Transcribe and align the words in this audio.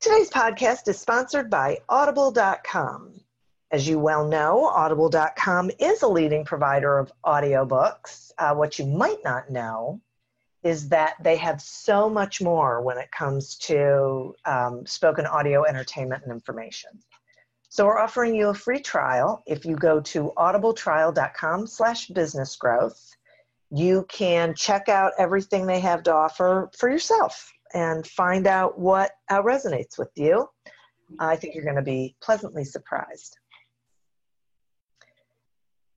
Today's 0.00 0.30
podcast 0.30 0.88
is 0.88 0.98
sponsored 0.98 1.50
by 1.50 1.76
Audible.com. 1.90 3.20
As 3.70 3.86
you 3.86 3.98
well 3.98 4.26
know, 4.26 4.64
Audible.com 4.64 5.70
is 5.78 6.00
a 6.00 6.08
leading 6.08 6.42
provider 6.42 6.98
of 6.98 7.12
audiobooks. 7.22 8.32
Uh, 8.38 8.54
what 8.54 8.78
you 8.78 8.86
might 8.86 9.22
not 9.24 9.50
know 9.50 10.00
is 10.62 10.88
that 10.88 11.16
they 11.22 11.36
have 11.36 11.60
so 11.60 12.08
much 12.08 12.40
more 12.40 12.80
when 12.80 12.96
it 12.96 13.10
comes 13.12 13.56
to 13.56 14.34
um, 14.46 14.86
spoken 14.86 15.26
audio 15.26 15.66
entertainment 15.66 16.22
and 16.22 16.32
information. 16.32 16.92
So 17.68 17.84
we're 17.84 17.98
offering 17.98 18.34
you 18.34 18.48
a 18.48 18.54
free 18.54 18.80
trial. 18.80 19.42
If 19.46 19.66
you 19.66 19.76
go 19.76 20.00
to 20.00 20.32
audibletrial.com 20.38 21.66
slash 21.66 22.06
business 22.06 22.56
growth, 22.56 22.98
you 23.70 24.06
can 24.08 24.54
check 24.54 24.88
out 24.88 25.12
everything 25.18 25.66
they 25.66 25.80
have 25.80 26.02
to 26.04 26.14
offer 26.14 26.70
for 26.74 26.88
yourself 26.88 27.52
and 27.74 28.06
find 28.06 28.46
out 28.46 28.78
what 28.78 29.12
uh, 29.30 29.42
resonates 29.42 29.98
with 29.98 30.10
you. 30.16 30.48
I 31.18 31.36
think 31.36 31.54
you're 31.54 31.64
going 31.64 31.76
to 31.76 31.82
be 31.82 32.14
pleasantly 32.20 32.64
surprised. 32.64 33.36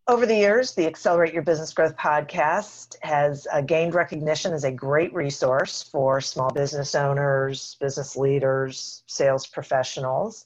Over 0.06 0.26
the 0.26 0.36
years, 0.36 0.76
the 0.76 0.86
Accelerate 0.86 1.34
Your 1.34 1.44
Business 1.44 1.74
Growth 1.74 1.96
podcast 1.96 2.98
has 3.04 3.48
uh, 3.54 3.62
gained 3.62 3.96
recognition 3.96 4.52
as 4.52 4.66
a 4.66 4.72
great 4.72 5.14
resource 5.14 5.82
for 5.82 6.20
small 6.20 6.52
business 6.52 6.94
owners, 6.94 7.78
business 7.80 8.18
leaders, 8.18 9.04
sales 9.08 9.48
professionals. 9.48 10.46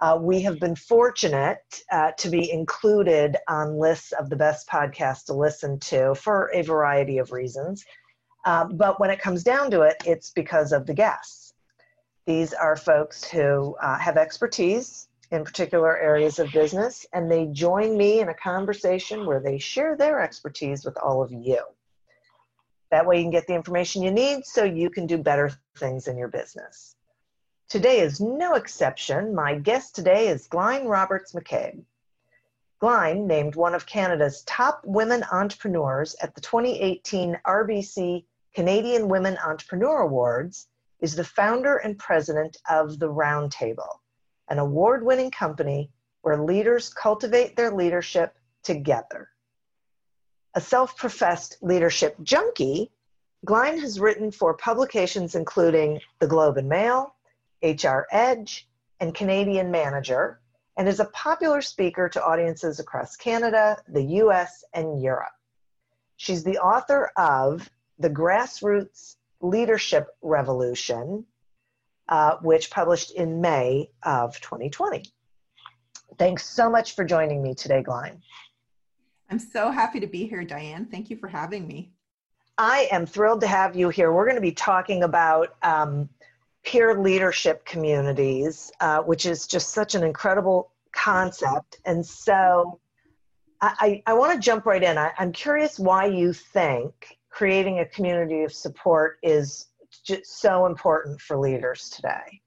Uh, 0.00 0.18
we 0.20 0.42
have 0.42 0.60
been 0.60 0.76
fortunate 0.76 1.82
uh, 1.90 2.10
to 2.18 2.28
be 2.28 2.50
included 2.52 3.38
on 3.48 3.78
lists 3.78 4.12
of 4.12 4.28
the 4.28 4.36
best 4.36 4.68
podcasts 4.68 5.24
to 5.24 5.32
listen 5.32 5.78
to 5.78 6.14
for 6.14 6.50
a 6.52 6.60
variety 6.60 7.16
of 7.16 7.32
reasons. 7.32 7.84
Um, 8.44 8.76
but 8.76 8.98
when 8.98 9.10
it 9.10 9.20
comes 9.20 9.42
down 9.42 9.70
to 9.72 9.82
it, 9.82 9.96
it's 10.06 10.30
because 10.30 10.72
of 10.72 10.86
the 10.86 10.94
guests. 10.94 11.54
These 12.26 12.52
are 12.54 12.76
folks 12.76 13.24
who 13.24 13.76
uh, 13.80 13.98
have 13.98 14.16
expertise 14.16 15.08
in 15.30 15.44
particular 15.44 15.96
areas 15.98 16.38
of 16.38 16.52
business, 16.52 17.06
and 17.12 17.30
they 17.30 17.46
join 17.46 17.96
me 17.96 18.20
in 18.20 18.28
a 18.28 18.34
conversation 18.34 19.26
where 19.26 19.40
they 19.40 19.58
share 19.58 19.96
their 19.96 20.20
expertise 20.20 20.84
with 20.84 20.96
all 20.98 21.22
of 21.22 21.32
you. 21.32 21.62
That 22.90 23.06
way, 23.06 23.18
you 23.18 23.24
can 23.24 23.30
get 23.30 23.46
the 23.46 23.54
information 23.54 24.02
you 24.02 24.10
need 24.10 24.44
so 24.44 24.64
you 24.64 24.90
can 24.90 25.06
do 25.06 25.18
better 25.18 25.52
things 25.76 26.08
in 26.08 26.18
your 26.18 26.28
business. 26.28 26.96
Today 27.68 28.00
is 28.00 28.20
no 28.20 28.54
exception. 28.54 29.32
My 29.32 29.54
guest 29.54 29.94
today 29.94 30.26
is 30.28 30.48
Glain 30.48 30.86
Roberts 30.86 31.32
McCabe. 31.32 31.84
Glain, 32.80 33.28
named 33.28 33.54
one 33.54 33.74
of 33.74 33.86
Canada's 33.86 34.42
top 34.42 34.82
women 34.84 35.22
entrepreneurs 35.30 36.16
at 36.20 36.34
the 36.34 36.40
2018 36.40 37.38
RBC 37.46 38.24
Canadian 38.54 39.08
Women 39.08 39.38
Entrepreneur 39.38 40.00
Awards, 40.00 40.68
is 41.00 41.14
the 41.14 41.24
founder 41.24 41.76
and 41.76 41.98
president 41.98 42.56
of 42.68 42.98
The 42.98 43.08
Roundtable, 43.08 43.98
an 44.48 44.58
award 44.58 45.04
winning 45.04 45.30
company 45.30 45.90
where 46.22 46.42
leaders 46.42 46.92
cultivate 46.92 47.56
their 47.56 47.70
leadership 47.70 48.34
together. 48.62 49.28
A 50.54 50.60
self 50.60 50.96
professed 50.96 51.58
leadership 51.62 52.16
junkie, 52.22 52.90
Glain 53.44 53.78
has 53.78 54.00
written 54.00 54.30
for 54.30 54.54
publications 54.54 55.34
including 55.34 56.00
The 56.18 56.26
Globe 56.26 56.58
and 56.58 56.68
Mail, 56.68 57.14
HR 57.62 58.06
Edge, 58.10 58.68
and 58.98 59.14
Canadian 59.14 59.70
Manager, 59.70 60.40
and 60.76 60.88
is 60.88 61.00
a 61.00 61.06
popular 61.06 61.62
speaker 61.62 62.08
to 62.08 62.24
audiences 62.24 62.80
across 62.80 63.16
Canada, 63.16 63.78
the 63.88 64.02
US, 64.02 64.64
and 64.74 65.00
Europe. 65.00 65.32
She's 66.16 66.44
the 66.44 66.58
author 66.58 67.10
of 67.16 67.70
the 68.00 68.10
Grassroots 68.10 69.16
Leadership 69.40 70.08
Revolution, 70.22 71.24
uh, 72.08 72.36
which 72.42 72.70
published 72.70 73.12
in 73.12 73.40
May 73.40 73.90
of 74.02 74.40
2020. 74.40 75.04
Thanks 76.18 76.44
so 76.44 76.68
much 76.68 76.96
for 76.96 77.04
joining 77.04 77.42
me 77.42 77.54
today, 77.54 77.82
Glain. 77.82 78.20
I'm 79.30 79.38
so 79.38 79.70
happy 79.70 80.00
to 80.00 80.06
be 80.06 80.26
here, 80.26 80.42
Diane. 80.42 80.86
Thank 80.90 81.08
you 81.08 81.16
for 81.16 81.28
having 81.28 81.68
me. 81.68 81.92
I 82.58 82.88
am 82.90 83.06
thrilled 83.06 83.42
to 83.42 83.46
have 83.46 83.76
you 83.76 83.90
here. 83.90 84.12
We're 84.12 84.24
going 84.24 84.34
to 84.34 84.42
be 84.42 84.52
talking 84.52 85.04
about 85.04 85.54
um, 85.62 86.08
peer 86.64 87.00
leadership 87.00 87.64
communities, 87.64 88.72
uh, 88.80 89.00
which 89.00 89.24
is 89.24 89.46
just 89.46 89.70
such 89.70 89.94
an 89.94 90.02
incredible 90.02 90.72
concept. 90.92 91.78
And 91.84 92.04
so 92.04 92.80
I, 93.60 94.02
I, 94.06 94.12
I 94.12 94.12
want 94.14 94.34
to 94.34 94.40
jump 94.40 94.66
right 94.66 94.82
in. 94.82 94.98
I, 94.98 95.12
I'm 95.16 95.32
curious 95.32 95.78
why 95.78 96.06
you 96.06 96.32
think 96.32 97.19
creating 97.30 97.78
a 97.78 97.86
community 97.86 98.42
of 98.42 98.52
support 98.52 99.18
is 99.22 99.68
just 100.04 100.40
so 100.40 100.66
important 100.66 101.20
for 101.20 101.36
leaders 101.36 101.88
today. 101.90 102.40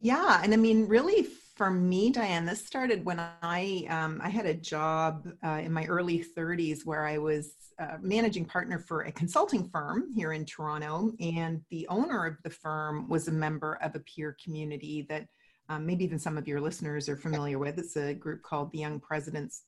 Yeah, 0.00 0.40
and 0.42 0.52
I 0.52 0.56
mean, 0.56 0.86
really, 0.86 1.26
for 1.56 1.70
me, 1.70 2.10
Diane, 2.10 2.44
this 2.44 2.64
started 2.64 3.04
when 3.04 3.20
I 3.42 3.86
um, 3.88 4.20
I 4.22 4.28
had 4.28 4.46
a 4.46 4.54
job 4.54 5.26
uh, 5.44 5.60
in 5.62 5.72
my 5.72 5.86
early 5.86 6.22
30s 6.22 6.84
where 6.84 7.06
I 7.06 7.16
was 7.18 7.54
uh, 7.78 7.96
managing 8.00 8.44
partner 8.44 8.78
for 8.78 9.02
a 9.02 9.12
consulting 9.12 9.68
firm 9.68 10.12
here 10.14 10.32
in 10.32 10.44
Toronto, 10.44 11.12
and 11.18 11.62
the 11.70 11.86
owner 11.88 12.26
of 12.26 12.36
the 12.42 12.50
firm 12.50 13.08
was 13.08 13.28
a 13.28 13.32
member 13.32 13.78
of 13.82 13.94
a 13.94 14.00
peer 14.00 14.36
community 14.42 15.06
that 15.08 15.26
um, 15.68 15.86
maybe 15.86 16.04
even 16.04 16.18
some 16.18 16.38
of 16.38 16.46
your 16.46 16.60
listeners 16.60 17.08
are 17.08 17.16
familiar 17.16 17.58
with. 17.58 17.78
It's 17.78 17.96
a 17.96 18.14
group 18.14 18.42
called 18.42 18.70
the 18.72 18.78
Young 18.78 19.00
Presidents 19.00 19.62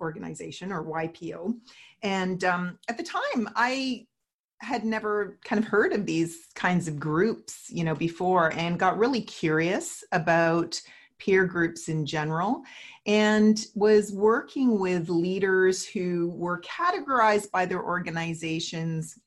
Organization 0.00 0.72
or 0.72 0.84
YPO. 0.84 1.54
And 2.02 2.42
um, 2.44 2.78
at 2.88 2.96
the 2.96 3.02
time, 3.02 3.48
I 3.54 4.06
had 4.60 4.84
never 4.84 5.38
kind 5.44 5.58
of 5.58 5.68
heard 5.68 5.92
of 5.92 6.06
these 6.06 6.46
kinds 6.54 6.88
of 6.88 6.98
groups, 6.98 7.66
you 7.68 7.84
know, 7.84 7.94
before 7.94 8.52
and 8.52 8.78
got 8.78 8.98
really 8.98 9.20
curious 9.20 10.04
about 10.12 10.80
peer 11.18 11.44
groups 11.44 11.88
in 11.88 12.06
general 12.06 12.62
and 13.06 13.66
was 13.74 14.12
working 14.12 14.78
with 14.78 15.08
leaders 15.08 15.84
who 15.84 16.30
were 16.36 16.62
categorized 16.62 17.50
by 17.50 17.66
their 17.66 17.82
organizations 17.82 19.18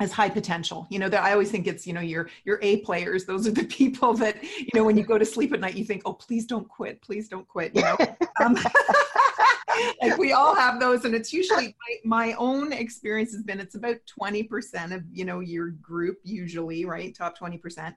as 0.00 0.12
high 0.12 0.28
potential. 0.28 0.86
You 0.90 0.98
know 0.98 1.08
that 1.08 1.22
i 1.22 1.32
always 1.32 1.50
think 1.50 1.66
it's 1.66 1.86
you 1.86 1.92
know 1.92 2.00
your 2.00 2.28
your 2.44 2.58
a 2.62 2.78
players 2.78 3.24
those 3.24 3.46
are 3.46 3.50
the 3.52 3.64
people 3.80 4.14
that 4.14 4.42
you 4.42 4.68
know 4.74 4.84
when 4.84 4.96
you 4.96 5.04
go 5.04 5.18
to 5.18 5.24
sleep 5.24 5.52
at 5.52 5.60
night 5.60 5.76
you 5.76 5.84
think 5.84 6.02
oh 6.04 6.12
please 6.12 6.46
don't 6.46 6.68
quit 6.68 7.00
please 7.02 7.28
don't 7.28 7.46
quit 7.48 7.74
you 7.74 7.82
know? 7.82 7.96
Um, 8.38 8.54
like 10.02 10.18
we 10.18 10.32
all 10.32 10.54
have 10.54 10.78
those 10.78 11.06
and 11.06 11.14
it's 11.14 11.32
usually 11.32 11.74
my, 12.04 12.26
my, 12.26 12.32
own 12.34 12.70
experience 12.70 13.32
has 13.32 13.42
been 13.42 13.60
it's 13.60 13.76
about 13.76 13.96
20% 14.20 14.94
of 14.94 15.02
you 15.10 15.24
know 15.24 15.40
your 15.40 15.70
group 15.70 16.18
usually 16.22 16.84
right? 16.84 17.14
Top 17.14 17.38
20% 17.38 17.94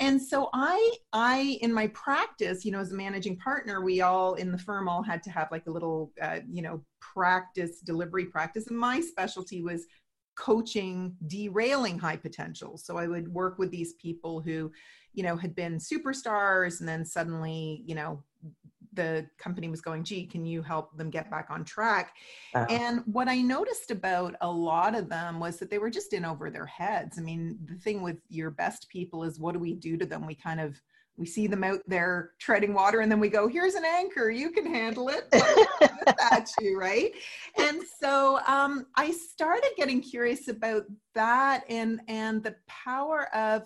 and 0.00 0.20
so 0.20 0.48
i 0.52 0.92
i 1.12 1.58
in 1.60 1.72
my 1.72 1.86
practice 1.88 2.64
you 2.64 2.72
know 2.72 2.80
as 2.80 2.92
a 2.92 2.94
managing 2.94 3.36
partner 3.36 3.82
we 3.82 4.00
all 4.00 4.34
in 4.34 4.50
the 4.50 4.58
firm 4.58 4.88
all 4.88 5.02
had 5.02 5.22
to 5.22 5.30
have 5.30 5.48
like 5.50 5.66
a 5.66 5.70
little 5.70 6.10
uh, 6.20 6.40
you 6.50 6.62
know 6.62 6.82
practice 7.00 7.80
delivery 7.80 8.24
practice 8.24 8.66
and 8.68 8.78
my 8.78 9.00
specialty 9.00 9.62
was 9.62 9.86
coaching 10.34 11.16
derailing 11.26 11.98
high 11.98 12.16
potential. 12.16 12.76
So 12.78 12.96
i 12.96 13.06
would 13.06 13.32
work 13.32 13.58
with 13.58 13.70
these 13.70 13.94
people 13.94 14.40
who 14.40 14.70
you 15.12 15.22
know 15.22 15.36
had 15.36 15.54
been 15.54 15.78
superstars 15.78 16.80
and 16.80 16.88
then 16.88 17.04
suddenly 17.04 17.82
you 17.86 17.94
know 17.94 18.22
the 18.94 19.24
company 19.38 19.68
was 19.68 19.80
going 19.80 20.02
gee 20.02 20.26
can 20.26 20.44
you 20.44 20.62
help 20.62 20.96
them 20.96 21.10
get 21.10 21.30
back 21.30 21.48
on 21.50 21.64
track? 21.64 22.14
Uh, 22.54 22.66
and 22.70 23.02
what 23.06 23.28
i 23.28 23.40
noticed 23.40 23.90
about 23.90 24.34
a 24.40 24.50
lot 24.50 24.94
of 24.94 25.08
them 25.08 25.40
was 25.40 25.58
that 25.58 25.70
they 25.70 25.78
were 25.78 25.90
just 25.90 26.12
in 26.12 26.24
over 26.24 26.50
their 26.50 26.66
heads. 26.66 27.18
I 27.18 27.22
mean 27.22 27.58
the 27.66 27.76
thing 27.76 28.02
with 28.02 28.18
your 28.28 28.50
best 28.50 28.88
people 28.88 29.24
is 29.24 29.38
what 29.38 29.52
do 29.52 29.58
we 29.58 29.74
do 29.74 29.96
to 29.96 30.06
them? 30.06 30.26
We 30.26 30.34
kind 30.34 30.60
of 30.60 30.80
we 31.16 31.26
see 31.26 31.46
them 31.46 31.64
out 31.64 31.80
there 31.86 32.32
treading 32.38 32.72
water 32.72 33.00
and 33.00 33.12
then 33.12 33.20
we 33.20 33.28
go 33.28 33.46
here's 33.46 33.74
an 33.74 33.84
anchor 33.84 34.30
you 34.30 34.50
can 34.50 34.66
handle 34.66 35.08
it. 35.08 35.28
At 36.32 36.50
you? 36.60 36.78
Right? 36.78 37.12
And 37.58 37.82
so 38.00 38.40
um, 38.46 38.86
i 38.96 39.10
started 39.10 39.70
getting 39.76 40.00
curious 40.00 40.48
about 40.48 40.84
that 41.14 41.64
and 41.68 42.00
and 42.08 42.42
the 42.42 42.54
power 42.66 43.34
of 43.34 43.64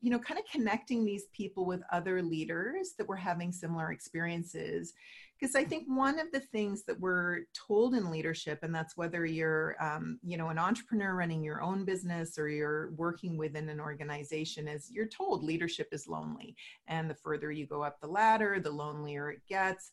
you 0.00 0.10
know 0.10 0.18
kind 0.18 0.38
of 0.38 0.46
connecting 0.50 1.04
these 1.04 1.24
people 1.32 1.64
with 1.64 1.82
other 1.92 2.22
leaders 2.22 2.94
that 2.98 3.08
were 3.08 3.16
having 3.16 3.52
similar 3.52 3.92
experiences 3.92 4.92
because 5.38 5.54
i 5.54 5.64
think 5.64 5.84
one 5.86 6.18
of 6.18 6.30
the 6.32 6.40
things 6.40 6.84
that 6.84 6.98
we're 6.98 7.40
told 7.54 7.94
in 7.94 8.10
leadership 8.10 8.58
and 8.62 8.74
that's 8.74 8.96
whether 8.96 9.24
you're 9.24 9.76
um, 9.80 10.18
you 10.22 10.36
know 10.36 10.48
an 10.48 10.58
entrepreneur 10.58 11.14
running 11.14 11.42
your 11.42 11.62
own 11.62 11.84
business 11.84 12.38
or 12.38 12.48
you're 12.48 12.90
working 12.92 13.36
within 13.36 13.68
an 13.68 13.80
organization 13.80 14.68
is 14.68 14.90
you're 14.90 15.06
told 15.06 15.44
leadership 15.44 15.88
is 15.92 16.08
lonely 16.08 16.54
and 16.88 17.08
the 17.08 17.14
further 17.14 17.50
you 17.50 17.66
go 17.66 17.82
up 17.82 18.00
the 18.00 18.06
ladder 18.06 18.60
the 18.60 18.70
lonelier 18.70 19.30
it 19.30 19.40
gets 19.48 19.90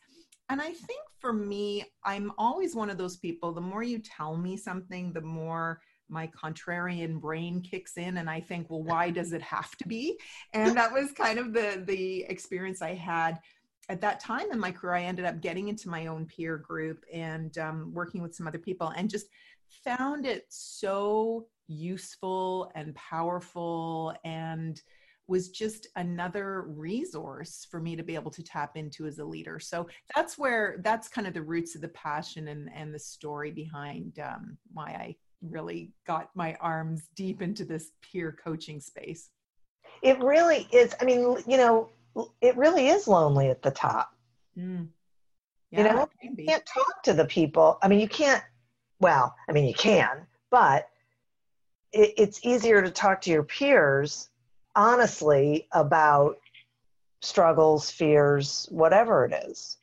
and 0.50 0.62
i 0.62 0.72
think 0.72 1.02
for 1.20 1.34
me 1.34 1.84
i'm 2.04 2.32
always 2.38 2.76
one 2.76 2.90
of 2.90 2.98
those 2.98 3.18
people 3.18 3.52
the 3.52 3.62
more 3.62 3.84
you 3.84 4.00
tell 4.00 4.38
me 4.38 4.58
something 4.58 5.12
the 5.14 5.22
more 5.22 5.82
my 6.10 6.28
contrarian 6.28 7.20
brain 7.20 7.62
kicks 7.62 7.98
in 7.98 8.18
and 8.18 8.30
I 8.30 8.40
think, 8.40 8.70
well, 8.70 8.84
why 8.84 9.10
does 9.10 9.34
it 9.34 9.42
have 9.42 9.76
to 9.78 9.88
be? 9.88 10.20
And 10.54 10.78
that 10.78 10.94
was 10.94 11.12
kind 11.12 11.40
of 11.40 11.54
the 11.54 11.84
the 11.86 12.24
experience 12.30 12.82
I 12.82 12.94
had 12.94 13.40
at 13.90 14.02
that 14.02 14.20
time 14.20 14.52
in 14.52 14.60
my 14.60 14.72
career. 14.72 14.96
I 14.96 15.04
ended 15.04 15.26
up 15.26 15.42
getting 15.42 15.68
into 15.68 15.90
my 15.90 16.08
own 16.08 16.26
peer 16.26 16.58
group 16.58 17.04
and 17.12 17.58
um, 17.58 17.92
working 17.94 18.22
with 18.22 18.36
some 18.36 18.48
other 18.48 18.60
people 18.60 18.90
and 18.96 19.10
just 19.10 19.28
found 19.84 20.26
it 20.26 20.46
so 20.50 21.48
useful 21.68 22.72
and 22.76 22.94
powerful 22.96 24.14
and 24.24 24.82
was 25.28 25.50
just 25.50 25.88
another 25.96 26.64
resource 26.64 27.66
for 27.72 27.80
me 27.80 27.96
to 27.96 28.04
be 28.04 28.16
able 28.16 28.32
to 28.32 28.44
tap 28.44 28.76
into 28.76 29.06
as 29.06 29.20
a 29.20 29.26
leader. 29.26 29.60
So 29.60 29.88
that's 30.16 30.38
where 30.38 30.78
that's 30.84 31.08
kind 31.08 31.28
of 31.28 31.34
the 31.34 31.42
roots 31.42 31.76
of 31.76 31.82
the 31.82 31.88
passion 31.90 32.50
and 32.50 32.70
and 32.76 32.94
the 32.94 33.00
story 33.00 33.52
behind 33.52 34.20
um, 34.20 34.58
why 34.74 34.88
I 34.88 35.16
really 35.42 35.92
got 36.06 36.30
my 36.36 36.56
arms 36.56 37.10
deep 37.16 37.42
into 37.42 37.64
this 37.64 37.92
peer 38.02 38.38
coaching 38.44 38.82
space. 38.82 39.30
It 40.02 40.20
really 40.20 40.68
is. 40.74 40.94
I 41.00 41.06
mean, 41.06 41.38
you 41.48 41.58
know, 41.58 41.90
it 42.42 42.58
really 42.58 42.88
is 42.88 43.08
lonely 43.08 43.50
at 43.50 43.62
the 43.62 43.72
top. 43.72 44.14
Mm. 44.58 44.88
Yeah, 45.72 45.80
you 45.80 45.84
know, 45.84 46.10
you 46.22 46.46
can't 46.46 46.66
talk 46.66 47.04
to 47.04 47.14
the 47.14 47.26
people. 47.26 47.80
I 47.82 47.88
mean, 47.88 48.00
you 48.00 48.08
can't, 48.08 48.44
well, 49.00 49.36
I 49.50 49.52
mean, 49.52 49.66
you 49.66 49.74
can, 49.74 50.28
but 50.52 50.88
it, 51.92 52.14
it's 52.18 52.46
easier 52.46 52.82
to 52.82 52.92
talk 52.92 53.22
to 53.22 53.32
your 53.32 53.44
peers 53.44 54.30
honestly 54.76 55.68
about 55.72 56.38
struggles, 57.22 57.90
fears, 57.90 58.68
whatever 58.70 59.26
it 59.26 59.34
is. 59.48 59.78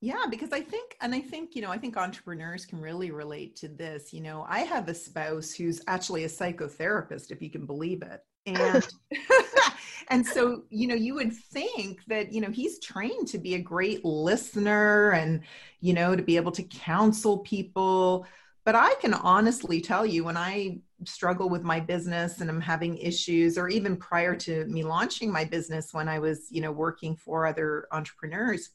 Yeah, 0.00 0.26
because 0.28 0.52
I 0.52 0.60
think, 0.60 0.96
and 1.00 1.14
I 1.14 1.20
think, 1.20 1.56
you 1.56 1.62
know, 1.62 1.70
I 1.70 1.78
think 1.78 1.96
entrepreneurs 1.96 2.66
can 2.66 2.78
really 2.80 3.10
relate 3.10 3.56
to 3.56 3.68
this. 3.68 4.12
You 4.12 4.20
know, 4.20 4.44
I 4.46 4.60
have 4.60 4.88
a 4.88 4.94
spouse 4.94 5.54
who's 5.54 5.80
actually 5.88 6.24
a 6.24 6.28
psychotherapist, 6.28 7.30
if 7.30 7.40
you 7.40 7.48
can 7.48 7.64
believe 7.64 8.02
it. 8.02 8.22
And 8.44 8.86
and 10.08 10.26
so, 10.26 10.62
you 10.70 10.86
know, 10.86 10.94
you 10.94 11.14
would 11.14 11.32
think 11.32 12.00
that, 12.06 12.32
you 12.32 12.40
know, 12.40 12.50
he's 12.50 12.78
trained 12.78 13.28
to 13.28 13.38
be 13.38 13.54
a 13.54 13.58
great 13.58 14.04
listener 14.04 15.12
and, 15.12 15.40
you 15.80 15.94
know, 15.94 16.14
to 16.16 16.22
be 16.22 16.36
able 16.36 16.52
to 16.52 16.62
counsel 16.62 17.38
people. 17.38 18.26
But 18.64 18.74
I 18.74 18.94
can 19.00 19.14
honestly 19.14 19.80
tell 19.80 20.06
you 20.06 20.24
when 20.24 20.36
I 20.36 20.78
struggle 21.04 21.48
with 21.48 21.62
my 21.62 21.80
business 21.80 22.40
and 22.40 22.48
I'm 22.48 22.60
having 22.60 22.96
issues, 22.98 23.58
or 23.58 23.68
even 23.68 23.96
prior 23.96 24.34
to 24.36 24.64
me 24.66 24.82
launching 24.82 25.30
my 25.30 25.44
business 25.44 25.92
when 25.92 26.08
I 26.08 26.18
was, 26.18 26.48
you 26.50 26.60
know, 26.60 26.72
working 26.72 27.16
for 27.16 27.46
other 27.46 27.86
entrepreneurs 27.92 28.70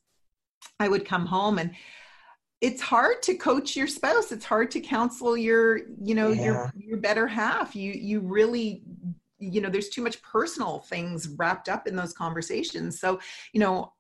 I 0.80 0.88
would 0.88 1.06
come 1.06 1.26
home 1.26 1.60
and 1.60 1.72
it's 2.62 2.81
hard 2.81 3.22
to 3.24 3.36
coach 3.36 3.76
your 3.76 3.88
spouse 3.88 4.31
it's 4.31 4.46
hard 4.46 4.72
to 4.72 4.81
counsel 4.81 5.38
your 5.38 5.78
you 6.02 6.16
know 6.16 6.30
yeah. 6.30 6.44
your 6.44 6.74
your 6.76 6.98
better 6.98 7.28
half 7.28 7.76
you 7.76 7.92
you 7.94 8.20
really 8.20 8.84
you 9.40 9.62
know 9.62 9.70
there's 9.70 9.90
too 9.90 10.04
much 10.04 10.22
personal 10.22 10.80
things 10.80 11.30
wrapped 11.30 11.70
up 11.70 11.88
in 11.88 11.96
those 11.96 12.14
conversations. 12.14 13.00
So 13.00 13.20
you 13.54 13.60
know 13.60 13.94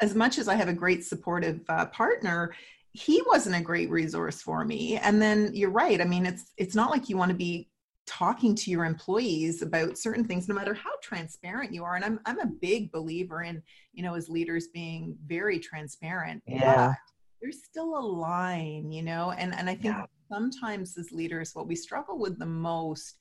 as 0.00 0.14
much 0.14 0.36
as 0.36 0.46
i 0.46 0.54
have 0.54 0.68
a 0.68 0.74
great 0.74 1.02
supportive 1.02 1.60
uh, 1.70 1.86
partner 1.86 2.52
he 2.96 3.22
wasn't 3.26 3.54
a 3.54 3.60
great 3.60 3.90
resource 3.90 4.40
for 4.40 4.64
me. 4.64 4.96
And 4.96 5.20
then 5.20 5.50
you're 5.52 5.70
right. 5.70 6.00
I 6.00 6.04
mean 6.04 6.24
it's 6.24 6.52
it's 6.56 6.74
not 6.74 6.90
like 6.90 7.08
you 7.08 7.16
want 7.16 7.30
to 7.30 7.36
be 7.36 7.68
talking 8.06 8.54
to 8.54 8.70
your 8.70 8.84
employees 8.84 9.62
about 9.62 9.98
certain 9.98 10.24
things 10.24 10.48
no 10.48 10.54
matter 10.54 10.72
how 10.72 10.92
transparent 11.02 11.72
you 11.72 11.84
are. 11.84 11.96
And 11.96 12.04
i'm 12.04 12.20
i'm 12.24 12.40
a 12.40 12.46
big 12.46 12.90
believer 12.92 13.42
in 13.42 13.62
you 13.92 14.02
know 14.02 14.14
as 14.14 14.28
leaders 14.28 14.68
being 14.68 15.16
very 15.26 15.58
transparent. 15.58 16.42
Yeah. 16.46 16.94
There's 17.42 17.64
still 17.64 17.98
a 17.98 18.00
line 18.00 18.90
you 18.90 19.02
know? 19.02 19.32
And 19.32 19.54
and 19.54 19.68
i 19.68 19.74
think 19.74 19.96
yeah. 19.96 20.06
sometimes 20.32 20.96
as 20.96 21.12
leaders 21.12 21.54
what 21.54 21.68
we 21.68 21.76
struggle 21.76 22.18
with 22.18 22.38
the 22.38 22.46
most 22.46 23.16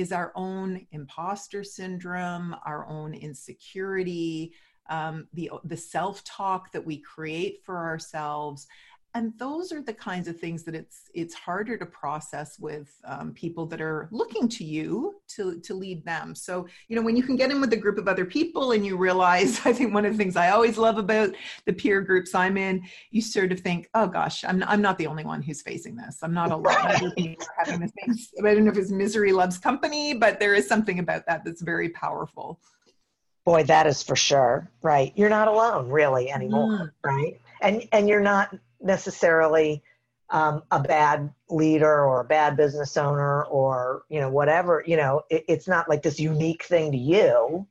is 0.00 0.12
our 0.12 0.32
own 0.34 0.86
imposter 0.92 1.62
syndrome 1.62 2.56
our 2.64 2.88
own 2.88 3.12
insecurity 3.12 4.52
um, 4.88 5.28
the 5.34 5.50
the 5.64 5.76
self 5.76 6.24
talk 6.24 6.72
that 6.72 6.84
we 6.84 6.98
create 6.98 7.60
for 7.64 7.76
ourselves 7.76 8.66
and 9.14 9.32
those 9.38 9.72
are 9.72 9.82
the 9.82 9.92
kinds 9.92 10.28
of 10.28 10.38
things 10.38 10.62
that 10.64 10.74
it's 10.74 11.10
it's 11.14 11.34
harder 11.34 11.76
to 11.76 11.86
process 11.86 12.58
with 12.58 12.92
um, 13.04 13.32
people 13.32 13.66
that 13.66 13.80
are 13.80 14.08
looking 14.12 14.48
to 14.48 14.64
you 14.64 15.20
to 15.28 15.60
to 15.60 15.74
lead 15.74 16.04
them. 16.04 16.34
So 16.34 16.66
you 16.88 16.96
know 16.96 17.02
when 17.02 17.16
you 17.16 17.22
can 17.22 17.36
get 17.36 17.50
in 17.50 17.60
with 17.60 17.72
a 17.72 17.76
group 17.76 17.98
of 17.98 18.08
other 18.08 18.24
people 18.24 18.72
and 18.72 18.84
you 18.86 18.96
realize 18.96 19.60
i 19.64 19.72
think 19.72 19.92
one 19.92 20.04
of 20.04 20.12
the 20.12 20.18
things 20.18 20.36
i 20.36 20.50
always 20.50 20.78
love 20.78 20.98
about 20.98 21.30
the 21.66 21.72
peer 21.72 22.00
groups 22.00 22.34
i'm 22.34 22.56
in 22.56 22.82
you 23.10 23.20
sort 23.20 23.52
of 23.52 23.60
think 23.60 23.88
oh 23.94 24.06
gosh 24.06 24.44
i'm, 24.44 24.62
I'm 24.66 24.82
not 24.82 24.98
the 24.98 25.06
only 25.06 25.24
one 25.24 25.42
who's 25.42 25.62
facing 25.62 25.96
this. 25.96 26.18
I'm 26.22 26.34
not 26.34 26.50
alone. 26.50 26.66
Are 26.66 26.92
having 26.92 27.80
the 27.80 27.92
same 28.00 28.46
i 28.46 28.54
don't 28.54 28.64
know 28.64 28.70
if 28.70 28.78
it's 28.78 28.90
misery 28.90 29.32
loves 29.32 29.58
company 29.58 30.14
but 30.14 30.38
there 30.38 30.54
is 30.54 30.68
something 30.68 30.98
about 30.98 31.26
that 31.26 31.44
that's 31.44 31.62
very 31.62 31.90
powerful. 31.90 32.60
Boy 33.44 33.64
that 33.64 33.86
is 33.86 34.02
for 34.02 34.16
sure 34.16 34.70
right? 34.82 35.12
You're 35.16 35.30
not 35.30 35.48
alone 35.48 35.88
really 35.88 36.30
anymore 36.30 36.68
mm. 36.68 36.90
right? 37.04 37.40
And 37.62 37.86
and 37.92 38.08
you're 38.08 38.20
not 38.20 38.54
necessarily 38.80 39.82
um, 40.30 40.62
a 40.70 40.80
bad 40.80 41.32
leader 41.48 42.04
or 42.04 42.20
a 42.20 42.24
bad 42.24 42.56
business 42.56 42.96
owner 42.96 43.44
or 43.44 44.04
you 44.08 44.20
know 44.20 44.30
whatever 44.30 44.82
you 44.86 44.96
know 44.96 45.22
it, 45.28 45.44
it's 45.48 45.66
not 45.66 45.88
like 45.88 46.02
this 46.02 46.20
unique 46.20 46.62
thing 46.64 46.92
to 46.92 46.98
you. 46.98 47.66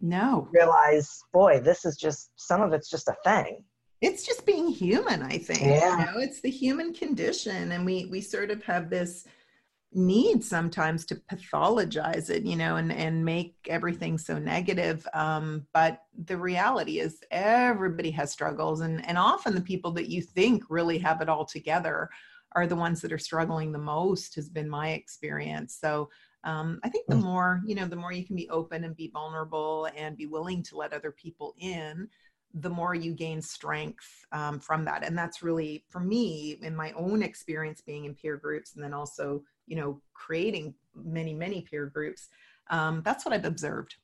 No. 0.00 0.48
Realize 0.52 1.24
boy 1.32 1.60
this 1.60 1.84
is 1.84 1.96
just 1.96 2.30
some 2.36 2.62
of 2.62 2.72
it's 2.72 2.88
just 2.88 3.08
a 3.08 3.16
thing. 3.24 3.64
It's 4.00 4.24
just 4.24 4.46
being 4.46 4.68
human 4.68 5.24
i 5.24 5.38
think 5.38 5.60
yeah. 5.60 5.98
you 5.98 6.06
know 6.06 6.20
it's 6.20 6.40
the 6.40 6.50
human 6.50 6.94
condition. 6.94 7.72
And 7.72 7.84
we 7.84 8.06
we 8.06 8.20
sort 8.20 8.50
of 8.50 8.62
have 8.64 8.90
this 8.90 9.26
need 9.92 10.44
sometimes 10.44 11.06
to 11.06 11.14
pathologize 11.14 12.28
it 12.28 12.42
you 12.42 12.56
know 12.56 12.76
and 12.76 12.92
and 12.92 13.24
make 13.24 13.54
everything 13.68 14.18
so 14.18 14.38
negative 14.38 15.06
um, 15.14 15.66
but 15.72 16.02
the 16.26 16.36
reality 16.36 17.00
is 17.00 17.20
everybody 17.30 18.10
has 18.10 18.30
struggles 18.30 18.82
and 18.82 19.04
and 19.06 19.16
often 19.16 19.54
the 19.54 19.60
people 19.60 19.90
that 19.90 20.10
you 20.10 20.20
think 20.20 20.62
really 20.68 20.98
have 20.98 21.22
it 21.22 21.28
all 21.28 21.44
together 21.44 22.10
are 22.52 22.66
the 22.66 22.76
ones 22.76 23.00
that 23.00 23.12
are 23.12 23.18
struggling 23.18 23.72
the 23.72 23.78
most 23.78 24.34
has 24.34 24.50
been 24.50 24.68
my 24.68 24.90
experience 24.90 25.78
so 25.80 26.08
um, 26.44 26.78
i 26.84 26.88
think 26.90 27.06
the 27.08 27.14
mm. 27.14 27.24
more 27.24 27.62
you 27.64 27.74
know 27.74 27.86
the 27.86 27.96
more 27.96 28.12
you 28.12 28.26
can 28.26 28.36
be 28.36 28.48
open 28.50 28.84
and 28.84 28.94
be 28.94 29.08
vulnerable 29.08 29.88
and 29.96 30.18
be 30.18 30.26
willing 30.26 30.62
to 30.62 30.76
let 30.76 30.92
other 30.92 31.12
people 31.12 31.54
in 31.60 32.06
the 32.54 32.70
more 32.70 32.94
you 32.94 33.12
gain 33.12 33.40
strength 33.40 34.26
um, 34.32 34.60
from 34.60 34.84
that 34.84 35.02
and 35.02 35.16
that's 35.16 35.42
really 35.42 35.84
for 35.88 36.00
me 36.00 36.58
in 36.60 36.76
my 36.76 36.92
own 36.92 37.22
experience 37.22 37.80
being 37.80 38.04
in 38.04 38.14
peer 38.14 38.36
groups 38.36 38.74
and 38.74 38.84
then 38.84 38.92
also 38.92 39.42
you 39.68 39.76
know 39.76 40.00
creating 40.14 40.74
many 40.94 41.34
many 41.34 41.60
peer 41.62 41.86
groups 41.86 42.28
um, 42.70 43.02
that's 43.04 43.24
what 43.24 43.34
i've 43.34 43.44
observed. 43.44 43.94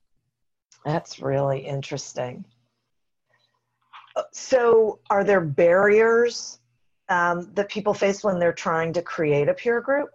That's 0.84 1.20
really 1.20 1.60
interesting. 1.60 2.44
Uh, 4.16 4.22
so 4.32 5.00
are 5.10 5.24
there 5.24 5.40
barriers 5.40 6.60
um, 7.08 7.50
that 7.54 7.68
people 7.68 7.94
face 7.94 8.22
when 8.22 8.38
they're 8.38 8.52
trying 8.52 8.92
to 8.92 9.02
create 9.02 9.48
a 9.48 9.54
peer 9.54 9.80
group 9.80 10.10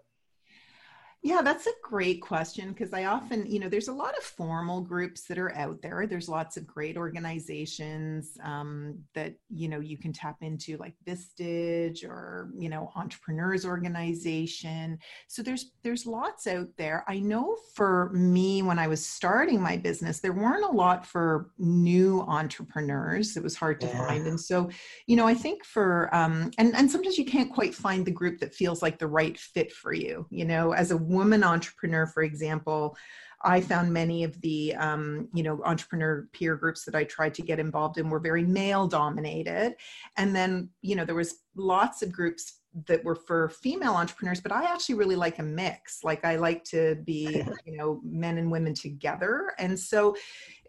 yeah, 1.21 1.41
that's 1.41 1.67
a 1.67 1.71
great 1.83 2.21
question 2.21 2.69
because 2.69 2.93
I 2.93 3.05
often, 3.05 3.45
you 3.45 3.59
know, 3.59 3.67
there's 3.67 3.89
a 3.89 3.93
lot 3.93 4.17
of 4.17 4.23
formal 4.23 4.79
groups 4.79 5.23
that 5.23 5.37
are 5.37 5.53
out 5.53 5.81
there. 5.81 6.07
There's 6.07 6.29
lots 6.29 6.55
of 6.55 6.65
great 6.65 6.95
organizations 6.95 8.37
um, 8.41 8.99
that, 9.15 9.33
you 9.49 9.67
know, 9.67 9.81
you 9.81 9.97
can 9.97 10.13
tap 10.13 10.37
into 10.39 10.77
like 10.77 10.93
Vistage 11.05 12.05
or, 12.05 12.51
you 12.57 12.69
know, 12.69 12.93
Entrepreneurs 12.95 13.65
Organization. 13.65 14.97
So 15.27 15.43
there's 15.43 15.71
there's 15.83 16.05
lots 16.05 16.47
out 16.47 16.69
there. 16.77 17.03
I 17.09 17.19
know 17.19 17.57
for 17.75 18.11
me 18.13 18.61
when 18.61 18.79
I 18.79 18.87
was 18.87 19.05
starting 19.05 19.61
my 19.61 19.75
business, 19.75 20.21
there 20.21 20.31
weren't 20.31 20.63
a 20.63 20.71
lot 20.71 21.05
for 21.05 21.49
new 21.57 22.21
entrepreneurs. 22.21 23.35
It 23.35 23.43
was 23.43 23.57
hard 23.57 23.81
to 23.81 23.87
yeah. 23.87 24.07
find. 24.07 24.25
And 24.25 24.39
so, 24.39 24.69
you 25.05 25.17
know, 25.17 25.27
I 25.27 25.33
think 25.33 25.65
for 25.65 26.15
um 26.15 26.51
and 26.57 26.73
and 26.77 26.89
sometimes 26.89 27.17
you 27.17 27.25
can't 27.25 27.51
quite 27.51 27.75
find 27.75 28.05
the 28.05 28.11
group 28.11 28.39
that 28.39 28.55
feels 28.55 28.81
like 28.81 28.99
the 28.99 29.07
right 29.07 29.37
fit 29.37 29.73
for 29.73 29.91
you, 29.91 30.25
you 30.29 30.45
know, 30.45 30.71
as 30.71 30.91
a 30.91 31.08
woman 31.09 31.43
entrepreneur, 31.43 32.05
for 32.05 32.23
example, 32.23 32.95
I 33.41 33.61
found 33.61 33.93
many 33.93 34.23
of 34.23 34.39
the 34.41 34.75
um, 34.75 35.29
you 35.33 35.43
know 35.43 35.61
entrepreneur 35.63 36.27
peer 36.33 36.55
groups 36.55 36.83
that 36.85 36.95
I 36.95 37.05
tried 37.05 37.33
to 37.35 37.41
get 37.41 37.59
involved 37.59 37.97
in 37.97 38.09
were 38.09 38.19
very 38.19 38.43
male 38.43 38.87
dominated, 38.87 39.75
and 40.17 40.35
then 40.35 40.69
you 40.81 40.95
know 40.95 41.05
there 41.05 41.15
was 41.15 41.35
lots 41.55 42.01
of 42.01 42.11
groups 42.11 42.59
that 42.87 43.03
were 43.03 43.15
for 43.15 43.49
female 43.49 43.95
entrepreneurs 43.95 44.39
but 44.39 44.51
i 44.51 44.63
actually 44.63 44.93
really 44.93 45.15
like 45.15 45.39
a 45.39 45.43
mix. 45.43 46.03
Like 46.03 46.23
i 46.23 46.35
like 46.35 46.63
to 46.65 46.95
be 47.03 47.43
you 47.65 47.77
know 47.77 47.99
men 48.03 48.37
and 48.37 48.51
women 48.51 48.73
together. 48.73 49.53
And 49.57 49.77
so 49.77 50.15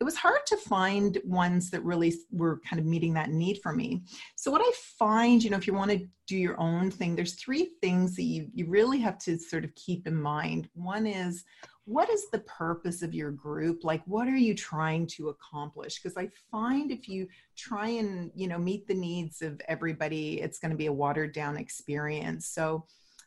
it 0.00 0.04
was 0.04 0.16
hard 0.16 0.40
to 0.46 0.56
find 0.56 1.18
ones 1.24 1.70
that 1.70 1.84
really 1.84 2.14
were 2.32 2.60
kind 2.68 2.80
of 2.80 2.86
meeting 2.86 3.12
that 3.14 3.30
need 3.30 3.60
for 3.62 3.72
me. 3.72 4.02
So 4.36 4.50
what 4.50 4.62
i 4.64 4.70
find 4.98 5.42
you 5.42 5.50
know 5.50 5.58
if 5.58 5.66
you 5.66 5.74
want 5.74 5.90
to 5.90 6.06
do 6.30 6.38
your 6.38 6.58
own 6.60 6.92
thing. 6.92 7.16
There's 7.16 7.34
three 7.34 7.72
things 7.80 8.14
that 8.14 8.22
you, 8.22 8.46
you 8.54 8.66
really 8.66 9.00
have 9.00 9.18
to 9.18 9.36
sort 9.36 9.64
of 9.64 9.74
keep 9.74 10.06
in 10.06 10.14
mind. 10.14 10.68
One 10.74 11.04
is 11.04 11.44
what 11.86 12.08
is 12.08 12.30
the 12.30 12.38
purpose 12.40 13.02
of 13.02 13.12
your 13.12 13.32
group? 13.32 13.82
Like 13.82 14.02
what 14.06 14.28
are 14.28 14.36
you 14.36 14.54
trying 14.54 15.08
to 15.16 15.30
accomplish? 15.30 16.00
Because 16.00 16.16
i 16.16 16.28
find 16.48 16.92
if 16.92 17.08
you 17.08 17.26
try 17.56 17.88
and 17.88 18.30
you 18.36 18.46
know 18.46 18.58
meet 18.58 18.86
the 18.86 18.94
needs 18.94 19.42
of 19.42 19.60
everybody 19.66 20.40
it's 20.40 20.60
going 20.60 20.70
to 20.70 20.76
be 20.76 20.86
a 20.86 20.92
watered 20.92 21.32
down 21.34 21.56
experience. 21.56 22.46
So 22.46 22.84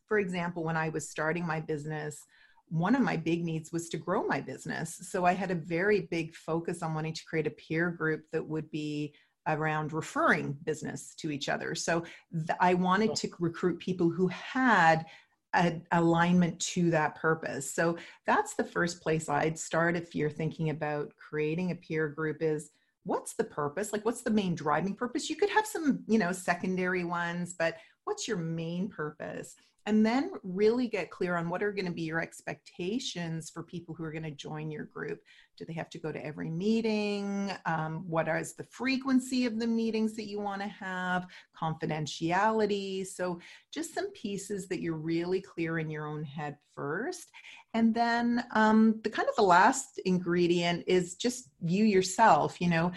for 0.07 0.19
example 0.19 0.63
when 0.63 0.77
i 0.77 0.89
was 0.89 1.09
starting 1.09 1.45
my 1.45 1.59
business 1.59 2.23
one 2.69 2.95
of 2.95 3.01
my 3.01 3.17
big 3.17 3.43
needs 3.43 3.71
was 3.71 3.87
to 3.89 3.97
grow 3.97 4.25
my 4.25 4.39
business. 4.39 4.97
So 5.11 5.25
i 5.25 5.33
had 5.33 5.51
a 5.51 5.65
very 5.77 6.01
big 6.09 6.33
focus 6.33 6.81
on 6.81 6.93
wanting 6.93 7.13
to 7.13 7.25
create 7.25 7.47
a 7.47 7.57
peer 7.63 7.89
group 7.91 8.21
that 8.31 8.47
would 8.47 8.71
be 8.71 9.13
around 9.47 9.93
referring 9.93 10.57
business 10.63 11.13
to 11.15 11.31
each 11.31 11.49
other 11.49 11.75
so 11.75 12.03
th- 12.31 12.57
i 12.59 12.73
wanted 12.73 13.13
to 13.15 13.29
recruit 13.39 13.79
people 13.79 14.09
who 14.09 14.27
had 14.27 15.05
a, 15.53 15.81
alignment 15.91 16.59
to 16.59 16.89
that 16.91 17.15
purpose. 17.15 17.73
So 17.73 17.97
that's 18.25 18.55
the 18.55 18.63
first 18.63 19.01
place 19.01 19.29
I'd 19.29 19.57
start 19.57 19.95
if 19.95 20.15
you're 20.15 20.29
thinking 20.29 20.69
about 20.69 21.11
creating 21.15 21.71
a 21.71 21.75
peer 21.75 22.07
group 22.09 22.37
is 22.41 22.71
what's 23.03 23.33
the 23.33 23.43
purpose? 23.43 23.93
Like 23.93 24.05
what's 24.05 24.21
the 24.21 24.31
main 24.31 24.55
driving 24.55 24.95
purpose? 24.95 25.29
You 25.29 25.35
could 25.35 25.49
have 25.49 25.65
some, 25.65 26.03
you 26.07 26.17
know, 26.17 26.31
secondary 26.31 27.03
ones, 27.03 27.53
but 27.57 27.77
what's 28.05 28.27
your 28.27 28.37
main 28.37 28.89
purpose? 28.89 29.55
And 29.85 30.05
then 30.05 30.31
really 30.43 30.87
get 30.87 31.11
clear 31.11 31.35
on 31.35 31.49
what 31.49 31.61
are 31.61 31.71
going 31.71 31.85
to 31.85 31.91
be 31.91 32.03
your 32.03 32.21
expectations 32.21 33.49
for 33.49 33.63
people 33.63 33.93
who 33.93 34.03
are 34.03 34.11
going 34.11 34.23
to 34.23 34.31
join 34.31 34.71
your 34.71 34.85
group. 34.85 35.21
Do 35.57 35.65
they 35.65 35.73
have 35.73 35.89
to 35.91 35.99
go 35.99 36.11
to 36.11 36.25
every 36.25 36.49
meeting? 36.49 37.51
Um, 37.65 38.03
what 38.07 38.27
is 38.27 38.53
the 38.53 38.63
frequency 38.63 39.45
of 39.45 39.59
the 39.59 39.67
meetings 39.67 40.15
that 40.15 40.27
you 40.27 40.39
want 40.39 40.61
to 40.61 40.67
have? 40.67 41.27
Confidentiality. 41.61 43.05
So 43.05 43.39
just 43.71 43.93
some 43.93 44.09
pieces 44.11 44.67
that 44.69 44.81
you're 44.81 44.97
really 44.97 45.41
clear 45.41 45.79
in 45.79 45.89
your 45.89 46.07
own 46.07 46.23
head 46.23 46.57
first. 46.75 47.29
And 47.73 47.93
then 47.93 48.43
um, 48.53 48.99
the 49.03 49.09
kind 49.09 49.27
of 49.27 49.35
the 49.35 49.43
last 49.43 49.99
ingredient 50.05 50.83
is 50.87 51.15
just 51.15 51.49
you 51.61 51.83
yourself 51.83 52.59
you 52.59 52.69
know? 52.69 52.91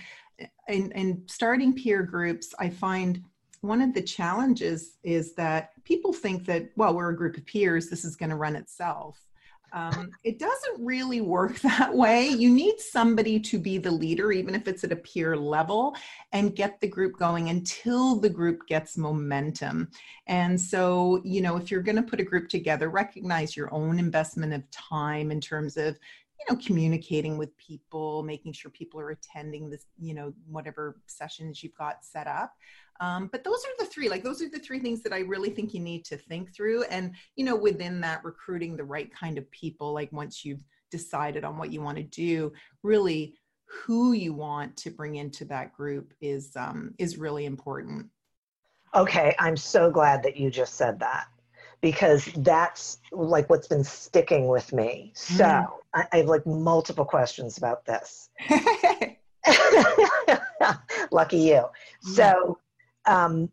In, 0.68 0.92
in 0.92 1.22
starting 1.26 1.74
peer 1.74 2.02
groups 2.02 2.52
i 2.58 2.68
find 2.68 3.22
one 3.66 3.82
of 3.82 3.94
the 3.94 4.02
challenges 4.02 4.96
is 5.02 5.34
that 5.34 5.72
people 5.84 6.12
think 6.12 6.44
that, 6.46 6.70
well, 6.76 6.94
we're 6.94 7.10
a 7.10 7.16
group 7.16 7.36
of 7.36 7.46
peers, 7.46 7.88
this 7.88 8.04
is 8.04 8.16
going 8.16 8.30
to 8.30 8.36
run 8.36 8.56
itself. 8.56 9.20
Um, 9.72 10.10
it 10.24 10.38
doesn't 10.38 10.84
really 10.84 11.20
work 11.20 11.60
that 11.60 11.94
way. 11.94 12.28
You 12.28 12.50
need 12.50 12.80
somebody 12.80 13.38
to 13.40 13.58
be 13.58 13.78
the 13.78 13.90
leader, 13.90 14.32
even 14.32 14.54
if 14.54 14.66
it's 14.66 14.84
at 14.84 14.92
a 14.92 14.96
peer 14.96 15.36
level, 15.36 15.94
and 16.32 16.56
get 16.56 16.80
the 16.80 16.88
group 16.88 17.18
going 17.18 17.50
until 17.50 18.16
the 18.16 18.30
group 18.30 18.66
gets 18.66 18.96
momentum. 18.96 19.90
And 20.26 20.60
so, 20.60 21.20
you 21.24 21.40
know, 21.40 21.56
if 21.56 21.70
you're 21.70 21.82
going 21.82 21.96
to 21.96 22.02
put 22.02 22.20
a 22.20 22.24
group 22.24 22.48
together, 22.48 22.88
recognize 22.88 23.56
your 23.56 23.72
own 23.72 23.98
investment 23.98 24.52
of 24.52 24.68
time 24.70 25.30
in 25.30 25.40
terms 25.40 25.76
of 25.76 25.98
you 26.38 26.54
know 26.54 26.60
communicating 26.64 27.38
with 27.38 27.56
people 27.56 28.22
making 28.22 28.52
sure 28.52 28.70
people 28.70 29.00
are 29.00 29.10
attending 29.10 29.70
this 29.70 29.86
you 29.98 30.14
know 30.14 30.32
whatever 30.48 31.00
sessions 31.06 31.62
you've 31.62 31.76
got 31.76 32.04
set 32.04 32.26
up. 32.26 32.52
Um, 32.98 33.28
but 33.30 33.44
those 33.44 33.62
are 33.64 33.84
the 33.84 33.90
three 33.90 34.08
like 34.08 34.22
those 34.22 34.40
are 34.40 34.48
the 34.48 34.58
three 34.58 34.78
things 34.78 35.02
that 35.02 35.12
i 35.12 35.18
really 35.18 35.50
think 35.50 35.74
you 35.74 35.80
need 35.80 36.04
to 36.06 36.16
think 36.16 36.54
through 36.54 36.84
and 36.84 37.12
you 37.36 37.44
know 37.44 37.54
within 37.54 38.00
that 38.00 38.24
recruiting 38.24 38.74
the 38.74 38.84
right 38.84 39.12
kind 39.14 39.36
of 39.36 39.50
people 39.50 39.92
like 39.92 40.10
once 40.12 40.46
you've 40.46 40.64
decided 40.90 41.44
on 41.44 41.58
what 41.58 41.70
you 41.70 41.82
want 41.82 41.98
to 41.98 42.04
do 42.04 42.50
really 42.82 43.34
who 43.68 44.12
you 44.12 44.32
want 44.32 44.74
to 44.78 44.90
bring 44.90 45.16
into 45.16 45.44
that 45.44 45.74
group 45.74 46.14
is 46.20 46.52
um, 46.56 46.94
is 46.98 47.18
really 47.18 47.44
important. 47.44 48.06
Okay 48.94 49.34
i'm 49.38 49.58
so 49.58 49.90
glad 49.90 50.22
that 50.22 50.38
you 50.38 50.50
just 50.50 50.74
said 50.74 50.98
that 51.00 51.26
because 51.80 52.26
that's 52.36 52.98
like 53.12 53.48
what's 53.50 53.68
been 53.68 53.84
sticking 53.84 54.48
with 54.48 54.72
me. 54.72 55.12
So 55.14 55.44
mm. 55.44 55.68
I, 55.94 56.06
I 56.12 56.16
have 56.18 56.26
like 56.26 56.46
multiple 56.46 57.04
questions 57.04 57.58
about 57.58 57.84
this. 57.84 58.30
Lucky 61.10 61.38
you. 61.38 61.64
So 62.00 62.58
um, 63.06 63.50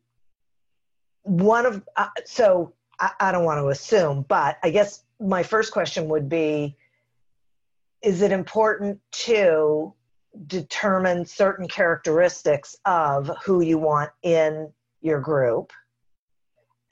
one 1.24 1.66
of 1.66 1.84
uh, 1.96 2.08
so 2.26 2.74
I, 3.00 3.12
I 3.20 3.32
don't 3.32 3.46
want 3.46 3.60
to 3.60 3.70
assume, 3.70 4.26
but 4.28 4.58
I 4.64 4.70
guess 4.70 5.04
my 5.20 5.44
first 5.44 5.72
question 5.72 6.08
would 6.10 6.30
be: 6.30 6.76
Is 8.02 8.22
it 8.22 8.32
important 8.32 9.00
to 9.12 9.94
determine 10.48 11.26
certain 11.26 11.68
characteristics 11.68 12.76
of 12.86 13.30
who 13.46 13.62
you 13.62 13.78
want 13.78 14.12
in 14.24 14.72
your 15.02 15.20
group, 15.20 15.72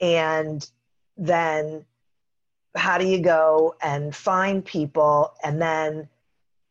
and 0.00 0.68
then 1.22 1.84
how 2.74 2.98
do 2.98 3.06
you 3.06 3.20
go 3.20 3.76
and 3.80 4.14
find 4.14 4.64
people 4.64 5.32
and 5.44 5.62
then 5.62 6.08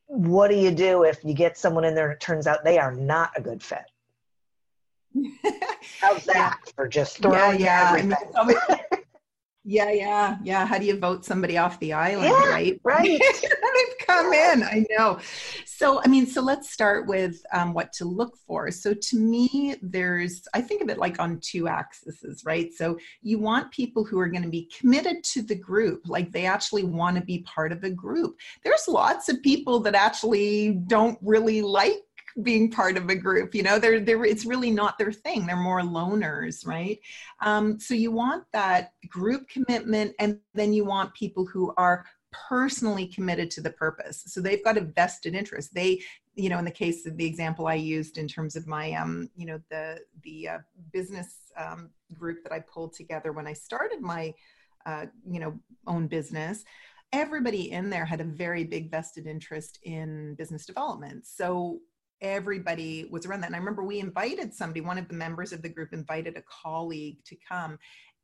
what 0.07 0.49
do 0.49 0.57
you 0.57 0.71
do 0.71 1.03
if 1.03 1.23
you 1.23 1.33
get 1.33 1.57
someone 1.57 1.85
in 1.85 1.95
there 1.95 2.05
and 2.05 2.13
it 2.13 2.19
turns 2.19 2.47
out 2.47 2.63
they 2.65 2.77
are 2.77 2.93
not 2.93 3.31
a 3.37 3.41
good 3.41 3.63
fit 3.63 3.85
How's 6.01 6.25
that 6.25 6.57
yeah. 6.65 6.71
for 6.75 6.87
just 6.87 7.19
throwing 7.19 7.61
yeah, 7.61 7.95
yeah. 7.95 8.15
I 8.35 8.45
mean, 8.45 8.57
yeah, 9.63 9.91
yeah, 9.91 10.37
yeah. 10.43 10.65
How 10.65 10.77
do 10.77 10.85
you 10.85 10.97
vote 10.97 11.25
somebody 11.25 11.57
off 11.57 11.79
the 11.79 11.93
island, 11.93 12.29
yeah, 12.31 12.49
right? 12.49 12.81
Right. 12.83 13.21
They've 13.81 14.07
come 14.07 14.33
in. 14.33 14.63
I 14.63 14.85
know. 14.91 15.19
So, 15.65 16.01
I 16.03 16.07
mean, 16.07 16.25
so 16.25 16.41
let's 16.41 16.71
start 16.71 17.07
with 17.07 17.41
um, 17.53 17.73
what 17.73 17.91
to 17.93 18.05
look 18.05 18.37
for. 18.45 18.71
So, 18.71 18.93
to 18.93 19.17
me, 19.17 19.75
there's, 19.81 20.47
I 20.53 20.61
think 20.61 20.81
of 20.81 20.89
it 20.89 20.97
like 20.97 21.19
on 21.19 21.39
two 21.41 21.67
axes, 21.67 22.43
right? 22.45 22.71
So, 22.73 22.97
you 23.21 23.39
want 23.39 23.71
people 23.71 24.03
who 24.03 24.19
are 24.19 24.27
going 24.27 24.43
to 24.43 24.49
be 24.49 24.69
committed 24.77 25.23
to 25.33 25.41
the 25.41 25.55
group, 25.55 26.03
like 26.05 26.31
they 26.31 26.45
actually 26.45 26.83
want 26.83 27.17
to 27.17 27.23
be 27.23 27.39
part 27.39 27.71
of 27.71 27.83
a 27.83 27.89
group. 27.89 28.37
There's 28.63 28.87
lots 28.87 29.29
of 29.29 29.41
people 29.41 29.79
that 29.81 29.95
actually 29.95 30.73
don't 30.87 31.17
really 31.21 31.61
like 31.61 32.03
being 32.43 32.71
part 32.71 32.95
of 32.97 33.09
a 33.09 33.15
group 33.15 33.53
you 33.53 33.61
know 33.61 33.77
they're 33.77 33.99
they're 33.99 34.23
it's 34.23 34.45
really 34.45 34.71
not 34.71 34.97
their 34.97 35.11
thing 35.11 35.45
they're 35.45 35.57
more 35.57 35.81
loners 35.81 36.65
right 36.65 36.99
um, 37.41 37.79
so 37.79 37.93
you 37.93 38.11
want 38.11 38.43
that 38.53 38.93
group 39.09 39.47
commitment 39.49 40.13
and 40.19 40.39
then 40.53 40.71
you 40.71 40.85
want 40.85 41.13
people 41.13 41.45
who 41.45 41.73
are 41.77 42.05
personally 42.31 43.07
committed 43.07 43.51
to 43.51 43.61
the 43.61 43.71
purpose 43.71 44.23
so 44.27 44.39
they've 44.39 44.63
got 44.63 44.77
a 44.77 44.81
vested 44.81 45.35
interest 45.35 45.73
they 45.73 46.01
you 46.35 46.49
know 46.49 46.57
in 46.57 46.65
the 46.65 46.71
case 46.71 47.05
of 47.05 47.17
the 47.17 47.25
example 47.25 47.67
i 47.67 47.73
used 47.73 48.17
in 48.17 48.27
terms 48.27 48.55
of 48.55 48.67
my 48.67 48.93
um 48.93 49.29
you 49.35 49.45
know 49.45 49.59
the 49.69 49.99
the 50.23 50.47
uh, 50.47 50.57
business 50.93 51.51
um, 51.57 51.89
group 52.17 52.41
that 52.43 52.53
i 52.53 52.59
pulled 52.59 52.93
together 52.93 53.31
when 53.31 53.47
i 53.47 53.53
started 53.53 54.01
my 54.01 54.33
uh, 54.85 55.05
you 55.29 55.39
know 55.39 55.59
own 55.87 56.07
business 56.07 56.63
everybody 57.11 57.71
in 57.71 57.89
there 57.89 58.05
had 58.05 58.21
a 58.21 58.25
very 58.25 58.63
big 58.63 58.89
vested 58.89 59.27
interest 59.27 59.79
in 59.83 60.33
business 60.35 60.65
development 60.65 61.25
so 61.25 61.79
everybody 62.21 63.07
was 63.09 63.25
around 63.25 63.41
that. 63.41 63.47
And 63.47 63.55
I 63.55 63.59
remember 63.59 63.83
we 63.83 63.99
invited 63.99 64.53
somebody, 64.53 64.81
one 64.81 64.97
of 64.97 65.07
the 65.07 65.15
members 65.15 65.51
of 65.51 65.61
the 65.61 65.69
group 65.69 65.91
invited 65.91 66.37
a 66.37 66.43
colleague 66.43 67.17
to 67.25 67.35
come. 67.47 67.77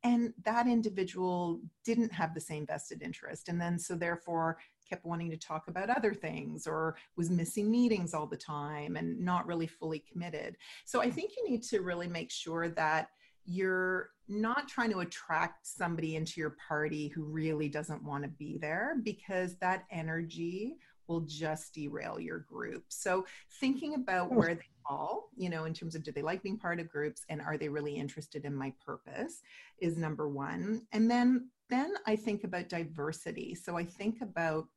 And 0.04 0.32
that 0.44 0.66
individual 0.66 1.60
didn't 1.84 2.12
have 2.12 2.34
the 2.34 2.40
same 2.40 2.66
vested 2.66 3.02
interest 3.02 3.48
and 3.48 3.60
then 3.60 3.78
so 3.78 3.94
therefore 3.94 4.58
kept 4.88 5.04
wanting 5.04 5.30
to 5.30 5.36
talk 5.36 5.68
about 5.68 5.90
other 5.90 6.14
things 6.14 6.66
or 6.66 6.96
was 7.16 7.30
missing 7.30 7.70
meetings 7.70 8.14
all 8.14 8.26
the 8.26 8.36
time 8.36 8.96
and 8.96 9.20
not 9.20 9.46
really 9.46 9.66
fully 9.66 10.02
committed. 10.10 10.56
So 10.84 11.00
i 11.00 11.10
think 11.10 11.32
you 11.36 11.48
need 11.48 11.62
to 11.64 11.80
really 11.80 12.08
make 12.08 12.30
sure 12.30 12.68
that 12.70 13.08
you're 13.44 14.10
not 14.28 14.68
trying 14.68 14.90
to 14.90 15.00
attract 15.00 15.66
somebody 15.66 16.16
into 16.16 16.38
your 16.38 16.54
party 16.68 17.08
who 17.08 17.24
really 17.24 17.68
doesn't 17.68 18.04
want 18.04 18.22
to 18.22 18.28
be 18.28 18.58
there 18.58 18.96
because 19.02 19.56
that 19.56 19.84
energy 19.90 20.76
will 21.08 21.22
just 21.22 21.74
derail 21.74 22.20
your 22.20 22.40
group. 22.40 22.84
So 22.88 23.26
thinking 23.60 23.94
about 23.94 24.28
hmm. 24.28 24.36
where 24.36 24.54
they 24.54 24.68
fall, 24.86 25.30
you 25.36 25.50
know, 25.50 25.64
in 25.64 25.74
terms 25.74 25.94
of 25.94 26.02
do 26.02 26.12
they 26.12 26.22
like 26.22 26.42
being 26.42 26.58
part 26.58 26.80
of 26.80 26.88
groups 26.88 27.22
and 27.28 27.40
are 27.40 27.56
they 27.56 27.68
really 27.68 27.96
interested 27.96 28.44
in 28.44 28.54
my 28.54 28.72
purpose 28.84 29.42
is 29.80 29.96
number 29.96 30.28
1. 30.28 30.82
And 30.92 31.10
then 31.10 31.48
then 31.70 31.92
I 32.06 32.16
think 32.16 32.44
about 32.44 32.70
diversity. 32.70 33.54
So 33.54 33.76
I 33.76 33.84
think 33.84 34.22
about 34.22 34.68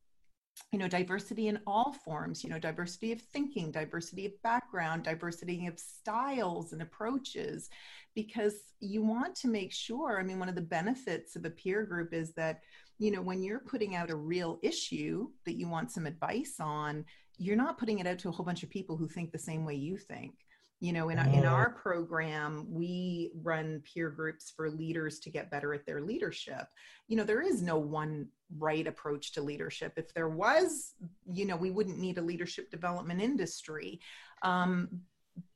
you 0.71 0.79
know 0.79 0.87
diversity 0.87 1.47
in 1.47 1.59
all 1.65 1.93
forms 1.93 2.43
you 2.43 2.49
know 2.49 2.59
diversity 2.59 3.13
of 3.13 3.21
thinking 3.21 3.71
diversity 3.71 4.25
of 4.25 4.41
background 4.43 5.03
diversity 5.03 5.65
of 5.65 5.79
styles 5.79 6.73
and 6.73 6.81
approaches 6.81 7.69
because 8.15 8.53
you 8.79 9.03
want 9.03 9.35
to 9.35 9.47
make 9.47 9.71
sure 9.71 10.19
i 10.19 10.23
mean 10.23 10.39
one 10.39 10.49
of 10.49 10.55
the 10.55 10.61
benefits 10.61 11.35
of 11.35 11.45
a 11.45 11.49
peer 11.49 11.83
group 11.83 12.13
is 12.13 12.33
that 12.33 12.61
you 12.97 13.11
know 13.11 13.21
when 13.21 13.41
you're 13.41 13.59
putting 13.59 13.95
out 13.95 14.09
a 14.09 14.15
real 14.15 14.59
issue 14.61 15.27
that 15.45 15.57
you 15.57 15.67
want 15.67 15.91
some 15.91 16.05
advice 16.05 16.55
on 16.59 17.05
you're 17.41 17.55
not 17.55 17.79
putting 17.79 17.99
it 17.99 18.05
out 18.05 18.19
to 18.19 18.29
a 18.29 18.31
whole 18.31 18.45
bunch 18.45 18.61
of 18.61 18.69
people 18.69 18.95
who 18.95 19.07
think 19.07 19.31
the 19.31 19.39
same 19.39 19.65
way 19.65 19.73
you 19.73 19.97
think. 19.97 20.33
You 20.79 20.93
know 20.93 21.09
in, 21.09 21.19
our, 21.19 21.27
in 21.27 21.45
our 21.45 21.69
program 21.69 22.65
we 22.67 23.31
run 23.43 23.83
peer 23.83 24.09
groups 24.09 24.51
for 24.55 24.67
leaders 24.67 25.19
to 25.19 25.29
get 25.29 25.51
better 25.51 25.75
at 25.75 25.85
their 25.85 26.01
leadership. 26.01 26.65
You 27.07 27.17
know 27.17 27.23
there 27.23 27.43
is 27.43 27.61
no 27.61 27.77
one 27.77 28.27
right 28.57 28.87
approach 28.87 29.31
to 29.33 29.43
leadership. 29.43 29.93
If 29.95 30.11
there 30.15 30.29
was 30.29 30.93
you 31.31 31.45
know 31.45 31.55
we 31.55 31.69
wouldn't 31.69 31.99
need 31.99 32.17
a 32.17 32.23
leadership 32.23 32.71
development 32.71 33.21
industry. 33.21 33.99
Um, 34.41 35.01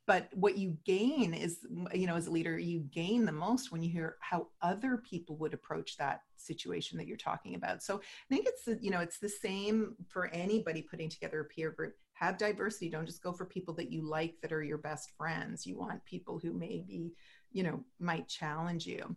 but 0.06 0.28
what 0.34 0.56
you 0.56 0.76
gain 0.84 1.34
is 1.34 1.58
you 1.92 2.06
know 2.06 2.16
as 2.16 2.28
a 2.28 2.30
leader 2.30 2.58
you 2.58 2.80
gain 2.92 3.24
the 3.24 3.32
most 3.32 3.72
when 3.72 3.82
you 3.82 3.90
hear 3.90 4.16
how 4.20 4.46
other 4.62 5.02
people 5.08 5.36
would 5.36 5.52
approach 5.52 5.96
that 5.96 6.20
situation 6.36 6.96
that 6.96 7.06
you're 7.06 7.16
talking 7.16 7.54
about. 7.54 7.82
So 7.82 7.96
i 7.96 8.34
think 8.34 8.46
it's 8.46 8.82
you 8.82 8.90
know 8.90 9.00
it's 9.00 9.18
the 9.18 9.28
same 9.28 9.96
for 10.08 10.28
anybody 10.28 10.82
putting 10.82 11.08
together 11.08 11.40
a 11.40 11.44
peer 11.44 11.70
group. 11.70 11.94
Have 12.14 12.38
diversity. 12.38 12.88
Don't 12.88 13.06
just 13.06 13.22
go 13.22 13.32
for 13.32 13.44
people 13.44 13.74
that 13.74 13.92
you 13.92 14.02
like 14.02 14.36
that 14.40 14.52
are 14.52 14.62
your 14.62 14.78
best 14.78 15.12
friends. 15.18 15.66
You 15.66 15.76
want 15.78 16.04
people 16.04 16.38
who 16.38 16.52
maybe 16.52 17.12
you 17.52 17.62
know 17.62 17.84
might 17.98 18.28
challenge 18.28 18.86
you. 18.86 19.16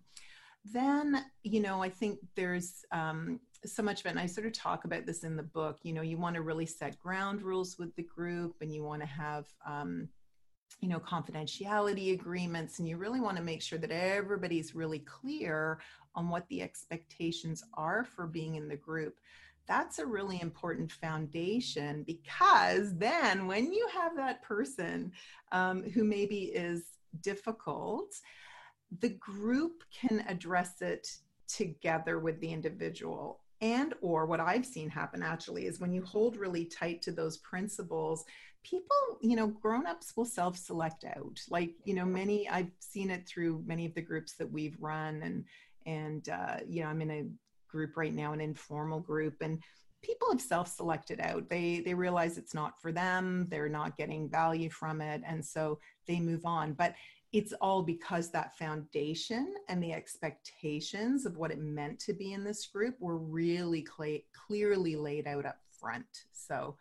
Then 0.65 1.23
you 1.43 1.61
know 1.61 1.81
i 1.81 1.89
think 1.89 2.19
there's 2.35 2.83
um, 2.91 3.39
so 3.65 3.83
much 3.83 3.99
of 3.99 4.05
it 4.05 4.09
and 4.11 4.19
i 4.19 4.25
sort 4.25 4.47
of 4.47 4.53
talk 4.53 4.85
about 4.85 5.05
this 5.05 5.23
in 5.23 5.35
the 5.35 5.43
book. 5.43 5.77
You 5.83 5.93
know 5.93 6.01
you 6.01 6.17
want 6.17 6.35
to 6.35 6.41
really 6.41 6.65
set 6.65 6.99
ground 6.99 7.43
rules 7.43 7.77
with 7.77 7.95
the 7.95 8.03
group 8.03 8.55
and 8.61 8.73
you 8.73 8.83
want 8.83 9.01
to 9.01 9.07
have 9.07 9.45
um, 9.65 10.09
you 10.79 10.87
know 10.87 10.99
confidentiality 10.99 12.13
agreements 12.13 12.79
and 12.79 12.87
you 12.87 12.97
really 12.97 13.19
want 13.19 13.37
to 13.37 13.43
make 13.43 13.61
sure 13.61 13.77
that 13.79 13.91
everybody's 13.91 14.75
really 14.75 14.99
clear 14.99 15.79
on 16.15 16.29
what 16.29 16.47
the 16.47 16.61
expectations 16.61 17.63
are 17.73 18.03
for 18.03 18.25
being 18.25 18.55
in 18.55 18.67
the 18.67 18.75
group. 18.75 19.19
That's 19.67 19.99
a 19.99 20.05
really 20.05 20.41
important 20.41 20.91
foundation 20.91 22.03
because 22.03 22.97
then 22.97 23.45
when 23.45 23.71
you 23.71 23.87
have 23.93 24.15
that 24.15 24.41
person 24.41 25.11
um, 25.51 25.83
who 25.83 26.03
maybe 26.03 26.45
is 26.45 26.85
difficult 27.21 28.15
the 29.01 29.09
group 29.09 29.83
can 29.93 30.25
address 30.27 30.81
it 30.81 31.07
together 31.47 32.19
with 32.19 32.39
the 32.39 32.51
individual. 32.51 33.41
And 33.61 33.93
or 34.01 34.25
what 34.25 34.39
i've 34.39 34.65
seen 34.65 34.89
happen 34.89 35.21
actually 35.21 35.65
is 35.65 35.81
when 35.81 35.91
you 35.91 36.01
hold 36.03 36.37
really 36.37 36.63
tight 36.63 37.01
to 37.01 37.11
those 37.11 37.37
principles 37.39 38.23
people 38.63 39.17
you 39.21 39.35
know 39.35 39.47
grown-ups 39.47 40.13
will 40.15 40.25
self-select 40.25 41.05
out. 41.05 41.39
Like 41.49 41.71
you 41.85 41.93
know 41.93 42.05
many 42.05 42.47
i've 42.49 42.71
seen 42.79 43.09
it 43.09 43.27
through 43.27 43.63
many 43.65 43.85
of 43.85 43.93
the 43.93 44.01
groups 44.01 44.33
that 44.33 44.51
we've 44.51 44.77
run 44.79 45.21
and 45.23 45.45
and 45.85 46.29
uh, 46.29 46.57
you 46.67 46.83
know 46.83 46.89
i'm 46.89 47.01
in 47.01 47.11
a 47.11 47.25
group 47.69 47.95
right 47.97 48.13
now 48.13 48.33
an 48.33 48.41
informal 48.41 48.99
group 48.99 49.35
and 49.41 49.59
people 50.01 50.29
have 50.31 50.41
self-selected 50.41 51.19
out. 51.19 51.49
They 51.49 51.81
they 51.81 51.93
realize 51.93 52.37
it's 52.37 52.53
not 52.53 52.79
for 52.81 52.91
them 52.91 53.47
they're 53.49 53.69
not 53.69 53.97
getting 53.97 54.29
value 54.29 54.69
from 54.69 55.01
it 55.01 55.21
and 55.25 55.43
so 55.43 55.79
they 56.07 56.19
move 56.19 56.45
on. 56.45 56.73
But 56.73 56.95
it's 57.31 57.53
all 57.61 57.83
because 57.83 58.31
that 58.31 58.57
foundation 58.57 59.53
and 59.67 59.83
the 59.83 59.93
expectations 59.93 61.25
of 61.25 61.37
what 61.37 61.51
it 61.51 61.59
meant 61.59 61.99
to 61.99 62.13
be 62.13 62.33
in 62.33 62.43
this 62.43 62.65
group 62.65 62.95
were 62.99 63.17
really 63.17 63.85
cl- 63.85 64.21
clearly 64.33 64.95
laid 64.95 65.27
out 65.27 65.45
up 65.45 65.59
front. 65.79 66.25
So 66.31 66.75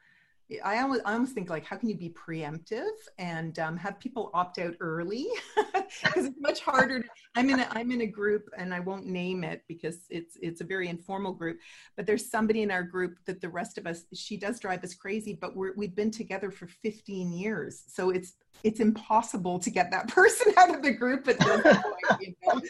I 0.64 0.80
always, 0.80 1.02
I 1.04 1.12
almost 1.12 1.34
think 1.34 1.50
like, 1.50 1.66
how 1.66 1.76
can 1.76 1.90
you 1.90 1.94
be 1.94 2.08
preemptive 2.08 2.88
and 3.18 3.58
um, 3.58 3.76
have 3.76 4.00
people 4.00 4.30
opt 4.32 4.58
out 4.58 4.74
early? 4.80 5.26
Because 6.04 6.26
it's 6.26 6.38
much 6.38 6.60
harder. 6.60 7.00
To, 7.00 7.08
I'm 7.34 7.48
in 7.48 7.60
a, 7.60 7.68
I'm 7.70 7.90
in 7.90 8.02
a 8.02 8.06
group, 8.06 8.50
and 8.58 8.74
I 8.74 8.80
won't 8.80 9.06
name 9.06 9.42
it 9.42 9.62
because 9.68 10.00
it's 10.10 10.36
it's 10.42 10.60
a 10.60 10.64
very 10.64 10.88
informal 10.88 11.32
group. 11.32 11.60
But 11.96 12.04
there's 12.06 12.30
somebody 12.30 12.60
in 12.60 12.70
our 12.70 12.82
group 12.82 13.16
that 13.24 13.40
the 13.40 13.48
rest 13.48 13.78
of 13.78 13.86
us, 13.86 14.04
she 14.12 14.36
does 14.36 14.60
drive 14.60 14.84
us 14.84 14.94
crazy. 14.94 15.38
But 15.40 15.56
we're 15.56 15.72
we've 15.76 15.96
been 15.96 16.10
together 16.10 16.50
for 16.50 16.66
15 16.66 17.32
years, 17.32 17.84
so 17.86 18.10
it's 18.10 18.34
it's 18.64 18.80
impossible 18.80 19.58
to 19.60 19.70
get 19.70 19.90
that 19.92 20.08
person 20.14 20.52
out 20.58 20.74
of 20.74 20.82
the 20.82 20.92
group 20.92 21.26
at 21.26 21.38
this 21.38 21.62
point. 21.62 22.20
You 22.20 22.34
know? 22.46 22.60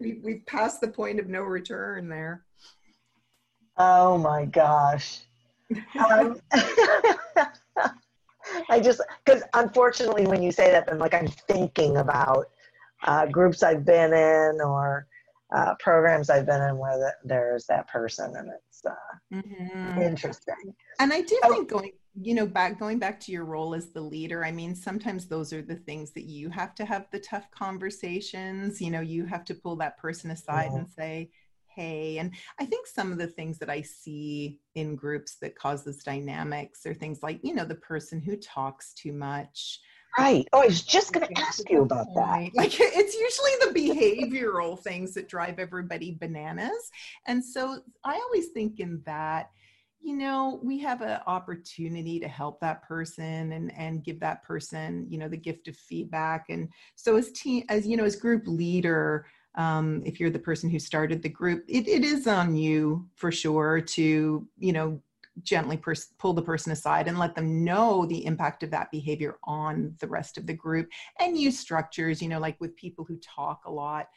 we, 0.00 0.20
we've 0.24 0.46
passed 0.46 0.80
the 0.80 0.88
point 0.88 1.20
of 1.20 1.28
no 1.28 1.42
return 1.42 2.08
there. 2.08 2.44
Oh 3.76 4.18
my 4.18 4.46
gosh 4.46 5.20
um, 6.10 6.40
I 8.68 8.80
just 8.80 9.00
because 9.24 9.42
unfortunately, 9.54 10.26
when 10.26 10.42
you 10.42 10.52
say 10.52 10.70
that, 10.70 10.86
then 10.86 10.98
like 10.98 11.14
I'm 11.14 11.28
thinking 11.28 11.96
about 11.96 12.50
uh, 13.04 13.26
groups 13.26 13.62
I've 13.62 13.84
been 13.84 14.12
in 14.12 14.60
or 14.60 15.06
uh, 15.54 15.74
programs 15.78 16.30
I've 16.30 16.46
been 16.46 16.62
in 16.62 16.78
where 16.78 16.98
the, 16.98 17.12
there's 17.24 17.66
that 17.66 17.88
person, 17.88 18.34
and 18.36 18.50
it's 18.50 18.84
uh, 18.84 18.94
mm-hmm. 19.32 20.00
interesting. 20.00 20.74
And 20.98 21.12
I 21.12 21.20
do 21.22 21.38
think 21.48 21.68
going, 21.68 21.92
you 22.20 22.34
know, 22.34 22.46
back 22.46 22.78
going 22.78 22.98
back 22.98 23.20
to 23.20 23.32
your 23.32 23.44
role 23.44 23.74
as 23.74 23.90
the 23.90 24.00
leader. 24.00 24.44
I 24.44 24.52
mean, 24.52 24.74
sometimes 24.74 25.26
those 25.26 25.52
are 25.52 25.62
the 25.62 25.76
things 25.76 26.12
that 26.12 26.24
you 26.24 26.50
have 26.50 26.74
to 26.76 26.84
have 26.84 27.06
the 27.12 27.20
tough 27.20 27.50
conversations. 27.50 28.80
You 28.80 28.90
know, 28.90 29.00
you 29.00 29.26
have 29.26 29.44
to 29.46 29.54
pull 29.54 29.76
that 29.76 29.98
person 29.98 30.30
aside 30.30 30.68
mm-hmm. 30.68 30.78
and 30.78 30.90
say 30.90 31.30
hey 31.74 32.18
and 32.18 32.32
i 32.60 32.64
think 32.64 32.86
some 32.86 33.12
of 33.12 33.18
the 33.18 33.26
things 33.26 33.58
that 33.58 33.70
i 33.70 33.80
see 33.80 34.58
in 34.74 34.96
groups 34.96 35.36
that 35.40 35.56
cause 35.56 35.84
this 35.84 36.02
dynamics 36.02 36.86
are 36.86 36.94
things 36.94 37.22
like 37.22 37.40
you 37.42 37.54
know 37.54 37.64
the 37.64 37.74
person 37.76 38.20
who 38.20 38.36
talks 38.36 38.92
too 38.94 39.12
much. 39.12 39.80
Right. 40.18 40.46
Oh 40.52 40.62
i 40.62 40.66
was 40.66 40.82
just 40.82 41.12
going 41.12 41.26
to 41.26 41.40
ask 41.40 41.68
you 41.68 41.82
about 41.82 42.06
that. 42.14 42.50
like 42.54 42.72
it's 42.78 43.14
usually 43.14 43.52
the 43.60 44.30
behavioral 44.30 44.78
things 44.78 45.12
that 45.14 45.28
drive 45.28 45.58
everybody 45.58 46.16
bananas. 46.20 46.90
And 47.26 47.44
so 47.44 47.80
i 48.04 48.14
always 48.14 48.48
think 48.48 48.78
in 48.80 49.02
that 49.06 49.50
you 50.00 50.14
know 50.14 50.60
we 50.62 50.78
have 50.78 51.00
an 51.00 51.18
opportunity 51.26 52.20
to 52.20 52.28
help 52.28 52.60
that 52.60 52.82
person 52.82 53.52
and 53.52 53.72
and 53.76 54.04
give 54.04 54.20
that 54.20 54.42
person 54.44 55.06
you 55.08 55.18
know 55.18 55.28
the 55.28 55.36
gift 55.36 55.66
of 55.66 55.76
feedback. 55.76 56.46
And 56.48 56.68
so 56.94 57.16
as 57.16 57.32
team 57.32 57.64
as 57.68 57.86
you 57.86 57.96
know 57.96 58.04
as 58.04 58.16
group 58.16 58.44
leader 58.46 59.26
um, 59.56 60.02
if 60.04 60.18
you're 60.18 60.30
the 60.30 60.38
person 60.38 60.68
who 60.68 60.78
started 60.78 61.22
the 61.22 61.28
group 61.28 61.64
it, 61.68 61.86
it 61.88 62.04
is 62.04 62.26
on 62.26 62.54
you 62.54 63.06
for 63.14 63.30
sure 63.30 63.80
to 63.80 64.46
you 64.58 64.72
know 64.72 65.00
gently 65.42 65.76
pers- 65.76 66.12
pull 66.18 66.32
the 66.32 66.42
person 66.42 66.70
aside 66.70 67.08
and 67.08 67.18
let 67.18 67.34
them 67.34 67.64
know 67.64 68.06
the 68.06 68.24
impact 68.24 68.62
of 68.62 68.70
that 68.70 68.90
behavior 68.90 69.36
on 69.44 69.94
the 69.98 70.06
rest 70.06 70.38
of 70.38 70.46
the 70.46 70.54
group 70.54 70.88
and 71.18 71.38
use 71.38 71.58
structures 71.58 72.22
you 72.22 72.28
know 72.28 72.38
like 72.38 72.60
with 72.60 72.76
people 72.76 73.04
who 73.04 73.16
talk 73.18 73.62
a 73.66 73.70
lot 73.70 74.08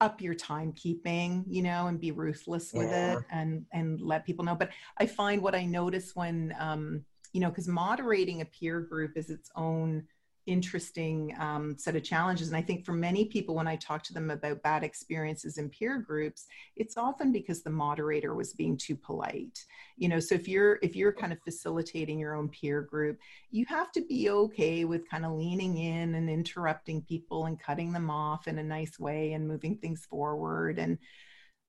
up 0.00 0.20
your 0.20 0.34
timekeeping 0.34 1.44
you 1.46 1.62
know 1.62 1.86
and 1.86 2.00
be 2.00 2.10
ruthless 2.10 2.72
with 2.72 2.90
yeah. 2.90 3.14
it 3.14 3.24
and 3.30 3.64
and 3.72 4.00
let 4.00 4.24
people 4.24 4.44
know 4.44 4.54
but 4.54 4.70
i 4.98 5.06
find 5.06 5.42
what 5.42 5.54
i 5.54 5.64
notice 5.64 6.14
when 6.14 6.54
um 6.58 7.04
you 7.32 7.40
know 7.40 7.48
because 7.48 7.68
moderating 7.68 8.40
a 8.40 8.44
peer 8.46 8.80
group 8.80 9.16
is 9.16 9.30
its 9.30 9.50
own 9.56 10.02
interesting 10.50 11.34
um, 11.38 11.76
set 11.78 11.96
of 11.96 12.02
challenges. 12.02 12.48
And 12.48 12.56
i 12.56 12.62
think 12.62 12.84
for 12.84 12.92
many 12.92 13.24
people 13.24 13.54
when 13.54 13.68
i 13.68 13.76
talk 13.76 14.02
to 14.04 14.12
them 14.12 14.30
about 14.30 14.62
bad 14.62 14.82
experiences 14.82 15.58
in 15.58 15.68
peer 15.68 15.98
groups 15.98 16.46
it's 16.76 16.96
often 16.96 17.30
because 17.32 17.62
the 17.62 17.70
moderator 17.70 18.34
was 18.34 18.52
being 18.52 18.76
too 18.76 18.96
polite. 18.96 19.64
You 19.96 20.08
know 20.08 20.20
so 20.20 20.34
if 20.34 20.48
you're 20.48 20.78
if 20.82 20.96
you're 20.96 21.12
kind 21.12 21.32
of 21.32 21.40
facilitating 21.42 22.18
your 22.18 22.34
own 22.34 22.48
peer 22.48 22.82
group 22.82 23.18
you 23.50 23.64
have 23.68 23.92
to 23.92 24.02
be 24.02 24.30
okay 24.30 24.84
with 24.84 25.08
kind 25.08 25.24
of 25.24 25.32
leaning 25.32 25.78
in 25.78 26.14
and 26.14 26.28
interrupting 26.28 27.02
people 27.02 27.46
and 27.46 27.60
cutting 27.60 27.92
them 27.92 28.10
off 28.10 28.48
in 28.48 28.58
a 28.58 28.62
nice 28.62 28.98
way 28.98 29.32
and 29.32 29.46
moving 29.46 29.76
things 29.76 30.06
forward. 30.06 30.78
And 30.78 30.98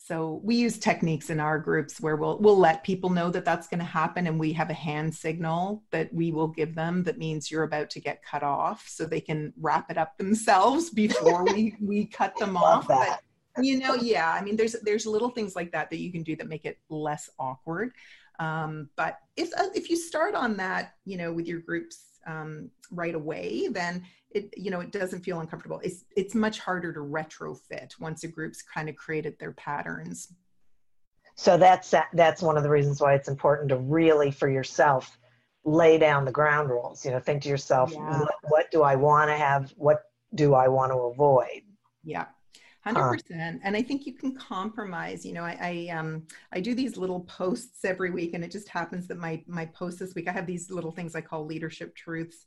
so 0.03 0.41
we 0.43 0.55
use 0.55 0.79
techniques 0.79 1.29
in 1.29 1.39
our 1.39 1.59
groups 1.59 2.01
where 2.01 2.15
we'll 2.15 2.39
we'll 2.39 2.57
let 2.57 2.83
people 2.83 3.09
know 3.11 3.29
that 3.29 3.45
that's 3.45 3.67
going 3.67 3.79
to 3.79 3.85
happen, 3.85 4.25
and 4.25 4.39
we 4.39 4.51
have 4.53 4.69
a 4.69 4.73
hand 4.73 5.13
signal 5.13 5.83
that 5.91 6.11
we 6.13 6.31
will 6.31 6.47
give 6.47 6.73
them 6.73 7.03
that 7.03 7.19
means 7.19 7.51
you're 7.51 7.63
about 7.63 7.91
to 7.91 7.99
get 7.99 8.23
cut 8.23 8.41
off, 8.41 8.85
so 8.87 9.05
they 9.05 9.21
can 9.21 9.53
wrap 9.59 9.91
it 9.91 9.97
up 9.97 10.17
themselves 10.17 10.89
before 11.03 11.43
we 11.45 11.75
we 11.79 12.05
cut 12.05 12.35
them 12.37 12.57
off. 12.57 12.87
But 12.87 13.21
you 13.59 13.79
know, 13.79 13.95
yeah. 13.95 14.31
I 14.31 14.43
mean, 14.43 14.55
there's 14.55 14.75
there's 14.83 15.05
little 15.05 15.29
things 15.29 15.55
like 15.55 15.71
that 15.71 15.89
that 15.89 15.99
you 15.99 16.11
can 16.11 16.23
do 16.23 16.35
that 16.35 16.47
make 16.47 16.65
it 16.65 16.79
less 16.89 17.29
awkward. 17.39 17.91
Um, 18.39 18.89
but 18.95 19.17
if 19.35 19.51
uh, 19.57 19.69
if 19.75 19.89
you 19.89 19.97
start 19.97 20.35
on 20.35 20.57
that, 20.57 20.93
you 21.05 21.17
know, 21.17 21.31
with 21.31 21.47
your 21.47 21.59
groups 21.59 22.19
um, 22.25 22.69
right 22.89 23.15
away, 23.15 23.67
then 23.67 24.03
it 24.31 24.53
you 24.57 24.71
know 24.71 24.79
it 24.79 24.91
doesn't 24.91 25.21
feel 25.21 25.39
uncomfortable. 25.39 25.79
It's 25.83 26.05
it's 26.15 26.35
much 26.35 26.59
harder 26.59 26.93
to 26.93 26.99
retrofit 26.99 27.99
once 27.99 28.23
a 28.23 28.27
group's 28.27 28.61
kind 28.61 28.89
of 28.89 28.95
created 28.95 29.37
their 29.39 29.51
patterns. 29.53 30.33
So 31.35 31.57
that's 31.57 31.93
that's 32.13 32.41
one 32.41 32.57
of 32.57 32.63
the 32.63 32.69
reasons 32.69 33.01
why 33.01 33.15
it's 33.15 33.27
important 33.27 33.69
to 33.69 33.77
really 33.77 34.31
for 34.31 34.49
yourself 34.49 35.17
lay 35.63 35.97
down 35.97 36.25
the 36.25 36.31
ground 36.31 36.69
rules. 36.69 37.05
You 37.05 37.11
know, 37.11 37.19
think 37.19 37.43
to 37.43 37.49
yourself, 37.49 37.91
yeah. 37.91 38.19
what, 38.19 38.35
what 38.43 38.71
do 38.71 38.83
I 38.83 38.95
want 38.95 39.29
to 39.29 39.37
have? 39.37 39.71
What 39.77 40.03
do 40.33 40.53
I 40.53 40.67
want 40.67 40.91
to 40.91 40.97
avoid? 40.97 41.61
Yeah. 42.03 42.25
Hundred 42.83 43.19
percent, 43.19 43.61
and 43.63 43.75
I 43.75 43.83
think 43.83 44.07
you 44.07 44.13
can 44.13 44.35
compromise. 44.35 45.23
You 45.23 45.33
know, 45.33 45.43
I 45.43 45.87
I, 45.91 45.95
um, 45.95 46.23
I 46.51 46.59
do 46.59 46.73
these 46.73 46.97
little 46.97 47.21
posts 47.21 47.85
every 47.85 48.09
week, 48.09 48.33
and 48.33 48.43
it 48.43 48.51
just 48.51 48.67
happens 48.69 49.07
that 49.07 49.19
my 49.19 49.43
my 49.45 49.67
post 49.67 49.99
this 49.99 50.15
week 50.15 50.27
I 50.27 50.31
have 50.31 50.47
these 50.47 50.71
little 50.71 50.91
things 50.91 51.13
I 51.13 51.21
call 51.21 51.45
leadership 51.45 51.95
truths. 51.95 52.45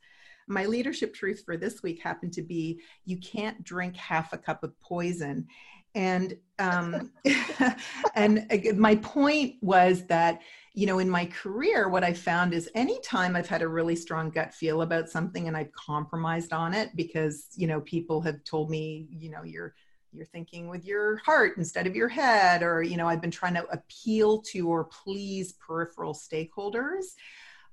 My 0.49 0.67
leadership 0.67 1.15
truth 1.15 1.43
for 1.45 1.57
this 1.57 1.85
week 1.85 2.03
happened 2.03 2.33
to 2.33 2.43
be 2.43 2.81
you 3.05 3.19
can't 3.19 3.63
drink 3.63 3.97
half 3.97 4.33
a 4.33 4.39
cup 4.39 4.65
of 4.65 4.79
poison, 4.81 5.47
and 5.95 6.37
um, 6.59 7.13
and 8.17 8.49
my 8.77 8.97
point 8.97 9.55
was 9.61 10.05
that 10.07 10.41
you 10.73 10.87
know 10.87 10.99
in 10.99 11.09
my 11.09 11.27
career 11.27 11.89
what 11.89 12.03
i 12.03 12.13
found 12.13 12.53
is 12.53 12.69
anytime 12.75 13.37
i've 13.37 13.47
had 13.47 13.63
a 13.63 13.69
really 13.69 13.95
strong 13.95 14.29
gut 14.29 14.53
feel 14.53 14.83
about 14.83 15.09
something 15.09 15.47
and 15.47 15.57
i've 15.57 15.71
compromised 15.73 16.53
on 16.53 16.75
it 16.75 16.91
because 16.97 17.47
you 17.55 17.69
know 17.69 17.81
people 17.83 18.21
have 18.21 18.43
told 18.43 18.71
me 18.71 19.07
you 19.09 19.31
know 19.31 19.45
you're 19.45 19.73
you're 20.15 20.27
thinking 20.27 20.69
with 20.69 20.85
your 20.85 21.17
heart 21.19 21.57
instead 21.57 21.87
of 21.87 21.97
your 21.97 22.09
head 22.09 22.63
or 22.63 22.83
you 22.83 22.97
know 22.97 23.09
i've 23.09 23.21
been 23.21 23.31
trying 23.31 23.55
to 23.55 23.67
appeal 23.71 24.41
to 24.41 24.69
or 24.69 24.85
please 24.85 25.55
peripheral 25.55 26.15
stakeholders 26.15 27.05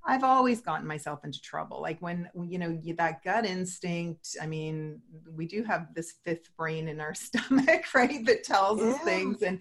i've 0.04 0.24
always 0.24 0.60
gotten 0.60 0.86
myself 0.86 1.24
into 1.24 1.40
trouble 1.40 1.80
like 1.80 2.00
when 2.00 2.28
you 2.44 2.58
know 2.58 2.78
that 2.96 3.22
gut 3.22 3.46
instinct 3.46 4.36
i 4.42 4.46
mean 4.46 5.00
we 5.34 5.46
do 5.46 5.62
have 5.62 5.94
this 5.94 6.14
fifth 6.24 6.54
brain 6.56 6.88
in 6.88 7.00
our 7.00 7.14
stomach 7.14 7.84
right 7.94 8.24
that 8.26 8.44
tells 8.44 8.80
yeah. 8.80 8.90
us 8.90 8.98
things 9.00 9.42
and 9.42 9.60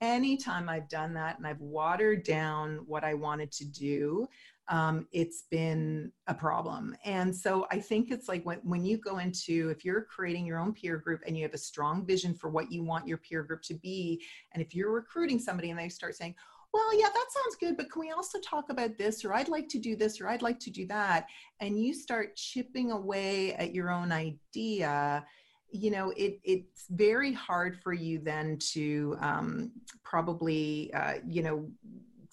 anytime 0.00 0.68
i've 0.68 0.88
done 0.88 1.14
that 1.14 1.38
and 1.38 1.46
i've 1.46 1.60
watered 1.60 2.22
down 2.22 2.80
what 2.86 3.04
i 3.04 3.14
wanted 3.14 3.50
to 3.50 3.64
do 3.64 4.26
um, 4.68 5.06
it's 5.12 5.44
been 5.50 6.12
a 6.26 6.34
problem. 6.34 6.94
And 7.04 7.34
so 7.34 7.66
I 7.70 7.78
think 7.78 8.10
it's 8.10 8.28
like 8.28 8.44
when, 8.44 8.58
when 8.62 8.84
you 8.84 8.98
go 8.98 9.18
into, 9.18 9.70
if 9.70 9.84
you're 9.84 10.02
creating 10.02 10.44
your 10.44 10.58
own 10.58 10.72
peer 10.72 10.98
group 10.98 11.22
and 11.26 11.36
you 11.36 11.42
have 11.44 11.54
a 11.54 11.58
strong 11.58 12.04
vision 12.04 12.34
for 12.34 12.50
what 12.50 12.70
you 12.70 12.82
want 12.82 13.08
your 13.08 13.18
peer 13.18 13.42
group 13.42 13.62
to 13.62 13.74
be, 13.74 14.22
and 14.52 14.62
if 14.62 14.74
you're 14.74 14.92
recruiting 14.92 15.38
somebody 15.38 15.70
and 15.70 15.78
they 15.78 15.88
start 15.88 16.16
saying, 16.16 16.34
well, 16.74 16.98
yeah, 16.98 17.06
that 17.06 17.26
sounds 17.30 17.56
good, 17.56 17.78
but 17.78 17.90
can 17.90 18.00
we 18.00 18.10
also 18.10 18.38
talk 18.40 18.68
about 18.68 18.98
this? 18.98 19.24
Or 19.24 19.32
I'd 19.32 19.48
like 19.48 19.68
to 19.68 19.78
do 19.78 19.96
this, 19.96 20.20
or 20.20 20.28
I'd 20.28 20.42
like 20.42 20.60
to 20.60 20.70
do 20.70 20.86
that. 20.88 21.26
And 21.60 21.80
you 21.80 21.94
start 21.94 22.36
chipping 22.36 22.90
away 22.92 23.54
at 23.54 23.74
your 23.74 23.90
own 23.90 24.12
idea 24.12 25.24
you 25.70 25.90
know 25.90 26.12
it 26.16 26.40
it's 26.44 26.86
very 26.90 27.32
hard 27.32 27.78
for 27.82 27.92
you 27.92 28.18
then 28.18 28.58
to 28.58 29.16
um, 29.20 29.70
probably 30.02 30.92
uh, 30.94 31.14
you 31.26 31.42
know 31.42 31.68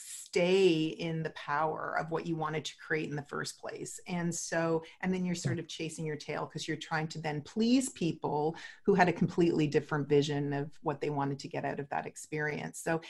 stay 0.07 0.85
in 0.99 1.23
the 1.23 1.31
power 1.31 1.95
of 1.99 2.11
what 2.11 2.27
you 2.27 2.35
wanted 2.35 2.63
to 2.63 2.73
create 2.77 3.09
in 3.09 3.15
the 3.15 3.25
first 3.27 3.59
place. 3.59 3.99
And 4.07 4.33
so, 4.33 4.83
and 5.01 5.11
then 5.11 5.25
you're 5.25 5.33
sort 5.33 5.57
of 5.57 5.67
chasing 5.67 6.05
your 6.05 6.15
tail 6.15 6.45
because 6.45 6.67
you're 6.67 6.77
trying 6.77 7.07
to 7.09 7.21
then 7.21 7.41
please 7.41 7.89
people 7.89 8.55
who 8.85 8.93
had 8.93 9.09
a 9.09 9.13
completely 9.13 9.65
different 9.65 10.07
vision 10.07 10.53
of 10.53 10.69
what 10.83 11.01
they 11.01 11.09
wanted 11.09 11.39
to 11.39 11.47
get 11.47 11.65
out 11.65 11.79
of 11.79 11.89
that 11.89 12.05
experience. 12.05 12.81
So 12.83 13.01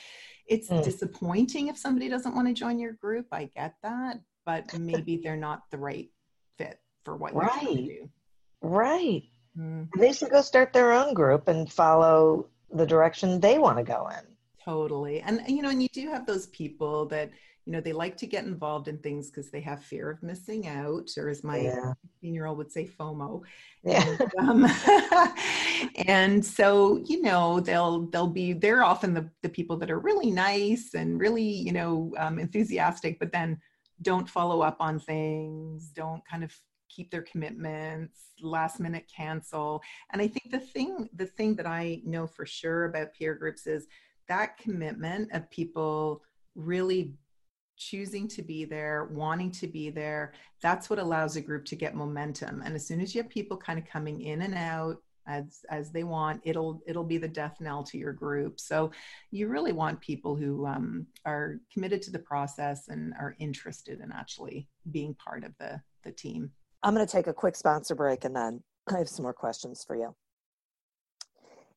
it's 0.46 0.68
mm. 0.68 0.82
disappointing 0.82 1.68
if 1.68 1.76
somebody 1.76 2.08
doesn't 2.08 2.34
want 2.34 2.48
to 2.48 2.54
join 2.54 2.78
your 2.78 2.92
group. 2.92 3.26
I 3.30 3.50
get 3.54 3.74
that, 3.82 4.20
but 4.46 4.72
maybe 4.78 5.20
they're 5.22 5.36
not 5.36 5.62
the 5.70 5.78
right 5.78 6.08
fit 6.56 6.78
for 7.04 7.16
what 7.16 7.34
you're 7.34 7.42
right. 7.42 7.60
trying 7.60 7.76
to 7.76 7.82
do. 7.82 8.10
Right. 8.62 9.24
Mm. 9.58 9.88
They 9.98 10.14
should 10.14 10.30
go 10.30 10.40
start 10.40 10.72
their 10.72 10.92
own 10.92 11.12
group 11.12 11.48
and 11.48 11.70
follow 11.70 12.48
the 12.72 12.86
direction 12.86 13.40
they 13.40 13.58
want 13.58 13.76
to 13.78 13.84
go 13.84 14.08
in. 14.08 14.35
Totally. 14.66 15.20
And, 15.20 15.42
you 15.46 15.62
know, 15.62 15.70
and 15.70 15.80
you 15.80 15.88
do 15.92 16.08
have 16.08 16.26
those 16.26 16.48
people 16.48 17.06
that, 17.06 17.30
you 17.66 17.72
know, 17.72 17.80
they 17.80 17.92
like 17.92 18.16
to 18.16 18.26
get 18.26 18.44
involved 18.44 18.88
in 18.88 18.98
things 18.98 19.30
because 19.30 19.50
they 19.50 19.60
have 19.60 19.82
fear 19.82 20.10
of 20.10 20.22
missing 20.24 20.66
out, 20.66 21.08
or 21.16 21.28
as 21.28 21.44
my 21.44 21.58
15 21.60 21.74
yeah. 21.74 21.94
year 22.32 22.46
old 22.46 22.58
would 22.58 22.72
say, 22.72 22.84
FOMO. 22.84 23.42
Yeah. 23.84 24.16
And, 24.38 24.48
um, 24.48 24.66
and 26.06 26.44
so, 26.44 27.00
you 27.06 27.22
know, 27.22 27.60
they'll, 27.60 28.06
they'll 28.06 28.26
be, 28.26 28.52
they're 28.54 28.82
often 28.82 29.14
the, 29.14 29.30
the 29.42 29.48
people 29.48 29.76
that 29.78 29.90
are 29.90 30.00
really 30.00 30.32
nice 30.32 30.94
and 30.94 31.20
really, 31.20 31.44
you 31.44 31.72
know, 31.72 32.12
um, 32.18 32.40
enthusiastic, 32.40 33.20
but 33.20 33.32
then 33.32 33.60
don't 34.02 34.28
follow 34.28 34.62
up 34.62 34.78
on 34.80 34.98
things, 34.98 35.90
don't 35.90 36.22
kind 36.28 36.42
of 36.42 36.52
keep 36.88 37.10
their 37.10 37.22
commitments 37.22 38.30
last 38.40 38.80
minute 38.80 39.10
cancel 39.14 39.82
and 40.12 40.22
i 40.22 40.28
think 40.28 40.50
the 40.50 40.58
thing 40.58 41.08
the 41.16 41.26
thing 41.26 41.54
that 41.54 41.66
i 41.66 42.00
know 42.04 42.26
for 42.26 42.46
sure 42.46 42.84
about 42.84 43.12
peer 43.12 43.34
groups 43.34 43.66
is 43.66 43.86
that 44.28 44.58
commitment 44.58 45.32
of 45.32 45.50
people 45.50 46.22
really 46.54 47.14
choosing 47.76 48.26
to 48.26 48.42
be 48.42 48.64
there, 48.64 49.08
wanting 49.12 49.50
to 49.52 49.66
be 49.66 49.90
there, 49.90 50.32
that's 50.62 50.88
what 50.88 50.98
allows 50.98 51.36
a 51.36 51.40
group 51.40 51.64
to 51.66 51.76
get 51.76 51.94
momentum. 51.94 52.62
And 52.64 52.74
as 52.74 52.86
soon 52.86 53.00
as 53.00 53.14
you 53.14 53.22
have 53.22 53.30
people 53.30 53.56
kind 53.56 53.78
of 53.78 53.84
coming 53.86 54.22
in 54.22 54.42
and 54.42 54.54
out 54.54 54.96
as 55.28 55.64
as 55.70 55.90
they 55.90 56.04
want, 56.04 56.40
it'll 56.44 56.80
it'll 56.86 57.04
be 57.04 57.18
the 57.18 57.28
death 57.28 57.56
knell 57.60 57.82
to 57.84 57.98
your 57.98 58.12
group. 58.12 58.60
So 58.60 58.92
you 59.30 59.48
really 59.48 59.72
want 59.72 60.00
people 60.00 60.36
who 60.36 60.66
um, 60.66 61.06
are 61.24 61.60
committed 61.72 62.00
to 62.02 62.10
the 62.10 62.18
process 62.20 62.88
and 62.88 63.12
are 63.18 63.34
interested 63.38 64.00
in 64.00 64.12
actually 64.12 64.68
being 64.90 65.14
part 65.14 65.44
of 65.44 65.52
the 65.58 65.80
the 66.04 66.12
team. 66.12 66.50
I'm 66.82 66.94
going 66.94 67.06
to 67.06 67.12
take 67.12 67.26
a 67.26 67.34
quick 67.34 67.56
sponsor 67.56 67.94
break 67.94 68.24
and 68.24 68.36
then 68.36 68.62
I 68.94 68.98
have 68.98 69.08
some 69.08 69.24
more 69.24 69.32
questions 69.32 69.84
for 69.84 69.96
you. 69.96 70.14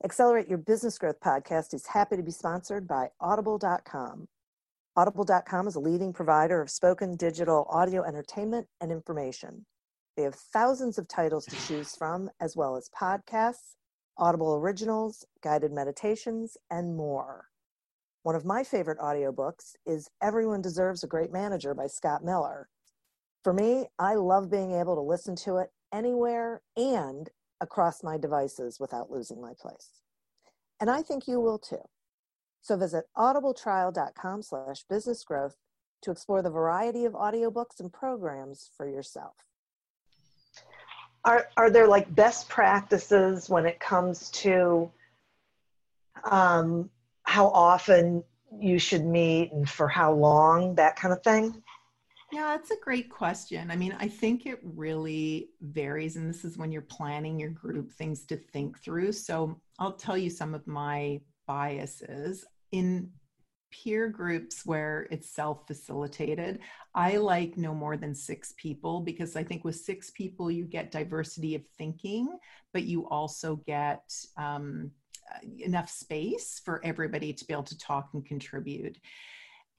Accelerate 0.02 0.48
Your 0.48 0.60
Business 0.60 0.98
Growth 0.98 1.20
podcast 1.20 1.74
is 1.74 1.86
happy 1.88 2.16
to 2.16 2.24
be 2.24 2.32
sponsored 2.32 2.88
by 2.88 3.10
Audible.com. 3.20 4.30
Audible.com 4.96 5.68
is 5.68 5.76
a 5.76 5.80
leading 5.82 6.14
provider 6.14 6.62
of 6.62 6.70
spoken 6.70 7.18
digital 7.18 7.68
audio 7.70 8.04
entertainment 8.04 8.68
and 8.80 8.94
information. 8.94 9.66
They 10.16 10.24
have 10.24 10.36
thousands 10.36 10.98
of 10.98 11.10
titles 11.10 11.46
to 11.48 11.68
choose 11.68 11.98
from, 11.98 12.30
as 12.40 12.56
well 12.56 12.78
as 12.78 12.90
podcasts, 12.98 13.76
Audible 14.18 14.56
originals, 14.56 15.26
guided 15.44 15.74
meditations, 15.74 16.56
and 16.72 16.96
more. 16.96 17.48
One 18.24 18.36
of 18.36 18.46
my 18.46 18.64
favorite 18.64 19.00
audiobooks 19.00 19.76
is 19.86 20.10
Everyone 20.22 20.62
Deserves 20.62 21.04
a 21.04 21.08
Great 21.08 21.34
Manager 21.34 21.74
by 21.74 21.88
Scott 21.88 22.24
Miller. 22.24 22.70
For 23.44 23.52
me, 23.52 23.88
I 24.00 24.16
love 24.16 24.50
being 24.50 24.72
able 24.72 24.96
to 24.96 25.02
listen 25.02 25.36
to 25.38 25.58
it 25.58 25.72
anywhere 25.94 26.62
and 26.78 27.30
across 27.62 28.04
my 28.04 28.18
devices 28.18 28.80
without 28.80 29.12
losing 29.12 29.42
my 29.42 29.54
place. 29.60 30.02
And 30.80 30.90
I 30.90 31.02
think 31.02 31.28
you 31.28 31.40
will 31.40 31.60
too. 31.60 31.84
So 32.62 32.78
visit 32.78 33.06
audibletrial.com 33.18 34.42
slash 34.44 34.84
business 34.90 35.24
growth 35.24 35.56
to 36.02 36.12
explore 36.12 36.42
the 36.42 36.50
variety 36.50 37.06
of 37.06 37.14
audiobooks 37.14 37.80
and 37.80 37.92
programs 37.92 38.70
for 38.76 38.88
yourself. 38.88 39.34
Are, 41.26 41.48
are 41.58 41.70
there 41.70 41.88
like 41.88 42.14
best 42.16 42.48
practices 42.48 43.50
when 43.50 43.66
it 43.66 43.80
comes 43.80 44.30
to 44.32 44.90
um, 46.24 46.90
how 47.24 47.48
often 47.48 48.24
you 48.58 48.80
should 48.80 49.06
meet 49.06 49.52
and 49.52 49.70
for 49.70 49.88
how 49.88 50.14
long, 50.14 50.76
that 50.76 50.96
kind 50.96 51.14
of 51.14 51.22
thing? 51.24 51.62
Yeah, 52.32 52.56
that's 52.56 52.70
a 52.72 52.76
great 52.84 53.10
question. 53.10 53.72
I 53.72 53.76
mean, 53.76 53.96
I 54.00 54.08
think 54.08 54.46
it 54.46 54.60
really 54.64 55.50
varies, 55.62 56.16
and 56.16 56.30
this 56.30 56.46
is 56.46 56.58
when 56.58 56.72
you're 56.72 56.84
planning 56.84 57.40
your 57.40 57.50
group 57.50 57.92
things 57.92 58.26
to 58.28 58.38
think 58.38 58.80
through. 58.84 59.14
So 59.14 59.60
I'll 59.80 59.94
tell 59.94 60.18
you 60.18 60.30
some 60.30 60.54
of 60.54 60.68
my 60.68 61.22
biases. 61.48 62.46
In 62.72 63.10
peer 63.72 64.10
groups 64.10 64.64
where 64.64 65.08
it's 65.10 65.30
self 65.30 65.66
facilitated, 65.66 66.60
I 66.94 67.18
like 67.18 67.58
no 67.58 67.74
more 67.74 67.98
than 67.98 68.14
six 68.14 68.54
people 68.58 69.00
because 69.02 69.36
I 69.36 69.44
think 69.44 69.64
with 69.64 69.76
six 69.76 70.12
people, 70.12 70.52
you 70.52 70.66
get 70.66 70.92
diversity 70.92 71.56
of 71.56 71.66
thinking, 71.80 72.38
but 72.74 72.84
you 72.84 73.08
also 73.10 73.56
get 73.66 74.04
um, 74.38 74.92
enough 75.58 75.90
space 75.90 76.62
for 76.64 76.80
everybody 76.86 77.34
to 77.34 77.46
be 77.46 77.54
able 77.54 77.64
to 77.64 77.78
talk 77.80 78.10
and 78.14 78.24
contribute. 78.24 78.98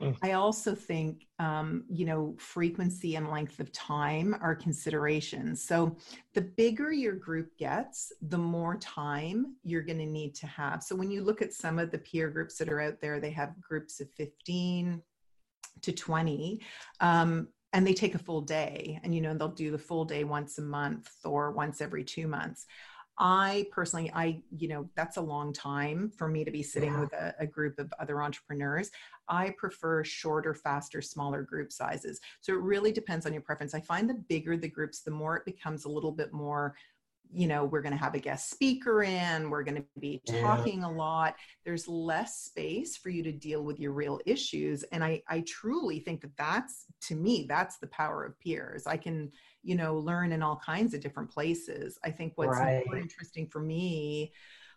Mm. 0.00 0.16
I 0.22 0.32
also 0.32 0.74
think, 0.74 1.26
um, 1.38 1.84
you 1.88 2.06
know, 2.06 2.34
frequency 2.38 3.16
and 3.16 3.30
length 3.30 3.60
of 3.60 3.70
time 3.72 4.34
are 4.40 4.54
considerations. 4.54 5.62
So 5.62 5.96
the 6.34 6.40
bigger 6.42 6.90
your 6.90 7.14
group 7.14 7.56
gets, 7.58 8.12
the 8.22 8.38
more 8.38 8.76
time 8.76 9.56
you're 9.62 9.82
going 9.82 9.98
to 9.98 10.06
need 10.06 10.34
to 10.36 10.46
have. 10.46 10.82
So 10.82 10.96
when 10.96 11.10
you 11.10 11.22
look 11.22 11.42
at 11.42 11.52
some 11.52 11.78
of 11.78 11.90
the 11.90 11.98
peer 11.98 12.30
groups 12.30 12.56
that 12.58 12.70
are 12.70 12.80
out 12.80 13.00
there, 13.00 13.20
they 13.20 13.30
have 13.30 13.60
groups 13.60 14.00
of 14.00 14.10
15 14.12 15.02
to 15.82 15.92
20. 15.92 16.60
Um, 17.00 17.48
and 17.72 17.86
they 17.86 17.94
take 17.94 18.14
a 18.14 18.18
full 18.18 18.40
day 18.40 18.98
and 19.04 19.14
you 19.14 19.20
know 19.20 19.32
they'll 19.32 19.48
do 19.48 19.70
the 19.70 19.78
full 19.78 20.04
day 20.04 20.24
once 20.24 20.58
a 20.58 20.62
month 20.62 21.08
or 21.24 21.52
once 21.52 21.80
every 21.80 22.02
two 22.02 22.26
months 22.26 22.66
I 23.20 23.66
personally, 23.70 24.10
I, 24.14 24.40
you 24.56 24.66
know, 24.66 24.88
that's 24.96 25.18
a 25.18 25.20
long 25.20 25.52
time 25.52 26.10
for 26.16 26.26
me 26.26 26.42
to 26.42 26.50
be 26.50 26.62
sitting 26.62 26.94
yeah. 26.94 27.00
with 27.00 27.12
a, 27.12 27.34
a, 27.40 27.46
group 27.46 27.78
of 27.78 27.92
other 28.00 28.22
entrepreneurs. 28.22 28.90
I 29.28 29.54
prefer 29.58 30.02
shorter, 30.04 30.54
faster, 30.54 31.02
smaller 31.02 31.42
group 31.42 31.70
sizes. 31.70 32.18
So 32.40 32.54
it 32.54 32.60
really 32.60 32.92
depends 32.92 33.26
on 33.26 33.34
your 33.34 33.42
preference. 33.42 33.74
I 33.74 33.80
find 33.82 34.08
the 34.08 34.14
bigger 34.14 34.56
the 34.56 34.68
groups, 34.68 35.02
the 35.02 35.10
more 35.10 35.36
it 35.36 35.44
becomes 35.44 35.84
a 35.84 35.90
little 35.90 36.12
bit 36.12 36.32
more 36.32 36.74
you 37.32 37.46
know 37.46 37.64
we're 37.64 37.82
going 37.82 37.92
to 37.92 37.98
have 37.98 38.14
a 38.14 38.18
guest 38.18 38.50
speaker 38.50 39.04
in 39.04 39.50
we're 39.50 39.62
going 39.62 39.76
to 39.76 39.84
be 40.00 40.20
talking 40.26 40.80
yeah. 40.80 40.88
a 40.88 40.90
lot 40.90 41.36
there's 41.64 41.86
less 41.86 42.42
space 42.42 42.96
for 42.96 43.08
you 43.08 43.22
to 43.22 43.30
deal 43.30 43.62
with 43.62 43.78
your 43.78 43.92
real 43.92 44.18
issues 44.26 44.82
and 44.90 45.04
i 45.04 45.22
i 45.28 45.40
truly 45.46 46.00
think 46.00 46.20
that 46.20 46.36
that's 46.36 46.86
to 47.00 47.14
me 47.14 47.46
that's 47.48 47.78
the 47.78 47.86
power 47.88 48.24
of 48.24 48.38
peers 48.40 48.84
i 48.86 48.96
can 48.96 49.30
you 49.62 49.74
know 49.74 49.96
learn 49.96 50.32
in 50.32 50.42
all 50.42 50.56
kinds 50.56 50.94
of 50.94 51.00
different 51.00 51.30
places. 51.30 51.98
I 52.04 52.10
think 52.10 52.32
what's 52.36 52.58
right. 52.58 52.84
more 52.86 52.96
interesting 52.96 53.46
for 53.46 53.60
me 53.60 54.32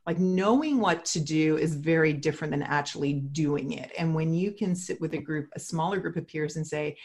like 0.06 0.19
knowing 0.19 0.80
what 0.80 1.06
to 1.06 1.19
do 1.19 1.58
is 1.58 1.76
very 1.76 2.13
different 2.13 2.52
than 2.52 2.63
actually 2.63 3.13
doing 3.13 3.74
it. 3.74 3.91
And 3.98 4.13
when 4.13 4.34
you 4.34 4.52
can 4.52 4.76
sit 4.76 5.00
with 5.00 5.13
a 5.13 5.17
group 5.17 5.50
a 5.56 5.60
smaller 5.60 6.00
group 6.00 6.17
of 6.17 6.28
peers 6.28 6.58
and 6.58 6.67
say 6.67 6.98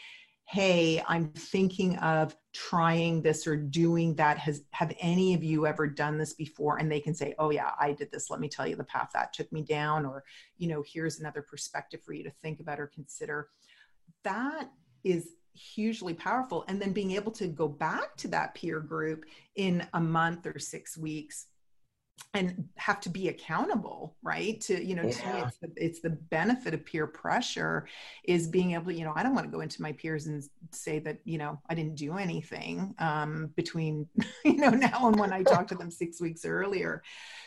hey 0.45 1.01
i'm 1.07 1.27
thinking 1.33 1.95
of 1.97 2.35
trying 2.53 3.21
this 3.21 3.45
or 3.45 3.55
doing 3.55 4.15
that. 4.15 4.37
Has 4.39 4.63
have 4.71 4.91
any 4.99 5.33
of 5.33 5.43
you 5.43 5.67
ever 5.67 5.87
done 5.87 6.17
this 6.17 6.33
before? 6.33 6.77
And 6.77 6.91
they 6.91 6.99
can 6.99 7.13
say 7.13 7.35
oh 7.39 7.51
yeah 7.51 7.71
i 7.79 7.93
did 7.93 8.11
this. 8.11 8.29
Let 8.29 8.39
me 8.39 8.49
tell 8.49 8.67
you 8.67 8.75
the 8.75 8.83
path 8.83 9.11
that 9.13 9.33
took 9.33 9.51
me 9.51 9.61
down. 9.61 10.05
Or 10.05 10.23
you 10.57 10.67
know 10.67 10.83
here's 10.85 11.19
another 11.19 11.41
perspective 11.41 12.01
for 12.03 12.13
you 12.13 12.23
to 12.23 12.31
think 12.41 12.59
about 12.59 12.79
or 12.79 12.87
consider. 12.87 13.49
That 14.23 14.69
is 15.03 15.29
hugely 15.53 16.13
powerful. 16.13 16.65
And 16.67 16.81
then 16.81 16.93
being 16.93 17.11
able 17.11 17.31
to 17.33 17.47
go 17.47 17.67
back 17.67 18.15
to 18.17 18.27
that 18.29 18.55
peer 18.55 18.79
group 18.79 19.25
in 19.55 19.85
a 19.93 19.99
month 19.99 20.45
or 20.45 20.59
6 20.59 20.97
weeks 20.97 21.47
and 22.33 22.67
have 22.75 22.99
to 23.01 23.09
be 23.09 23.29
accountable 23.29 24.15
right? 24.21 24.59
To 24.61 24.83
you 24.83 24.95
know 24.95 25.03
yeah. 25.03 25.11
to 25.11 25.33
me 25.33 25.41
it's 25.41 25.57
the, 25.57 25.71
it's 25.75 25.99
the 26.01 26.09
benefit 26.09 26.73
of 26.73 26.85
peer 26.85 27.07
pressure 27.07 27.87
is 28.23 28.47
being 28.47 28.73
able 28.73 28.85
to 28.85 28.93
you 28.93 29.03
know 29.03 29.13
i 29.15 29.23
don't 29.23 29.33
want 29.33 29.47
to 29.47 29.51
go 29.51 29.61
into 29.61 29.81
my 29.81 29.91
peers 29.93 30.27
and 30.27 30.43
say 30.71 30.99
that 30.99 31.19
you 31.23 31.37
know 31.37 31.59
i 31.69 31.75
didn't 31.75 31.95
do 31.95 32.17
anything 32.17 32.93
um, 32.99 33.51
between 33.55 34.07
you 34.45 34.57
know 34.57 34.69
now 34.69 35.07
and 35.07 35.19
when 35.19 35.33
i 35.33 35.41
talked 35.43 35.69
to 35.69 35.75
them 35.75 35.91
six 35.91 36.21
weeks 36.21 36.45
earlier. 36.45 37.01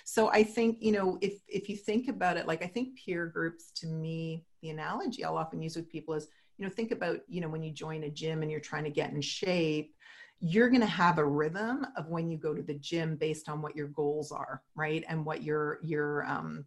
So 0.05 0.31
i 0.31 0.43
think 0.43 0.79
you 0.81 0.93
know 0.93 1.19
if 1.21 1.35
if 1.47 1.69
you 1.69 1.77
think 1.77 2.09
about 2.09 2.37
it 2.37 2.47
like 2.47 2.63
i 2.63 2.67
think 2.67 2.99
peer 2.99 3.27
groups 3.27 3.71
to 3.77 3.87
me 3.87 4.45
the 4.63 4.71
analogy 4.71 5.25
i'll 5.25 5.37
often 5.37 5.63
use 5.63 5.77
with 5.77 5.89
people 5.89 6.15
is 6.15 6.29
you 6.63 6.69
know 6.69 6.73
think 6.73 6.93
about 6.93 7.19
you 7.27 7.41
know 7.41 7.49
when 7.49 7.65
you 7.65 7.73
join 7.73 8.05
a 8.05 8.09
gym 8.09 8.41
and 8.41 8.49
you're 8.49 8.61
trying 8.61 8.85
to 8.85 8.91
get 8.91 9.11
in 9.11 9.21
shape 9.21 9.97
you're 10.39 10.69
going 10.69 10.81
to 10.81 10.87
have 10.87 11.19
a 11.19 11.25
rhythm 11.25 11.85
of 11.97 12.09
when 12.09 12.31
you 12.31 12.39
go 12.39 12.55
to 12.55 12.63
the 12.63 12.75
gym 12.75 13.17
based 13.17 13.49
on 13.49 13.61
what 13.61 13.75
your 13.75 13.89
goals 13.89 14.31
are 14.31 14.63
right 14.77 15.05
and 15.09 15.25
what 15.27 15.43
your 15.43 15.81
your 15.83 16.25
um 16.25 16.65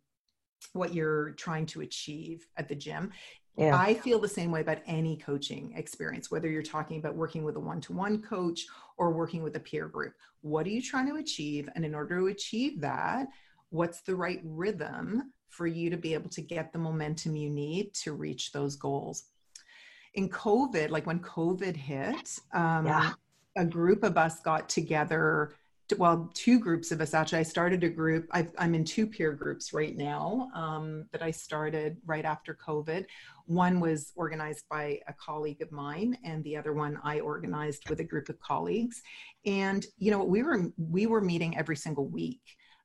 what 0.74 0.94
you're 0.94 1.32
trying 1.32 1.66
to 1.66 1.80
achieve 1.80 2.46
at 2.58 2.68
the 2.68 2.76
gym 2.76 3.10
yeah. 3.58 3.74
I 3.74 3.94
feel 3.94 4.20
the 4.20 4.28
same 4.28 4.52
way 4.52 4.60
about 4.60 4.80
any 4.86 5.16
coaching 5.16 5.72
experience, 5.78 6.30
whether 6.30 6.50
you're 6.50 6.62
talking 6.62 7.00
about 7.00 7.16
working 7.16 7.46
with 7.46 7.56
a 7.56 7.60
one 7.62 7.80
to 7.82 7.94
one 7.94 8.22
coach 8.22 8.66
or 8.98 9.14
working 9.14 9.44
with 9.44 9.56
a 9.56 9.62
peer 9.62 9.88
group. 9.88 10.12
What 10.42 10.66
are 10.66 10.72
you 10.72 10.82
trying 10.82 11.08
to 11.08 11.16
achieve? 11.16 11.70
And 11.74 11.86
in 11.86 11.96
order 11.96 12.20
to 12.20 12.28
achieve 12.28 12.82
that, 12.82 13.28
what's 13.70 14.02
the 14.02 14.14
right 14.14 14.42
rhythm 14.44 15.32
for 15.48 15.68
you 15.68 15.90
to 15.90 15.96
be 15.96 16.14
able 16.14 16.32
to 16.32 16.42
get 16.42 16.74
the 16.74 16.80
momentum 16.80 17.38
you 17.38 17.50
need 17.50 17.94
to 18.04 18.12
reach 18.12 18.52
those 18.52 18.76
goals? 18.76 19.24
In 20.16 20.30
COVID, 20.30 20.90
like 20.90 21.06
when 21.06 21.20
COVID 21.20 21.76
hit, 21.76 22.40
um, 22.54 22.86
yeah. 22.86 23.14
a 23.58 23.66
group 23.66 24.04
of 24.04 24.18
us 24.18 24.40
got 24.40 24.70
together 24.70 25.54
well 25.98 26.30
two 26.34 26.60
groups 26.60 26.92
of 26.92 27.00
us 27.02 27.14
actually. 27.14 27.40
I 27.40 27.44
started 27.44 27.84
a 27.84 27.90
group 27.90 28.28
i 28.32 28.48
am 28.58 28.74
in 28.74 28.84
two 28.84 29.06
peer 29.06 29.34
groups 29.34 29.74
right 29.74 29.96
now 29.96 30.50
um, 30.56 31.06
that 31.12 31.22
i 31.22 31.32
started 31.32 31.98
right 32.06 32.26
after 32.26 32.56
covid. 32.56 33.06
One 33.46 33.80
was 33.80 34.12
organized 34.16 34.66
by 34.70 35.00
a 35.08 35.14
colleague 35.14 35.62
of 35.62 35.72
mine 35.72 36.18
and 36.24 36.44
the 36.44 36.58
other 36.58 36.74
one 36.74 37.00
i 37.04 37.20
organized 37.20 37.90
with 37.90 38.00
a 38.00 38.04
group 38.04 38.30
of 38.30 38.40
colleagues. 38.40 39.02
And 39.46 39.86
you 39.98 40.12
know 40.12 40.24
we 40.24 40.42
were 40.42 40.72
we 40.78 41.06
were 41.06 41.22
meeting 41.22 41.56
every 41.58 41.76
single 41.76 42.08
week 42.08 42.42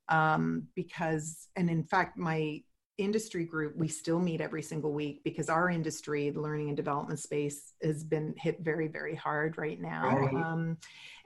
um, 0.08 0.66
because 0.74 1.48
and 1.56 1.70
in 1.70 1.84
fact 1.84 2.18
my 2.18 2.62
industry 3.00 3.44
group, 3.44 3.76
we 3.76 3.88
still 3.88 4.18
meet 4.18 4.40
every 4.40 4.62
single 4.62 4.92
week 4.92 5.22
because 5.24 5.48
our 5.48 5.70
industry, 5.70 6.30
the 6.30 6.40
learning 6.40 6.68
and 6.68 6.76
development 6.76 7.18
space, 7.18 7.72
has 7.82 8.04
been 8.04 8.34
hit 8.36 8.60
very, 8.60 8.88
very 8.88 9.14
hard 9.14 9.58
right 9.58 9.80
now. 9.80 10.16
Right. 10.16 10.34
Um, 10.34 10.76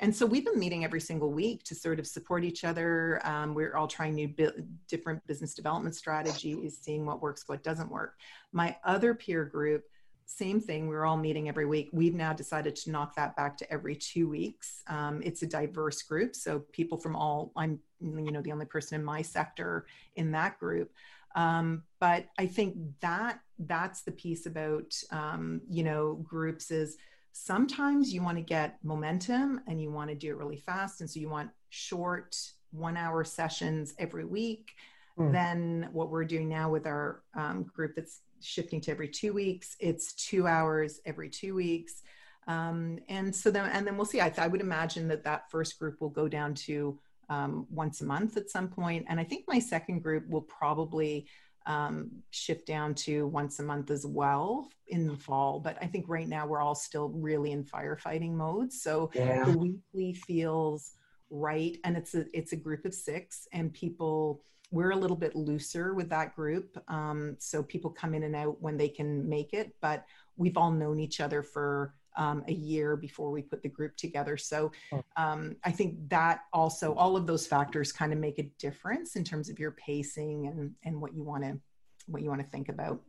and 0.01 0.15
so 0.15 0.27
we've 0.27 0.45
been 0.45 0.59
meeting 0.59 0.85
every 0.85 1.01
single 1.01 1.33
week 1.33 1.65
to 1.65 1.75
sort 1.75 1.99
of 1.99 2.07
support 2.07 2.45
each 2.45 2.65
other. 2.65 3.21
Um, 3.25 3.55
we're 3.55 3.77
all 3.77 3.89
trying 3.89 4.15
new 4.15 4.29
bu- 4.29 4.63
different 4.89 5.27
business 5.27 5.55
development 5.55 5.97
strategies, 5.97 6.79
seeing 6.81 7.07
what 7.07 7.23
works, 7.23 7.45
what 7.47 7.63
doesn't 7.63 7.91
work. 7.91 8.15
My 8.53 8.77
other 8.85 9.15
peer 9.15 9.45
group, 9.45 9.85
same 10.27 10.61
thing. 10.61 10.89
We're 10.89 11.05
all 11.05 11.17
meeting 11.17 11.49
every 11.49 11.67
week. 11.67 11.91
We've 11.93 12.15
now 12.15 12.33
decided 12.33 12.77
to 12.77 12.91
knock 12.91 13.15
that 13.17 13.37
back 13.37 13.57
to 13.59 13.71
every 13.71 13.95
two 13.95 14.29
weeks. 14.29 14.83
Um, 14.87 15.21
it's 15.23 15.43
a 15.43 15.47
diverse 15.47 16.03
group, 16.03 16.35
so 16.35 16.61
people 16.73 16.99
from 16.99 17.15
all. 17.15 17.53
I'm, 17.57 17.79
you 18.01 18.33
know, 18.33 18.41
the 18.41 18.53
only 18.53 18.67
person 18.67 18.99
in 18.99 19.05
my 19.05 19.23
sector 19.23 19.87
in 20.17 20.33
that 20.33 20.59
group. 20.59 20.91
Um, 21.35 21.83
but 22.01 22.27
I 22.39 22.47
think 22.47 22.77
that 23.01 23.41
that's 23.59 24.03
the 24.03 24.13
piece 24.13 24.47
about 24.47 24.95
um, 25.11 25.61
you 25.69 25.83
know 25.83 26.15
groups 26.23 26.71
is 26.71 26.97
sometimes 27.33 28.13
you 28.13 28.23
want 28.23 28.39
to 28.39 28.43
get 28.43 28.79
momentum 28.83 29.61
and 29.67 29.81
you 29.81 29.91
want 29.91 30.11
to 30.11 30.17
do 30.17 30.31
it 30.31 30.37
really 30.37 30.59
fast, 30.59 31.01
and 31.01 31.11
so 31.11 31.21
you 31.21 31.29
want 31.29 31.51
short 31.71 32.37
one 32.71 32.97
hour 32.97 33.25
sessions 33.25 33.95
every 33.99 34.25
week. 34.25 34.73
Mm. 35.19 35.33
Then 35.33 35.89
what 35.93 36.11
we're 36.11 36.25
doing 36.25 36.49
now 36.49 36.71
with 36.71 36.87
our 36.87 37.23
um, 37.35 37.65
group 37.75 37.95
that's 37.95 38.21
shifting 38.41 38.81
to 38.83 38.91
every 38.91 39.09
two 39.09 39.33
weeks, 39.33 39.77
it's 39.81 40.13
two 40.15 40.47
hours 40.47 41.01
every 41.07 41.31
two 41.31 41.55
weeks. 41.55 42.03
Um, 42.47 42.99
and 43.09 43.35
so 43.35 43.51
then, 43.51 43.71
and 43.71 43.87
then 43.87 43.97
we'll 43.97 44.07
see. 44.07 44.21
I, 44.21 44.33
I 44.37 44.49
would 44.49 44.61
imagine 44.61 45.09
that 45.09 45.25
that 45.25 45.51
first 45.51 45.79
group 45.79 46.01
will 46.01 46.11
go 46.11 46.29
down 46.29 46.55
to 46.55 46.99
um, 47.29 47.67
once 47.71 48.01
a 48.01 48.05
month 48.05 48.37
at 48.37 48.51
some 48.51 48.69
point. 48.69 49.07
And 49.09 49.19
I 49.21 49.25
think 49.25 49.45
my 49.47 49.59
second 49.59 50.03
group 50.03 50.29
will 50.29 50.43
probably 50.43 51.27
um, 51.67 52.11
shift 52.31 52.67
down 52.67 52.95
to 52.95 53.27
once 53.27 53.59
a 53.59 53.63
month 53.63 53.91
as 53.91 54.07
well 54.07 54.69
in 54.89 55.07
the 55.07 55.17
fall. 55.17 55.61
But 55.61 55.79
I 55.81 55.87
think 55.87 56.07
right 56.09 56.29
now 56.29 56.47
we're 56.47 56.61
all 56.61 56.75
still 56.75 57.09
really 57.09 57.53
in 57.53 57.65
firefighting 57.65 58.33
mode. 58.33 58.73
So 58.73 59.11
yeah. 59.15 59.45
the 59.45 59.57
weekly 59.57 60.13
feels 60.13 60.93
right. 61.31 61.79
And 61.85 61.97
it's 61.97 62.15
a, 62.15 62.27
it's 62.37 62.53
a 62.53 62.57
group 62.57 62.85
of 62.85 62.95
six 62.95 63.49
and 63.53 63.73
people, 63.73 64.43
we're 64.71 64.91
a 64.91 64.97
little 64.97 65.17
bit 65.17 65.35
looser 65.35 65.95
with 65.95 66.11
that 66.11 66.35
group. 66.35 66.77
Um, 66.89 67.37
so 67.39 67.63
people 67.63 67.91
come 67.91 68.15
in 68.15 68.25
and 68.25 68.37
out 68.37 68.61
when 68.61 68.77
they 68.77 68.89
can 68.89 69.27
make 69.29 69.53
it, 69.53 69.75
but 69.81 70.05
we've 70.37 70.57
all 70.57 70.71
known 70.71 70.99
each 70.99 71.21
other 71.21 71.43
for 71.43 71.95
um, 72.17 72.45
a 72.49 72.53
year 72.53 72.97
before 72.97 73.31
we 73.31 73.43
put 73.43 73.63
the 73.63 73.69
group 73.69 73.97
together. 73.97 74.37
So 74.37 74.73
oh. 74.93 75.03
um, 75.17 75.57
I 75.65 75.71
think 75.71 76.09
that 76.09 76.41
also, 76.53 76.95
all 76.95 77.17
of 77.17 77.27
those 77.27 77.47
factors 77.47 77.93
kind 77.93 78.13
of 78.13 78.19
make 78.19 78.39
a 78.39 78.45
difference 78.59 79.17
in 79.17 79.25
terms 79.25 79.49
of 79.49 79.59
your 79.59 79.73
pacing 79.73 80.47
and, 80.47 80.73
and 80.85 81.01
what 81.01 81.15
you 81.15 81.23
want 81.23 81.45
to 81.45 81.59
what 82.07 82.23
you 82.23 82.29
want 82.29 82.41
to 82.41 82.47
think 82.49 82.69
about. 82.69 83.01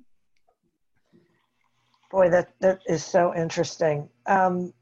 Boy, 2.12 2.30
that 2.30 2.54
that 2.60 2.80
is 2.88 3.04
so 3.04 3.36
interesting. 3.36 4.10
Um, 4.26 4.74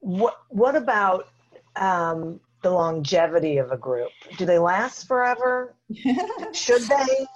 what 0.00 0.38
what 0.48 0.74
about 0.74 1.28
um, 1.76 2.40
the 2.62 2.70
longevity 2.70 3.58
of 3.58 3.70
a 3.70 3.76
group? 3.76 4.10
Do 4.36 4.46
they 4.46 4.58
last 4.58 5.06
forever? 5.06 5.74
Should 6.52 6.82
they? 6.82 7.26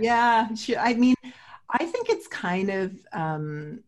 yeah, 0.00 0.48
I 0.78 0.94
mean, 0.94 1.14
I 1.70 1.84
think 1.84 2.08
it's 2.08 2.26
kind 2.26 2.70
of 2.70 2.92
um, 3.12 3.80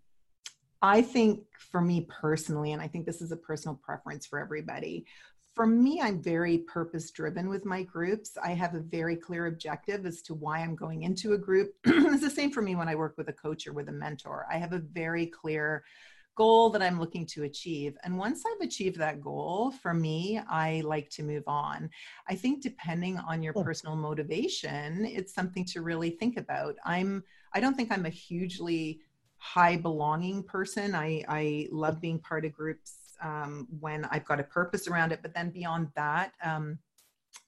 I 0.83 1.03
think 1.03 1.41
for 1.59 1.81
me 1.81 2.07
personally, 2.09 2.73
and 2.73 2.81
I 2.81 2.89
think 2.89 3.07
this 3.07 3.21
is 3.21 3.33
a 3.33 3.37
personal 3.37 3.79
preference 3.83 4.27
for 4.27 4.39
everybody, 4.39 5.07
for 5.55 5.67
me, 5.67 6.01
I'm 6.01 6.23
very 6.23 6.59
purpose 6.59 7.11
driven 7.11 7.49
with 7.49 7.65
my 7.65 7.83
groups. 7.83 8.39
I 8.43 8.51
have 8.53 8.75
a 8.75 8.81
very 8.81 9.17
clear 9.17 9.47
objective 9.47 10.07
as 10.07 10.23
to 10.23 10.35
why 10.35 10.61
I'm 10.61 10.77
going 10.77 11.03
into 11.03 11.33
a 11.33 11.39
group. 11.39 11.75
it's 11.85 12.23
the 12.23 12.31
same 12.31 12.51
for 12.51 12.63
me 12.63 12.77
when 12.77 12.89
I 12.89 12.95
work 12.95 13.15
with 13.19 13.29
a 13.29 13.33
coach 13.33 13.67
or 13.67 13.73
with 13.73 13.89
a 13.89 13.93
mentor. 13.93 14.47
I 14.51 14.59
have 14.59 14.73
a 14.73 14.79
very 14.79 15.27
clear 15.27 15.85
goal 16.37 16.71
that 16.71 16.83
I'm 16.83 17.01
looking 17.01 17.27
to 17.27 17.43
achieve. 17.43 17.99
And 18.05 18.17
once 18.17 18.45
I've 18.47 18.67
achieved 18.67 18.97
that 18.99 19.21
goal, 19.21 19.73
for 19.83 19.93
me, 19.93 20.41
I 20.49 20.83
like 20.87 21.11
to 21.11 21.23
move 21.23 21.45
on. 21.47 21.91
I 22.29 22.37
think 22.37 22.63
depending 22.63 23.19
on 23.19 23.43
your 23.43 23.53
personal 23.53 23.97
motivation, 23.97 25.05
it's 25.05 25.35
something 25.35 25.65
to 25.67 25.83
really 25.83 26.11
think 26.11 26.39
about. 26.39 26.77
I'm 26.85 27.25
I 27.53 27.61
don't 27.61 27.75
think 27.75 27.91
I'm 27.91 28.07
a 28.07 28.11
hugely 28.11 29.01
high 29.41 29.77
belonging 29.77 30.43
person. 30.43 30.95
I, 30.95 31.25
I 31.29 31.67
love 31.73 32.01
being 32.01 32.19
part 32.19 32.45
of 32.45 32.53
groups 32.53 33.17
um, 33.23 33.67
when 33.81 34.05
I've 34.07 34.25
got 34.25 34.39
a 34.39 34.45
purpose 34.45 34.87
around 34.87 35.13
it. 35.13 35.21
But 35.23 35.35
then 35.35 35.51
beyond 35.51 35.89
that, 35.97 36.33
um, 36.45 36.79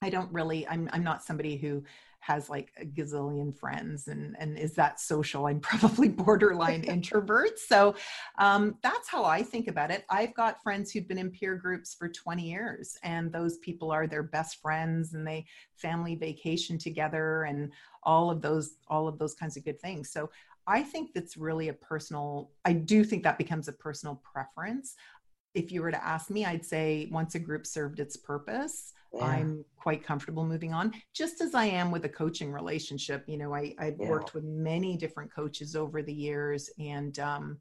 I 0.00 0.10
don't 0.10 0.32
really, 0.32 0.66
I'm, 0.68 0.88
I'm 0.92 1.04
not 1.04 1.22
somebody 1.22 1.56
who 1.56 1.84
has 2.22 2.48
like 2.48 2.72
a 2.80 2.84
gazillion 2.84 3.52
friends 3.52 4.06
and 4.06 4.36
and 4.38 4.56
is 4.56 4.74
that 4.74 5.00
social? 5.00 5.46
I'm 5.46 5.60
probably 5.72 6.08
borderline 6.08 6.84
introvert. 6.96 7.58
So 7.58 7.94
um, 8.38 8.76
that's 8.82 9.08
how 9.08 9.24
i 9.24 9.42
think 9.42 9.68
about 9.68 9.90
it. 9.90 10.04
I've 10.08 10.34
got 10.34 10.62
friends 10.62 10.90
who've 10.90 11.06
been 11.06 11.18
in 11.18 11.30
peer 11.30 11.56
groups 11.56 11.94
for 11.94 12.08
20 12.08 12.42
years 12.42 12.96
and 13.02 13.32
those 13.32 13.58
people 13.58 13.90
are 13.90 14.06
their 14.06 14.22
best 14.22 14.62
friends 14.62 15.14
and 15.14 15.26
they 15.26 15.46
family 15.76 16.14
vacation 16.14 16.78
together 16.78 17.44
and 17.44 17.72
all 18.04 18.30
of 18.30 18.40
those 18.40 18.76
all 18.88 19.08
of 19.08 19.18
those 19.18 19.34
kinds 19.34 19.56
of 19.56 19.64
good 19.64 19.80
things. 19.80 20.10
So 20.10 20.30
i 20.66 20.80
think 20.80 21.12
that's 21.12 21.36
really 21.36 21.68
a 21.68 21.72
personal 21.72 22.52
i 22.64 22.72
do 22.72 23.02
think 23.02 23.24
that 23.24 23.36
becomes 23.36 23.66
a 23.66 23.72
personal 23.72 24.22
preference. 24.32 24.94
If 25.54 25.70
you 25.70 25.82
were 25.82 25.90
to 25.90 26.02
ask 26.02 26.30
me, 26.30 26.46
I'd 26.46 26.64
say 26.64 27.08
once 27.10 27.34
a 27.34 27.38
group 27.38 27.66
served 27.66 28.00
its 28.00 28.16
purpose, 28.16 28.94
yeah. 29.14 29.24
I'm 29.24 29.64
quite 29.76 30.04
comfortable 30.04 30.44
moving 30.44 30.72
on, 30.72 30.92
just 31.14 31.40
as 31.40 31.54
I 31.54 31.66
am 31.66 31.90
with 31.90 32.04
a 32.04 32.08
coaching 32.08 32.52
relationship. 32.52 33.24
You 33.26 33.38
know, 33.38 33.54
I, 33.54 33.74
I've 33.78 33.96
yeah. 33.98 34.08
worked 34.08 34.34
with 34.34 34.44
many 34.44 34.96
different 34.96 35.32
coaches 35.34 35.76
over 35.76 36.02
the 36.02 36.14
years 36.14 36.70
and, 36.78 37.18
um, 37.18 37.58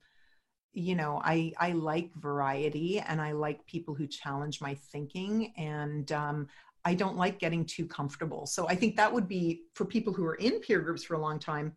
you 0.73 0.95
know, 0.95 1.21
I, 1.23 1.51
I 1.59 1.73
like 1.73 2.11
variety 2.15 2.99
and 2.99 3.19
I 3.19 3.33
like 3.33 3.65
people 3.65 3.93
who 3.93 4.07
challenge 4.07 4.61
my 4.61 4.75
thinking 4.91 5.51
and, 5.57 6.11
um, 6.11 6.47
I 6.83 6.95
don't 6.95 7.17
like 7.17 7.37
getting 7.37 7.65
too 7.65 7.85
comfortable. 7.85 8.47
So 8.47 8.67
I 8.67 8.75
think 8.75 8.95
that 8.95 9.13
would 9.13 9.27
be 9.27 9.63
for 9.75 9.85
people 9.85 10.13
who 10.13 10.25
are 10.25 10.35
in 10.35 10.61
peer 10.61 10.79
groups 10.79 11.03
for 11.03 11.13
a 11.15 11.19
long 11.19 11.37
time, 11.37 11.75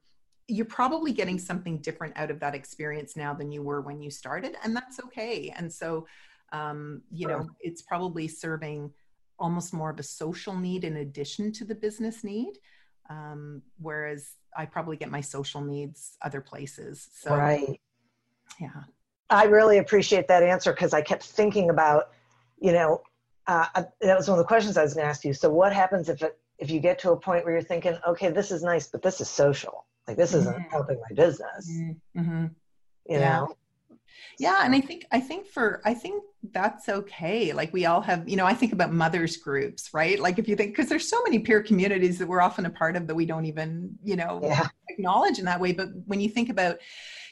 you're 0.48 0.66
probably 0.66 1.12
getting 1.12 1.38
something 1.38 1.78
different 1.78 2.16
out 2.16 2.30
of 2.30 2.40
that 2.40 2.54
experience 2.54 3.16
now 3.16 3.34
than 3.34 3.50
you 3.50 3.62
were 3.62 3.80
when 3.80 4.00
you 4.00 4.10
started 4.10 4.56
and 4.62 4.76
that's 4.76 5.00
okay 5.00 5.52
and 5.56 5.72
so 5.72 6.06
um, 6.52 7.02
you 7.10 7.26
know 7.26 7.48
it's 7.60 7.82
probably 7.82 8.28
serving 8.28 8.90
almost 9.38 9.72
more 9.72 9.90
of 9.90 9.98
a 9.98 10.02
social 10.02 10.54
need 10.54 10.84
in 10.84 10.98
addition 10.98 11.52
to 11.52 11.64
the 11.64 11.74
business 11.74 12.24
need 12.24 12.52
um, 13.10 13.62
whereas 13.78 14.34
i 14.56 14.64
probably 14.64 14.96
get 14.96 15.10
my 15.10 15.20
social 15.20 15.60
needs 15.60 16.16
other 16.22 16.40
places 16.40 17.08
so 17.14 17.34
right 17.34 17.80
yeah 18.60 18.82
i 19.30 19.44
really 19.44 19.78
appreciate 19.78 20.28
that 20.28 20.42
answer 20.42 20.72
because 20.72 20.92
i 20.94 21.00
kept 21.00 21.24
thinking 21.24 21.70
about 21.70 22.10
you 22.60 22.72
know 22.72 23.00
uh, 23.46 23.66
that 24.00 24.16
was 24.16 24.28
one 24.28 24.38
of 24.38 24.42
the 24.42 24.48
questions 24.48 24.76
i 24.76 24.82
was 24.82 24.94
going 24.94 25.04
to 25.04 25.08
ask 25.08 25.24
you 25.24 25.34
so 25.34 25.50
what 25.50 25.72
happens 25.72 26.08
if 26.08 26.22
it 26.22 26.38
if 26.58 26.70
you 26.70 26.78
get 26.80 26.98
to 26.98 27.10
a 27.10 27.16
point 27.16 27.44
where 27.44 27.52
you're 27.54 27.62
thinking 27.62 27.96
okay 28.06 28.30
this 28.30 28.50
is 28.50 28.62
nice 28.62 28.86
but 28.86 29.02
this 29.02 29.20
is 29.20 29.28
social 29.28 29.84
like 30.06 30.16
this 30.16 30.34
isn't 30.34 30.54
mm-hmm. 30.54 30.70
helping 30.70 31.00
my 31.00 31.14
business. 31.14 31.70
Mm-hmm. 32.16 32.46
You 33.08 33.18
yeah. 33.18 33.40
know? 33.40 33.56
Yeah, 34.38 34.60
and 34.64 34.74
I 34.74 34.80
think 34.80 35.06
I 35.12 35.20
think 35.20 35.46
for 35.46 35.80
I 35.84 35.94
think 35.94 36.22
that's 36.52 36.88
okay. 36.88 37.52
Like 37.52 37.72
we 37.72 37.86
all 37.86 38.00
have, 38.00 38.28
you 38.28 38.36
know, 38.36 38.46
I 38.46 38.54
think 38.54 38.72
about 38.72 38.92
mothers 38.92 39.36
groups, 39.36 39.90
right? 39.94 40.18
Like 40.18 40.38
if 40.38 40.48
you 40.48 40.56
think 40.56 40.72
because 40.72 40.88
there's 40.88 41.08
so 41.08 41.22
many 41.22 41.38
peer 41.38 41.62
communities 41.62 42.18
that 42.18 42.28
we're 42.28 42.40
often 42.40 42.66
a 42.66 42.70
part 42.70 42.96
of 42.96 43.06
that 43.06 43.14
we 43.14 43.26
don't 43.26 43.46
even, 43.46 43.96
you 44.02 44.16
know, 44.16 44.40
yeah. 44.42 44.66
acknowledge 44.90 45.38
in 45.38 45.44
that 45.46 45.60
way. 45.60 45.72
But 45.72 45.88
when 46.06 46.20
you 46.20 46.28
think 46.28 46.50
about, 46.50 46.78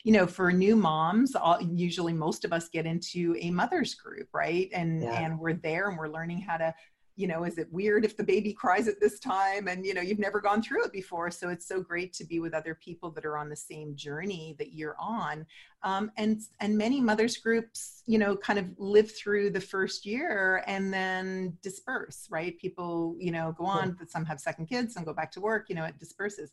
you 0.04 0.12
know, 0.12 0.26
for 0.26 0.52
new 0.52 0.76
moms, 0.76 1.34
all, 1.34 1.60
usually 1.60 2.12
most 2.12 2.44
of 2.44 2.52
us 2.52 2.68
get 2.68 2.86
into 2.86 3.36
a 3.38 3.50
mothers 3.50 3.94
group, 3.94 4.28
right? 4.32 4.70
And 4.72 5.02
yeah. 5.02 5.24
and 5.24 5.38
we're 5.38 5.54
there 5.54 5.88
and 5.88 5.98
we're 5.98 6.08
learning 6.08 6.40
how 6.40 6.56
to 6.56 6.74
you 7.22 7.28
know 7.28 7.44
is 7.44 7.56
it 7.56 7.72
weird 7.72 8.04
if 8.04 8.16
the 8.16 8.24
baby 8.24 8.52
cries 8.52 8.88
at 8.88 9.00
this 9.00 9.20
time? 9.20 9.68
And 9.68 9.86
you 9.86 9.94
know 9.94 10.00
you've 10.00 10.18
never 10.18 10.40
gone 10.40 10.60
through 10.60 10.84
it 10.84 10.92
before. 10.92 11.30
So 11.30 11.50
it's 11.50 11.68
so 11.68 11.80
great 11.80 12.12
to 12.14 12.24
be 12.24 12.40
with 12.40 12.52
other 12.52 12.74
people 12.74 13.10
that 13.12 13.24
are 13.24 13.38
on 13.38 13.48
the 13.48 13.54
same 13.56 13.94
journey 13.94 14.56
that 14.58 14.72
you're 14.72 14.96
on. 14.98 15.46
Um, 15.84 16.10
and 16.16 16.40
and 16.58 16.76
many 16.76 17.00
mothers 17.00 17.36
groups 17.36 18.02
you 18.06 18.18
know 18.18 18.36
kind 18.36 18.58
of 18.58 18.66
live 18.76 19.16
through 19.16 19.50
the 19.50 19.60
first 19.60 20.04
year 20.04 20.64
and 20.66 20.92
then 20.92 21.56
disperse 21.62 22.26
right? 22.28 22.58
People 22.58 23.16
you 23.20 23.30
know 23.30 23.54
go 23.56 23.64
on 23.64 23.96
but 23.98 24.10
some 24.10 24.24
have 24.24 24.40
second 24.40 24.66
kids 24.66 24.96
and 24.96 25.06
go 25.06 25.14
back 25.14 25.30
to 25.32 25.40
work 25.40 25.68
you 25.68 25.76
know 25.76 25.84
it 25.84 25.98
disperses 26.00 26.50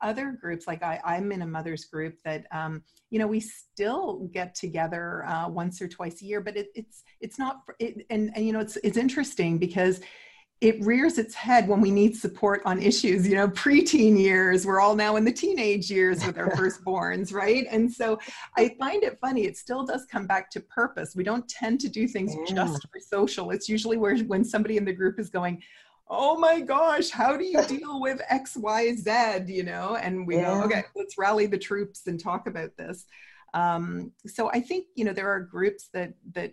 other 0.00 0.36
groups 0.40 0.66
like 0.66 0.82
I, 0.82 1.00
i'm 1.04 1.32
in 1.32 1.42
a 1.42 1.46
mother's 1.46 1.84
group 1.84 2.16
that 2.24 2.46
um, 2.52 2.82
you 3.10 3.18
know 3.18 3.26
we 3.26 3.40
still 3.40 4.28
get 4.32 4.54
together 4.54 5.24
uh, 5.26 5.48
once 5.48 5.80
or 5.80 5.88
twice 5.88 6.22
a 6.22 6.24
year 6.24 6.40
but 6.40 6.56
it, 6.56 6.68
it's 6.74 7.02
it's 7.20 7.38
not 7.38 7.60
it, 7.78 8.06
and, 8.10 8.30
and 8.34 8.46
you 8.46 8.52
know 8.52 8.60
it's 8.60 8.76
it's 8.84 8.96
interesting 8.96 9.58
because 9.58 10.00
it 10.62 10.82
rears 10.82 11.18
its 11.18 11.34
head 11.34 11.68
when 11.68 11.82
we 11.82 11.90
need 11.90 12.16
support 12.16 12.62
on 12.64 12.80
issues, 12.80 13.28
you 13.28 13.34
know, 13.34 13.46
preteen 13.48 14.18
years. 14.18 14.64
We're 14.64 14.80
all 14.80 14.96
now 14.96 15.16
in 15.16 15.24
the 15.24 15.32
teenage 15.32 15.90
years 15.90 16.24
with 16.24 16.38
our 16.38 16.50
firstborns, 16.52 17.30
right? 17.30 17.66
And 17.70 17.92
so 17.92 18.18
I 18.56 18.74
find 18.78 19.04
it 19.04 19.18
funny. 19.20 19.44
It 19.44 19.58
still 19.58 19.84
does 19.84 20.06
come 20.06 20.26
back 20.26 20.50
to 20.52 20.60
purpose. 20.60 21.12
We 21.14 21.24
don't 21.24 21.46
tend 21.46 21.80
to 21.80 21.90
do 21.90 22.08
things 22.08 22.34
yeah. 22.34 22.54
just 22.54 22.88
for 22.90 23.00
social. 23.00 23.50
It's 23.50 23.68
usually 23.68 23.98
where 23.98 24.16
when 24.20 24.44
somebody 24.44 24.78
in 24.78 24.86
the 24.86 24.94
group 24.94 25.20
is 25.20 25.28
going, 25.28 25.62
oh 26.08 26.38
my 26.38 26.60
gosh, 26.60 27.10
how 27.10 27.36
do 27.36 27.44
you 27.44 27.62
deal 27.66 28.00
with 28.00 28.20
X, 28.28 28.56
Y, 28.56 28.94
Z? 28.94 29.44
You 29.46 29.64
know, 29.64 29.96
and 29.96 30.26
we 30.26 30.36
yeah. 30.36 30.44
go, 30.44 30.62
okay, 30.64 30.84
let's 30.94 31.18
rally 31.18 31.46
the 31.46 31.58
troops 31.58 32.06
and 32.06 32.18
talk 32.18 32.46
about 32.46 32.70
this. 32.76 33.04
Um, 33.54 34.12
so 34.26 34.50
I 34.50 34.60
think 34.60 34.86
you 34.94 35.04
know 35.04 35.12
there 35.12 35.30
are 35.30 35.40
groups 35.40 35.88
that 35.94 36.14
that 36.34 36.52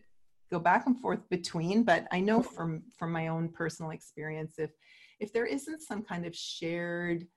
go 0.52 0.60
back 0.60 0.86
and 0.86 1.00
forth 1.00 1.28
between, 1.30 1.84
but 1.84 2.08
I 2.12 2.20
know 2.20 2.42
from 2.42 2.84
from 2.98 3.12
my 3.12 3.28
own 3.28 3.50
personal 3.50 3.92
experience, 3.92 4.56
if 4.58 4.72
if 5.20 5.34
there 5.34 5.46
isn't 5.46 5.82
some 5.82 6.04
kind 6.04 6.26
of 6.26 6.36
shared 6.36 7.28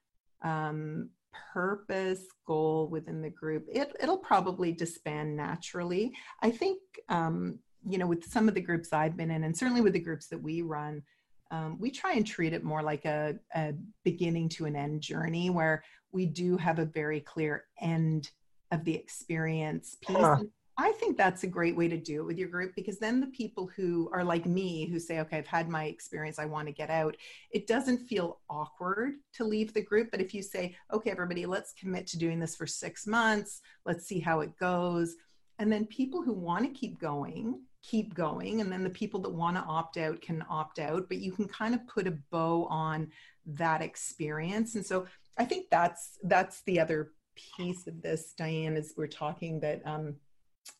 um, 0.43 1.11
purpose 1.53 2.23
goal 2.47 2.89
within 2.89 3.23
the 3.23 3.31
group, 3.31 3.67
it 3.73 3.95
it'll 4.01 4.19
probably 4.19 4.73
disband 4.73 5.37
naturally. 5.37 6.13
I 6.43 6.51
think 6.51 6.79
um, 7.09 7.59
you 7.89 7.99
know 7.99 8.07
with 8.07 8.25
some 8.25 8.49
of 8.49 8.55
the 8.55 8.61
groups 8.61 8.93
I've 8.93 9.17
been 9.17 9.31
in, 9.31 9.45
and 9.45 9.57
certainly 9.57 9.81
with 9.81 9.95
the 9.95 10.01
groups 10.01 10.29
that 10.29 10.43
we 10.43 10.63
run 10.63 11.03
um, 11.51 11.79
we 11.79 11.91
try 11.91 12.15
and 12.15 12.27
treat 12.27 12.53
it 12.53 12.65
more 12.65 12.83
like 12.83 13.05
a, 13.05 13.37
a, 13.55 13.75
beginning 14.05 14.49
to 14.51 14.65
an 14.65 14.77
end 14.77 15.01
journey 15.01 15.51
where 15.51 15.85
we 16.13 16.27
do 16.27 16.57
have 16.57 16.79
a 16.79 16.85
very 16.85 17.21
clear 17.21 17.65
end 17.81 18.31
of 18.73 18.85
the 18.85 18.95
experience 18.95 19.97
piece. 20.01 20.17
Huh. 20.17 20.39
I 20.79 20.93
think 20.93 21.17
that's 21.17 21.43
a 21.43 21.47
great 21.47 21.75
way 21.75 21.89
to 21.89 21.97
do 21.97 22.21
it 22.21 22.27
with 22.27 22.37
your 22.37 22.49
group 22.49 22.75
because 22.75 22.99
then 22.99 23.19
the 23.21 23.29
people 23.29 23.71
who 23.75 24.11
are 24.13 24.23
like 24.23 24.45
me 24.45 24.87
who 24.87 24.99
say, 24.99 25.21
okay, 25.21 25.39
I've 25.39 25.47
had 25.47 25.71
my 25.71 25.85
experience, 25.85 26.39
I 26.39 26.45
want 26.45 26.69
to 26.69 26.73
get 26.73 26.91
out, 26.91 27.17
it 27.51 27.67
doesn't 27.67 28.07
feel 28.07 28.41
awkward 28.51 29.15
to 29.35 29.45
leave 29.45 29.73
the 29.73 29.81
group. 29.81 30.11
But 30.11 30.21
if 30.21 30.35
you 30.35 30.43
say, 30.43 30.77
okay, 30.93 31.11
everybody, 31.11 31.47
let's 31.47 31.73
commit 31.73 32.07
to 32.09 32.19
doing 32.19 32.39
this 32.39 32.55
for 32.55 32.67
six 32.67 33.07
months, 33.07 33.63
let's 33.87 34.07
see 34.07 34.21
how 34.21 34.41
it 34.41 34.55
goes. 34.59 35.15
And 35.59 35.73
then 35.73 35.87
people 35.87 36.23
who 36.23 36.35
want 36.35 36.65
to 36.65 36.79
keep 36.79 36.99
going 36.99 37.63
keep 37.83 38.15
going 38.15 38.61
and 38.61 38.71
then 38.71 38.83
the 38.83 38.91
people 38.91 39.21
that 39.21 39.31
want 39.31 39.57
to 39.57 39.62
opt 39.62 39.97
out 39.97 40.21
can 40.21 40.45
opt 40.49 40.79
out 40.79 41.09
but 41.09 41.19
you 41.19 41.33
can 41.33 41.47
kind 41.47 41.75
of 41.75 41.87
put 41.87 42.07
a 42.07 42.19
bow 42.31 42.67
on 42.67 43.09
that 43.47 43.81
experience. 43.83 44.75
And 44.75 44.85
so 44.85 45.07
i 45.39 45.45
think 45.45 45.67
that's 45.71 46.19
that's 46.25 46.62
the 46.62 46.81
other 46.81 47.12
piece 47.57 47.87
of 47.87 48.01
this 48.03 48.33
diane 48.37 48.77
as 48.77 48.95
we're 48.97 49.07
talking 49.07 49.61
that 49.61 49.83
um, 49.85 50.15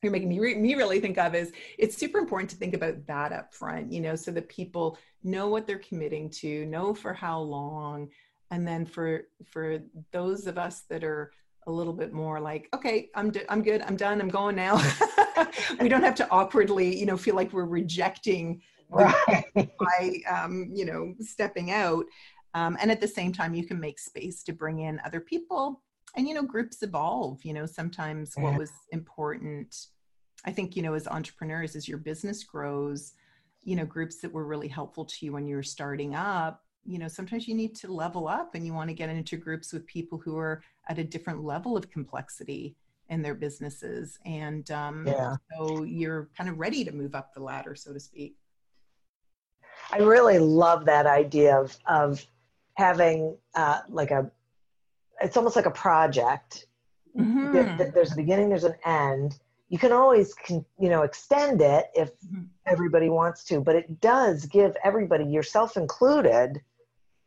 you're 0.03 0.11
making 0.13 0.29
me, 0.29 0.41
re- 0.41 0.55
me 0.57 0.75
really 0.75 1.01
think 1.01 1.19
of 1.19 1.35
is 1.35 1.53
it's 1.79 1.97
super 1.97 2.19
important 2.19 2.51
to 2.51 2.57
think 2.57 2.75
about 2.75 3.07
that 3.07 3.33
up 3.33 3.55
front 3.55 3.93
you 3.93 4.01
know 4.01 4.17
so 4.17 4.31
that 4.31 4.49
people 4.49 4.99
know 5.23 5.49
what 5.49 5.67
they're 5.67 5.79
committing 5.79 6.31
to 6.31 6.65
know 6.67 6.95
for 6.95 7.13
how 7.13 7.39
long 7.39 8.09
and 8.51 8.67
then 8.67 8.85
for 8.87 9.23
for 9.45 9.79
those 10.13 10.47
of 10.47 10.59
us 10.59 10.83
that 10.89 11.05
are 11.05 11.33
a 11.67 11.71
little 11.71 11.93
bit 11.93 12.13
more 12.13 12.41
like 12.41 12.69
okay 12.75 13.11
i'm 13.15 13.31
d- 13.31 13.43
i'm 13.49 13.63
good 13.63 13.83
i'm 13.83 13.97
done 13.97 14.21
i'm 14.21 14.29
going 14.29 14.57
now 14.57 14.77
we 15.81 15.89
don't 15.89 16.03
have 16.03 16.15
to 16.15 16.29
awkwardly 16.31 16.97
you 16.97 17.07
know 17.07 17.17
feel 17.17 17.35
like 17.35 17.53
we're 17.53 17.65
rejecting 17.65 18.61
right. 18.91 19.45
by 19.55 20.21
um, 20.31 20.71
you 20.73 20.85
know 20.85 21.15
stepping 21.21 21.71
out 21.71 22.05
um, 22.55 22.77
and 22.81 22.91
at 22.91 23.01
the 23.01 23.09
same 23.09 23.33
time 23.33 23.55
you 23.55 23.67
can 23.67 23.81
make 23.81 23.99
space 23.99 24.43
to 24.43 24.53
bring 24.53 24.81
in 24.81 25.01
other 25.05 25.21
people 25.21 25.83
and 26.17 26.29
you 26.29 26.35
know 26.35 26.43
groups 26.43 26.83
evolve 26.83 27.45
you 27.45 27.53
know 27.53 27.67
sometimes 27.67 28.35
yeah. 28.37 28.45
what 28.45 28.59
was 28.59 28.73
important 28.93 29.87
i 30.45 30.51
think 30.51 30.77
you 30.77 30.83
know 30.83 30.95
as 30.95 31.07
entrepreneurs 31.09 31.77
as 31.77 31.89
your 31.89 31.99
business 31.99 32.45
grows 32.45 33.13
you 33.63 33.77
know 33.77 33.85
groups 33.85 34.21
that 34.21 34.33
were 34.33 34.47
really 34.47 34.69
helpful 34.69 35.05
to 35.05 35.27
you 35.27 35.33
when 35.33 35.47
you 35.47 35.57
were 35.57 35.63
starting 35.63 36.15
up 36.15 36.63
you 36.85 36.99
know 36.99 37.09
sometimes 37.09 37.49
you 37.49 37.55
need 37.55 37.75
to 37.75 37.93
level 37.93 38.29
up 38.29 38.55
and 38.55 38.65
you 38.65 38.73
want 38.73 38.89
to 38.89 38.95
get 38.95 39.11
into 39.11 39.37
groups 39.37 39.73
with 39.73 39.87
people 39.87 40.19
who 40.19 40.39
are 40.39 40.63
at 40.89 40.99
a 40.99 41.05
different 41.05 41.43
level 41.43 41.77
of 41.77 41.91
complexity 41.91 42.77
in 43.09 43.23
their 43.23 43.35
businesses 43.35 44.19
and 44.25 44.71
um, 44.71 45.07
yeah. 45.07 45.37
so 45.57 45.85
you're 45.85 46.29
kind 46.37 46.51
of 46.51 46.59
ready 46.59 46.85
to 46.85 46.93
move 46.93 47.15
up 47.15 47.33
the 47.35 47.41
ladder 47.41 47.75
so 47.75 47.93
to 47.93 48.01
speak 48.01 48.37
i 49.93 49.99
really 49.99 50.39
love 50.39 50.85
that 50.85 51.07
idea 51.07 51.57
of, 51.57 51.77
of 51.87 52.25
having 52.75 53.37
uh, 53.55 53.81
like 53.89 54.11
a 54.11 54.31
it's 55.21 55.37
almost 55.37 55.57
like 55.57 55.67
a 55.67 55.71
project 55.71 56.67
mm-hmm. 57.19 57.53
there, 57.53 57.93
there's 57.95 58.13
a 58.13 58.17
beginning 58.17 58.49
there's 58.49 58.65
an 58.65 58.75
end 58.85 59.39
you 59.69 59.79
can 59.79 59.93
always 59.93 60.35
can, 60.35 60.65
you 60.79 60.89
know 60.89 61.03
extend 61.03 61.61
it 61.61 61.87
if 61.95 62.11
mm-hmm. 62.21 62.43
everybody 62.67 63.09
wants 63.09 63.45
to 63.45 63.61
but 63.61 63.77
it 63.77 64.01
does 64.01 64.47
give 64.47 64.77
everybody 64.85 65.25
yourself 65.25 65.77
included 65.77 66.61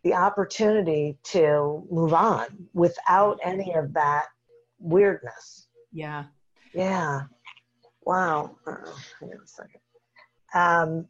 the 0.03 0.13
opportunity 0.13 1.17
to 1.23 1.85
move 1.91 2.13
on 2.13 2.45
without 2.73 3.39
any 3.43 3.73
of 3.73 3.93
that 3.93 4.27
weirdness. 4.79 5.67
Yeah. 5.91 6.25
Yeah. 6.73 7.21
Wow. 8.03 8.55
Uh, 8.65 8.75
hang 9.19 9.29
on 9.29 9.39
a 9.43 9.47
second. 9.47 9.81
Um, 10.53 11.07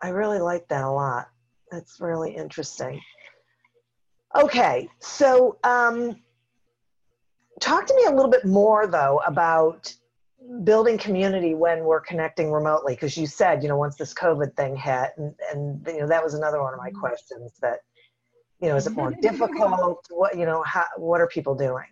I 0.00 0.08
really 0.08 0.38
like 0.38 0.68
that 0.68 0.84
a 0.84 0.90
lot. 0.90 1.28
That's 1.70 2.00
really 2.00 2.36
interesting. 2.36 3.00
Okay, 4.34 4.88
so 5.00 5.56
um, 5.64 6.16
talk 7.60 7.86
to 7.86 7.94
me 7.94 8.04
a 8.06 8.10
little 8.10 8.30
bit 8.30 8.44
more 8.44 8.86
though 8.86 9.20
about 9.26 9.92
building 10.62 10.98
community 10.98 11.54
when 11.54 11.84
we're 11.84 12.00
connecting 12.00 12.52
remotely 12.52 12.94
because 12.94 13.16
you 13.16 13.26
said 13.26 13.62
you 13.62 13.68
know 13.68 13.76
once 13.76 13.96
this 13.96 14.14
covid 14.14 14.54
thing 14.54 14.76
hit 14.76 15.10
and, 15.16 15.34
and 15.52 15.84
you 15.88 15.98
know 15.98 16.06
that 16.06 16.22
was 16.22 16.34
another 16.34 16.62
one 16.62 16.72
of 16.72 16.78
my 16.78 16.88
mm-hmm. 16.88 17.00
questions 17.00 17.52
that 17.60 17.80
you 18.60 18.68
know 18.68 18.76
is 18.76 18.86
it 18.86 18.92
more 18.92 19.10
difficult 19.22 20.06
what 20.10 20.36
you 20.38 20.44
know 20.44 20.62
how, 20.64 20.84
what 20.98 21.20
are 21.20 21.26
people 21.26 21.54
doing 21.54 21.86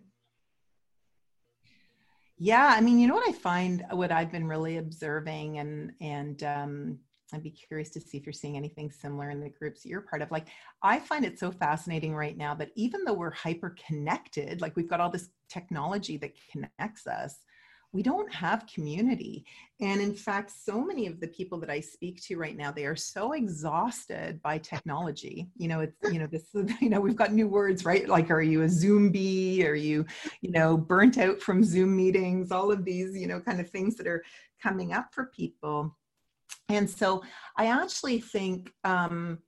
yeah 2.39 2.75
i 2.77 2.81
mean 2.81 2.99
you 2.99 3.07
know 3.07 3.15
what 3.15 3.29
i 3.29 3.33
find 3.33 3.85
what 3.93 4.11
i've 4.11 4.33
been 4.33 4.47
really 4.47 4.79
observing 4.79 5.59
and 5.59 5.93
and 6.01 6.43
um 6.43 6.99
I'd 7.33 7.43
be 7.43 7.51
curious 7.51 7.91
to 7.91 8.01
see 8.01 8.17
if 8.17 8.27
you're 8.27 8.33
seeing 8.33 8.57
anything 8.57 8.91
similar 8.91 9.31
in 9.31 9.41
the 9.41 9.49
groups 9.49 9.85
you're 9.85 10.01
part 10.01 10.23
of. 10.23 10.31
Like, 10.31 10.47
I 10.83 10.99
find 11.01 11.25
it 11.25 11.39
so 11.39 11.51
fascinating 11.51 12.15
right 12.15 12.37
now 12.37 12.55
that 12.55 12.71
even 12.77 13.05
though 13.05 13.15
we're 13.15 13.33
hyper 13.33 13.75
connected, 13.87 14.61
like 14.61 14.77
we've 14.77 14.89
got 14.89 15.01
all 15.01 15.11
this 15.11 15.31
technology 15.49 16.17
that 16.19 16.35
connects 16.51 17.07
us, 17.07 17.37
we 17.95 18.03
don't 18.03 18.31
have 18.35 18.67
community. 18.67 19.47
And 19.81 20.01
in 20.01 20.15
fact, 20.15 20.51
so 20.51 20.85
many 20.85 21.07
of 21.07 21.21
the 21.21 21.29
people 21.29 21.59
that 21.61 21.71
I 21.71 21.79
speak 21.79 22.21
to 22.25 22.37
right 22.37 22.57
now, 22.57 22.73
they 22.73 22.87
are 22.87 22.97
so 22.97 23.33
exhausted 23.33 24.43
by 24.43 24.59
technology. 24.59 25.49
You 25.57 25.69
know, 25.69 25.81
it's, 25.81 25.97
you 26.13 26.19
know, 26.19 26.27
this, 26.27 26.49
you 26.81 26.91
know, 26.91 27.01
we've 27.01 27.15
got 27.15 27.33
new 27.33 27.47
words, 27.47 27.85
right? 27.85 28.09
Like, 28.09 28.33
are 28.33 28.43
you 28.43 28.63
a 28.63 28.67
Zoombie? 28.67 29.65
Are 29.65 29.77
you, 29.77 30.05
you 30.41 30.51
know, 30.51 30.77
burnt 30.77 31.19
out 31.19 31.41
from 31.41 31.63
Zoom 31.63 31.97
meetings? 31.97 32.51
All 32.51 32.73
of 32.73 32.85
these, 32.85 33.17
you 33.17 33.29
know, 33.29 33.41
kind 33.41 33.61
of 33.61 33.71
things 33.71 33.95
that 33.97 34.09
are 34.09 34.25
coming 34.61 34.93
up 34.93 35.15
for 35.15 35.27
people. 35.27 35.97
And 36.69 36.91
so 36.91 37.23
I 37.57 37.67
actually 37.67 38.21
think 38.21 38.73
um, 38.83 39.39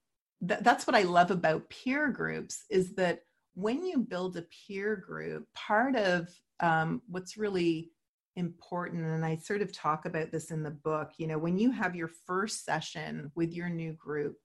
that 0.42 0.62
that's 0.62 0.86
what 0.86 0.94
I 0.94 1.02
love 1.02 1.32
about 1.32 1.68
peer 1.68 2.12
groups 2.12 2.64
is 2.70 2.94
that 2.94 3.22
when 3.54 3.84
you 3.84 3.98
build 3.98 4.36
a 4.36 4.46
peer 4.68 4.94
group, 4.94 5.48
part 5.54 5.96
of 5.96 6.28
um, 6.60 7.02
what's 7.08 7.36
really 7.36 7.90
important 8.36 9.04
and 9.04 9.24
i 9.24 9.36
sort 9.36 9.62
of 9.62 9.72
talk 9.72 10.04
about 10.04 10.30
this 10.30 10.50
in 10.50 10.62
the 10.62 10.70
book 10.70 11.10
you 11.16 11.26
know 11.26 11.38
when 11.38 11.58
you 11.58 11.70
have 11.70 11.96
your 11.96 12.10
first 12.26 12.64
session 12.64 13.30
with 13.34 13.52
your 13.52 13.68
new 13.68 13.92
group 13.94 14.36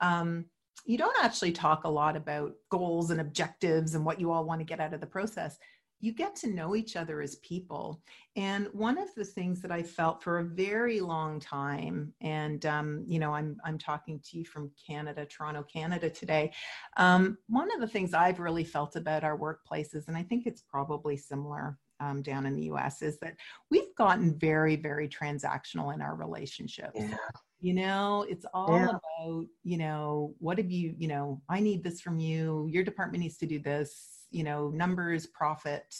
um, 0.00 0.46
you 0.86 0.98
don't 0.98 1.16
actually 1.22 1.52
talk 1.52 1.84
a 1.84 1.88
lot 1.88 2.16
about 2.16 2.52
goals 2.70 3.10
and 3.10 3.20
objectives 3.20 3.94
and 3.94 4.04
what 4.04 4.20
you 4.20 4.30
all 4.30 4.44
want 4.44 4.60
to 4.60 4.66
get 4.66 4.80
out 4.80 4.92
of 4.92 5.00
the 5.00 5.06
process. 5.06 5.56
You 6.00 6.12
get 6.12 6.36
to 6.36 6.52
know 6.52 6.76
each 6.76 6.96
other 6.96 7.22
as 7.22 7.36
people. 7.36 8.02
And 8.36 8.68
one 8.72 8.98
of 8.98 9.08
the 9.16 9.24
things 9.24 9.62
that 9.62 9.70
i 9.70 9.82
felt 9.82 10.22
for 10.22 10.40
a 10.40 10.44
very 10.44 11.00
long 11.00 11.40
time 11.40 12.12
and 12.20 12.66
um, 12.66 13.04
you 13.06 13.18
know 13.18 13.32
i'm 13.32 13.56
i'm 13.64 13.78
talking 13.78 14.20
to 14.24 14.38
you 14.38 14.44
from 14.44 14.70
canada 14.86 15.24
toronto 15.24 15.64
canada 15.72 16.10
today 16.10 16.52
um, 16.96 17.38
one 17.48 17.72
of 17.72 17.80
the 17.80 17.86
things 17.86 18.12
i've 18.12 18.40
really 18.40 18.64
felt 18.64 18.96
about 18.96 19.24
our 19.24 19.38
workplaces 19.38 20.08
and 20.08 20.16
i 20.16 20.22
think 20.22 20.46
it's 20.46 20.62
probably 20.62 21.16
similar 21.16 21.78
um, 22.04 22.22
down 22.22 22.46
in 22.46 22.54
the 22.54 22.64
US 22.64 23.02
is 23.02 23.18
that 23.18 23.36
we've 23.70 23.94
gotten 23.96 24.38
very, 24.38 24.76
very 24.76 25.08
transactional 25.08 25.94
in 25.94 26.00
our 26.00 26.14
relationships. 26.14 26.92
Yeah. 26.94 27.16
You 27.60 27.74
know, 27.74 28.26
it's 28.28 28.44
all 28.52 28.76
yeah. 28.76 28.88
about, 28.88 29.46
you 29.62 29.78
know, 29.78 30.34
what 30.38 30.58
have 30.58 30.70
you, 30.70 30.94
you 30.98 31.08
know, 31.08 31.40
I 31.48 31.60
need 31.60 31.82
this 31.82 32.00
from 32.00 32.18
you, 32.18 32.68
your 32.70 32.84
department 32.84 33.22
needs 33.22 33.38
to 33.38 33.46
do 33.46 33.58
this, 33.58 34.26
you 34.30 34.44
know, 34.44 34.68
numbers, 34.68 35.26
profit. 35.26 35.94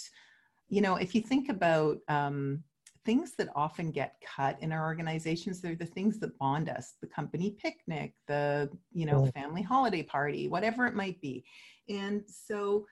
You 0.69 0.83
know, 0.83 0.97
if 0.97 1.15
you 1.15 1.23
think 1.23 1.49
about 1.49 1.99
um, 2.09 2.63
things 3.07 3.33
that 3.39 3.49
often 3.55 3.93
get 3.93 4.17
cut 4.37 4.59
in 4.61 4.73
our 4.73 4.85
organizations, 4.85 5.63
they're 5.63 5.75
the 5.75 5.87
things 5.87 6.19
that 6.19 6.37
bond 6.39 6.69
us 6.69 6.95
the 7.01 7.07
company 7.07 7.57
picnic, 7.59 8.13
the, 8.29 8.69
you 8.93 9.07
know, 9.07 9.25
family 9.35 9.63
holiday 9.63 10.03
party, 10.03 10.49
whatever 10.49 10.87
it 10.87 10.95
might 10.95 11.19
be. 11.23 11.45
And 11.89 12.23
so, 12.27 12.85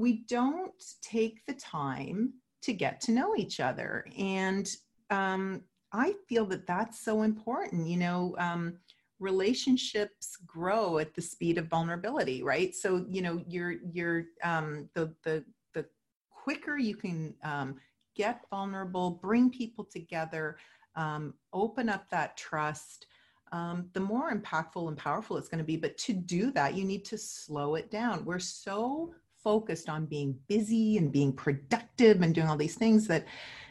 we 0.00 0.24
don't 0.28 0.82
take 1.02 1.44
the 1.46 1.52
time 1.52 2.32
to 2.62 2.72
get 2.72 3.00
to 3.02 3.12
know 3.12 3.34
each 3.36 3.60
other. 3.60 4.04
And 4.18 4.70
um, 5.10 5.62
I 5.92 6.14
feel 6.28 6.46
that 6.46 6.66
that's 6.66 7.00
so 7.04 7.22
important. 7.22 7.86
You 7.86 7.96
know, 7.96 8.34
um, 8.38 8.74
relationships 9.18 10.36
grow 10.46 10.98
at 10.98 11.14
the 11.14 11.22
speed 11.22 11.58
of 11.58 11.66
vulnerability, 11.66 12.42
right? 12.42 12.74
So 12.74 13.06
you 13.08 13.22
know, 13.22 13.42
you're 13.46 13.76
you're 13.92 14.24
um, 14.42 14.88
the 14.94 15.14
the 15.24 15.44
the 15.74 15.86
quicker 16.30 16.76
you 16.78 16.96
can 16.96 17.34
um, 17.42 17.76
get 18.14 18.42
vulnerable, 18.50 19.10
bring 19.10 19.50
people 19.50 19.84
together, 19.84 20.58
um, 20.96 21.34
open 21.52 21.88
up 21.88 22.08
that 22.10 22.36
trust. 22.36 23.06
Um, 23.52 23.88
the 23.94 24.00
more 24.00 24.32
impactful 24.32 24.86
and 24.86 24.96
powerful 24.96 25.36
it's 25.36 25.48
going 25.48 25.58
to 25.58 25.64
be. 25.64 25.76
But 25.76 25.98
to 25.98 26.12
do 26.12 26.52
that, 26.52 26.74
you 26.74 26.84
need 26.84 27.04
to 27.06 27.18
slow 27.18 27.74
it 27.74 27.90
down. 27.90 28.24
We're 28.24 28.38
so 28.38 29.12
focused 29.42 29.88
on 29.88 30.06
being 30.06 30.38
busy 30.48 30.98
and 30.98 31.12
being 31.12 31.32
productive 31.32 32.22
and 32.22 32.34
doing 32.34 32.48
all 32.48 32.56
these 32.56 32.76
things 32.76 33.06
that 33.06 33.26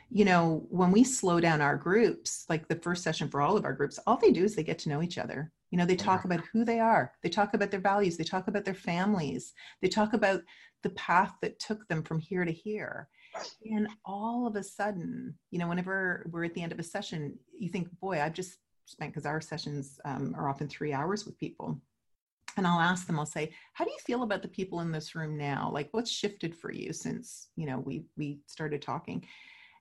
you 0.10 0.26
know 0.26 0.66
when 0.70 0.92
we 0.92 1.04
slow 1.04 1.40
down 1.40 1.62
our 1.62 1.78
groups 1.78 2.46
like 2.50 2.68
the 2.68 2.76
first 2.76 3.04
session 3.04 3.30
for 3.30 3.42
all 3.42 3.56
of 3.56 3.66
our 3.66 3.74
groups 3.74 4.00
all 4.08 4.18
they 4.18 4.32
do 4.32 4.44
is 4.44 4.56
they 4.56 4.64
get 4.64 4.80
to 4.80 4.90
know 4.90 5.02
each 5.02 5.18
other. 5.18 5.52
You 5.72 5.78
know 5.78 5.86
they 5.86 5.96
talk 5.96 6.26
about 6.26 6.42
who 6.52 6.66
they 6.66 6.80
are. 6.80 7.14
They 7.22 7.30
talk 7.30 7.54
about 7.54 7.70
their 7.70 7.80
values. 7.80 8.18
They 8.18 8.24
talk 8.24 8.48
about 8.48 8.66
their 8.66 8.74
families. 8.74 9.54
They 9.82 9.88
talk 9.88 10.14
about 10.14 10.42
the 10.82 10.90
path 10.92 11.34
that 11.42 11.60
took 11.60 11.88
them 11.88 12.04
from 12.04 12.20
here 12.20 12.46
to 12.46 12.52
here. 12.52 13.10
And 13.70 13.88
all 14.06 14.48
of 14.48 14.56
a 14.56 14.64
sudden 14.64 15.36
you 15.52 15.60
know 15.60 15.68
whenever 15.68 16.26
we're 16.32 16.46
at 16.46 16.56
the 16.56 16.64
end 16.64 16.72
of 16.72 16.80
a 16.80 16.84
session 16.84 17.38
you 17.58 17.70
think 17.70 17.88
boy 18.00 18.20
i've 18.20 18.34
just 18.34 18.58
spent 18.86 19.12
because 19.12 19.26
our 19.26 19.40
sessions 19.40 20.00
um, 20.06 20.34
are 20.38 20.50
often 20.50 20.68
three 20.68 20.94
hours 20.94 21.26
with 21.26 21.38
people 21.38 21.80
and 22.58 22.68
I'll 22.68 22.80
ask 22.80 23.08
them, 23.08 23.20
I'll 23.20 23.26
say, 23.26 23.52
how 23.74 23.86
do 23.86 23.92
you 23.92 23.98
feel 24.06 24.24
about 24.24 24.42
the 24.42 24.48
people 24.48 24.82
in 24.82 24.92
this 24.92 25.16
room 25.16 25.38
now? 25.38 25.70
Like 25.74 25.90
what's 25.92 26.12
shifted 26.12 26.56
for 26.56 26.72
you 26.72 26.94
since, 26.94 27.50
you 27.56 27.66
know, 27.66 27.80
we 27.80 28.04
we 28.18 28.40
started 28.48 28.82
talking? 28.82 29.26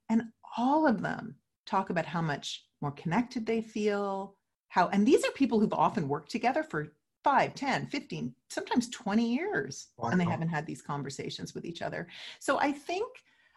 And 0.08 0.24
all 0.56 0.86
of 0.86 1.02
them 1.02 1.36
talk 1.66 1.90
about 1.90 2.06
how 2.06 2.22
much 2.22 2.66
more 2.80 2.92
connected 2.92 3.46
they 3.46 3.60
feel, 3.60 4.36
how 4.68 4.88
and 4.88 5.06
these 5.06 5.24
are 5.24 5.30
people 5.32 5.60
who've 5.60 5.72
often 5.72 6.08
worked 6.08 6.30
together 6.30 6.62
for 6.62 6.92
5, 7.24 7.54
10, 7.54 7.86
15, 7.86 8.34
sometimes 8.48 8.88
20 8.90 9.34
years 9.34 9.88
wow. 9.96 10.10
and 10.10 10.20
they 10.20 10.24
haven't 10.24 10.48
had 10.48 10.66
these 10.66 10.80
conversations 10.80 11.54
with 11.54 11.64
each 11.64 11.82
other. 11.82 12.06
So 12.38 12.58
I 12.58 12.72
think 12.72 13.08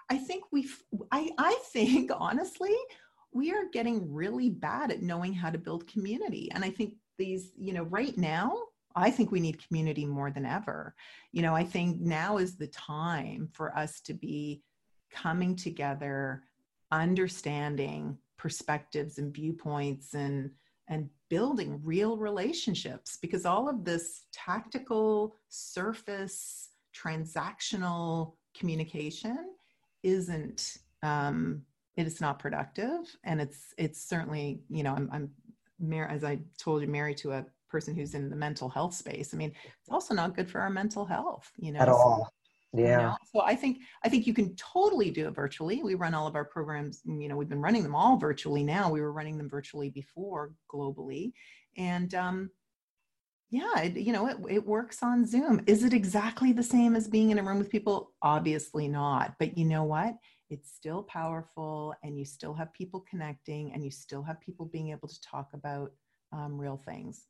I 0.10 0.18
think 0.18 0.46
we've 0.52 0.84
I 1.12 1.32
I 1.38 1.58
think 1.72 2.12
honestly 2.18 2.76
we 3.34 3.54
are 3.54 3.70
getting 3.72 4.12
really 4.14 4.50
bad 4.50 4.92
at 4.92 5.02
knowing 5.02 5.34
how 5.34 5.50
to 5.50 5.58
build 5.58 5.88
community 5.88 6.52
and 6.54 6.66
I 6.66 6.70
think 6.70 6.96
these 7.18 7.52
you 7.58 7.72
know 7.72 7.84
right 7.84 8.18
now 8.18 8.58
I 8.96 9.12
think 9.12 9.32
we 9.32 9.40
need 9.40 9.66
community 9.66 10.06
more 10.06 10.32
than 10.32 10.46
ever. 10.46 10.96
You 11.32 11.42
know, 11.42 11.56
I 11.56 11.64
think 11.64 12.00
now 12.00 12.38
is 12.38 12.56
the 12.56 12.68
time 12.68 13.50
for 13.54 13.76
us 13.78 14.02
to 14.02 14.14
be 14.14 14.64
coming 15.12 15.56
together, 15.56 16.44
understanding 16.92 18.18
perspectives 18.38 19.18
and 19.18 19.34
viewpoints 19.34 20.16
and 20.16 20.50
and 20.88 21.10
building 21.30 21.80
real 21.84 22.18
relationships 22.18 23.18
because 23.22 23.46
all 23.46 23.70
of 23.70 23.86
this 23.86 24.26
tactical 24.34 25.36
surface 25.48 26.70
transactional 26.94 28.34
communication 28.58 29.54
isn't 30.04 30.78
um, 31.04 31.62
it 31.96 32.08
is 32.08 32.20
not 32.20 32.40
productive 32.40 33.16
and 33.24 33.40
it's 33.40 33.74
it's 33.78 34.02
certainly 34.04 34.62
you 34.70 34.84
know 34.84 34.94
i'm, 34.96 35.10
I'm 35.14 35.30
mar- 35.80 36.10
as 36.10 36.24
i 36.24 36.40
told 36.58 36.82
you 36.82 36.88
married 36.88 37.18
to 37.18 37.32
a 37.34 37.46
person 37.72 37.96
who's 37.96 38.14
in 38.14 38.30
the 38.30 38.36
mental 38.36 38.70
health 38.70 38.94
space. 38.94 39.34
I 39.34 39.38
mean, 39.38 39.52
it's 39.80 39.90
also 39.90 40.14
not 40.14 40.36
good 40.36 40.50
for 40.50 40.62
our 40.62 40.70
mental 40.70 41.06
health, 41.06 41.50
you 41.58 41.72
know. 41.72 41.80
At 41.80 41.90
all. 41.90 42.30
Yeah. 42.74 42.84
You 42.84 42.98
know? 42.98 43.16
So 43.34 43.42
I 43.42 43.56
think 43.56 43.80
I 44.04 44.10
think 44.10 44.28
you 44.28 44.34
can 44.34 44.56
totally 44.56 45.12
do 45.12 45.28
it 45.28 45.32
virtually. 45.32 45.84
We 45.84 45.96
run 45.96 46.14
all 46.14 46.28
of 46.28 46.36
our 46.36 46.46
programs, 46.46 47.02
you 47.06 47.28
know, 47.28 47.36
we've 47.36 47.50
been 47.50 47.62
running 47.62 47.84
them 47.84 47.96
all 47.96 48.18
virtually 48.18 48.64
now. 48.64 48.90
We 48.90 49.02
were 49.02 49.12
running 49.12 49.38
them 49.38 49.50
virtually 49.50 49.90
before 49.90 50.54
globally. 50.74 51.34
And 51.78 52.14
um 52.16 52.50
yeah, 53.50 53.82
it, 53.82 53.98
you 53.98 54.14
know, 54.14 54.28
it, 54.28 54.38
it 54.50 54.66
works 54.66 55.04
on 55.04 55.28
Zoom. 55.28 55.62
Is 55.68 55.84
it 55.84 55.94
exactly 55.94 56.54
the 56.54 56.64
same 56.64 56.96
as 56.96 57.10
being 57.10 57.32
in 57.32 57.40
a 57.40 57.44
room 57.44 57.58
with 57.58 57.70
people? 57.70 58.14
Obviously 58.22 58.88
not. 58.88 59.36
But 59.40 59.58
you 59.58 59.66
know 59.66 59.84
what? 59.84 60.16
It's 60.50 60.72
still 60.74 61.04
powerful, 61.04 61.94
and 62.02 62.18
you 62.18 62.24
still 62.24 62.54
have 62.54 62.74
people 62.74 63.06
connecting, 63.10 63.74
and 63.74 63.84
you 63.84 63.92
still 63.92 64.24
have 64.24 64.40
people 64.40 64.66
being 64.66 64.92
able 64.92 65.10
to 65.10 65.22
talk 65.22 65.50
about 65.54 65.92
um, 66.32 66.58
real 66.58 66.78
things. 66.78 67.28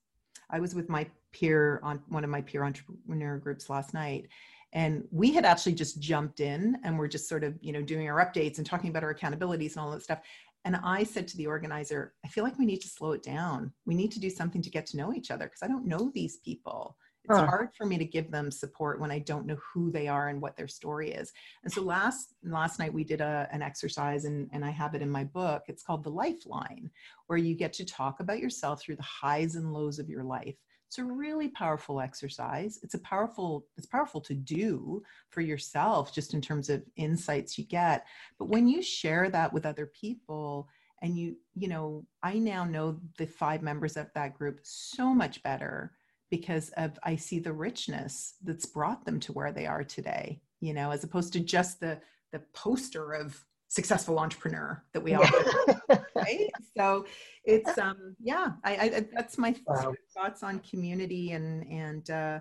I 0.50 0.60
was 0.60 0.76
with 0.76 0.90
my 0.90 1.08
peer 1.32 1.80
on 1.84 2.02
one 2.10 2.24
of 2.24 2.30
my 2.30 2.42
peer 2.42 2.64
entrepreneur 2.64 3.38
groups 3.38 3.70
last 3.70 3.94
night, 3.94 4.28
and 4.74 5.04
we 5.12 5.34
had 5.34 5.46
actually 5.46 5.74
just 5.74 6.00
jumped 6.00 6.40
in 6.40 6.78
and 6.84 6.98
we're 6.98 7.08
just 7.08 7.28
sort 7.28 7.44
of 7.44 7.56
you 7.62 7.74
know 7.74 7.82
doing 7.82 8.10
our 8.10 8.26
updates 8.26 8.58
and 8.58 8.66
talking 8.66 8.90
about 8.90 9.04
our 9.04 9.14
accountabilities 9.14 9.72
and 9.72 9.78
all 9.78 9.92
that 9.92 10.04
stuff. 10.04 10.20
And 10.64 10.76
I 10.84 11.04
said 11.04 11.28
to 11.30 11.38
the 11.38 11.48
organizer, 11.48 12.14
I 12.24 12.28
feel 12.28 12.44
like 12.44 12.60
we 12.60 12.68
need 12.68 12.82
to 12.82 12.88
slow 12.88 13.14
it 13.14 13.24
down. 13.24 13.74
We 13.86 13.96
need 13.96 14.12
to 14.12 14.20
do 14.20 14.30
something 14.30 14.62
to 14.62 14.70
get 14.70 14.86
to 14.88 14.98
know 14.98 15.14
each 15.14 15.32
other 15.32 15.46
because 15.46 15.64
I 15.64 15.68
don't 15.68 15.88
know 15.88 16.12
these 16.14 16.38
people 16.38 16.98
it's 17.26 17.38
huh. 17.38 17.46
hard 17.46 17.70
for 17.78 17.86
me 17.86 17.98
to 17.98 18.06
give 18.06 18.32
them 18.32 18.50
support 18.50 19.00
when 19.00 19.12
i 19.12 19.20
don't 19.20 19.46
know 19.46 19.58
who 19.74 19.92
they 19.92 20.08
are 20.08 20.30
and 20.30 20.42
what 20.42 20.58
their 20.58 20.68
story 20.68 21.12
is. 21.12 21.32
And 21.64 21.72
so 21.72 21.82
last 21.82 22.34
last 22.44 22.80
night 22.80 22.94
we 22.94 23.04
did 23.04 23.22
a, 23.22 23.48
an 23.52 23.62
exercise 23.62 24.26
and, 24.26 24.50
and 24.52 24.66
i 24.66 24.70
have 24.72 24.96
it 24.96 25.02
in 25.02 25.10
my 25.10 25.24
book. 25.24 25.64
It's 25.68 25.84
called 25.84 26.04
the 26.04 26.10
lifeline 26.10 26.90
where 27.28 27.40
you 27.40 27.56
get 27.56 27.74
to 27.74 27.86
talk 27.86 28.20
about 28.20 28.40
yourself 28.40 28.82
through 28.82 28.98
the 28.98 29.04
highs 29.04 29.56
and 29.56 29.74
lows 29.74 30.00
of 30.00 30.10
your 30.10 30.24
life. 30.24 30.56
It's 30.88 30.98
a 30.98 31.04
really 31.06 31.48
powerful 31.50 32.02
exercise. 32.02 32.80
It's 32.84 32.96
a 32.96 33.00
powerful 33.00 33.66
it's 33.78 33.88
powerful 33.88 34.22
to 34.22 34.34
do 34.34 35.04
for 35.30 35.42
yourself 35.42 36.14
just 36.14 36.34
in 36.34 36.42
terms 36.42 36.70
of 36.70 36.84
insights 36.96 37.58
you 37.58 37.66
get. 37.66 38.06
But 38.40 38.50
when 38.50 38.68
you 38.68 38.82
share 38.82 39.30
that 39.30 39.54
with 39.54 39.66
other 39.66 39.86
people 39.86 40.68
and 41.02 41.18
you 41.18 41.36
you 41.56 41.68
know 41.68 42.06
i 42.24 42.38
now 42.38 42.64
know 42.64 43.00
the 43.18 43.26
five 43.26 43.62
members 43.62 43.98
of 43.98 44.08
that 44.14 44.38
group 44.38 44.60
so 44.64 45.14
much 45.14 45.42
better 45.44 45.92
because 46.32 46.70
of 46.78 46.98
i 47.04 47.16
see 47.16 47.38
the 47.38 47.54
richness 47.54 48.36
that's 48.44 48.66
brought 48.66 49.06
them 49.06 49.20
to 49.20 49.32
where 49.34 49.52
they 49.52 49.68
are 49.68 49.84
today 49.84 50.42
you 50.62 50.74
know 50.74 50.90
as 50.90 51.04
opposed 51.04 51.34
to 51.34 51.40
just 51.40 51.80
the 51.80 52.00
the 52.32 52.40
poster 52.54 53.12
of 53.12 53.44
successful 53.68 54.20
entrepreneur 54.20 54.84
that 54.92 55.02
we 55.02 55.14
all 55.14 55.24
right? 56.16 56.50
So 56.76 57.06
it's 57.46 57.78
um 57.78 58.16
yeah 58.20 58.52
i, 58.66 58.74
I 58.74 59.06
that's 59.14 59.38
my 59.38 59.56
wow. 59.66 59.94
thoughts 60.14 60.44
on 60.44 60.60
community 60.60 61.32
and 61.32 61.66
and 61.72 62.10
uh 62.10 62.40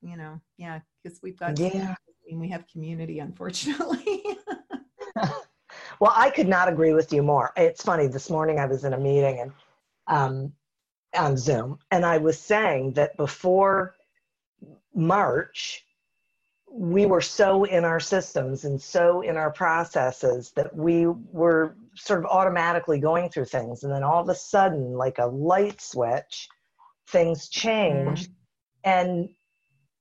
you 0.00 0.16
know 0.16 0.40
yeah 0.56 0.80
because 1.02 1.20
we've 1.22 1.38
got 1.38 1.58
yeah. 1.58 1.94
and 2.30 2.40
we 2.40 2.48
have 2.48 2.66
community 2.66 3.18
unfortunately. 3.18 4.22
Well 6.00 6.12
i 6.16 6.28
could 6.30 6.48
not 6.48 6.68
agree 6.68 6.92
with 6.92 7.12
you 7.12 7.22
more. 7.22 7.52
It's 7.56 7.82
funny 7.82 8.08
this 8.08 8.28
morning 8.28 8.58
i 8.58 8.66
was 8.66 8.84
in 8.84 8.94
a 8.94 8.98
meeting 8.98 9.40
and 9.40 9.52
um 10.08 10.52
on 11.16 11.36
zoom 11.36 11.78
and 11.90 12.04
i 12.04 12.18
was 12.18 12.38
saying 12.38 12.92
that 12.92 13.16
before 13.16 13.94
march 14.94 15.84
we 16.76 17.06
were 17.06 17.20
so 17.20 17.62
in 17.64 17.84
our 17.84 18.00
systems 18.00 18.64
and 18.64 18.80
so 18.80 19.20
in 19.20 19.36
our 19.36 19.52
processes 19.52 20.50
that 20.56 20.74
we 20.74 21.06
were 21.06 21.76
sort 21.94 22.18
of 22.18 22.26
automatically 22.26 22.98
going 22.98 23.28
through 23.28 23.44
things. 23.44 23.84
And 23.84 23.92
then 23.92 24.02
all 24.02 24.20
of 24.20 24.28
a 24.28 24.34
sudden 24.34 24.94
like 24.94 25.18
a 25.18 25.26
light 25.26 25.80
switch 25.80 26.48
things 27.08 27.48
change 27.48 28.24
mm-hmm. 28.24 28.32
and 28.84 29.28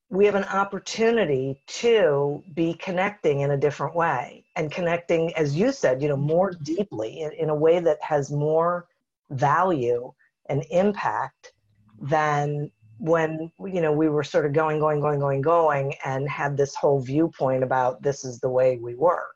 we 0.09 0.25
have 0.25 0.35
an 0.35 0.45
opportunity 0.45 1.61
to 1.67 2.41
be 2.55 2.73
connecting 2.73 3.41
in 3.41 3.51
a 3.51 3.57
different 3.57 3.95
way 3.95 4.45
and 4.55 4.71
connecting 4.71 5.33
as 5.35 5.55
you 5.55 5.71
said 5.71 6.01
you 6.01 6.07
know 6.07 6.17
more 6.17 6.51
deeply 6.63 7.19
in, 7.21 7.31
in 7.33 7.49
a 7.49 7.55
way 7.55 7.79
that 7.79 8.01
has 8.01 8.31
more 8.31 8.87
value 9.31 10.13
and 10.49 10.65
impact 10.71 11.53
than 12.01 12.71
when 12.99 13.51
you 13.65 13.81
know 13.81 13.91
we 13.91 14.07
were 14.07 14.23
sort 14.23 14.45
of 14.45 14.53
going 14.53 14.79
going 14.79 14.99
going 15.01 15.19
going 15.19 15.41
going 15.41 15.93
and 16.05 16.29
had 16.29 16.55
this 16.55 16.75
whole 16.75 16.99
viewpoint 16.99 17.63
about 17.63 18.01
this 18.01 18.23
is 18.23 18.39
the 18.39 18.49
way 18.49 18.77
we 18.77 18.95
work 18.95 19.35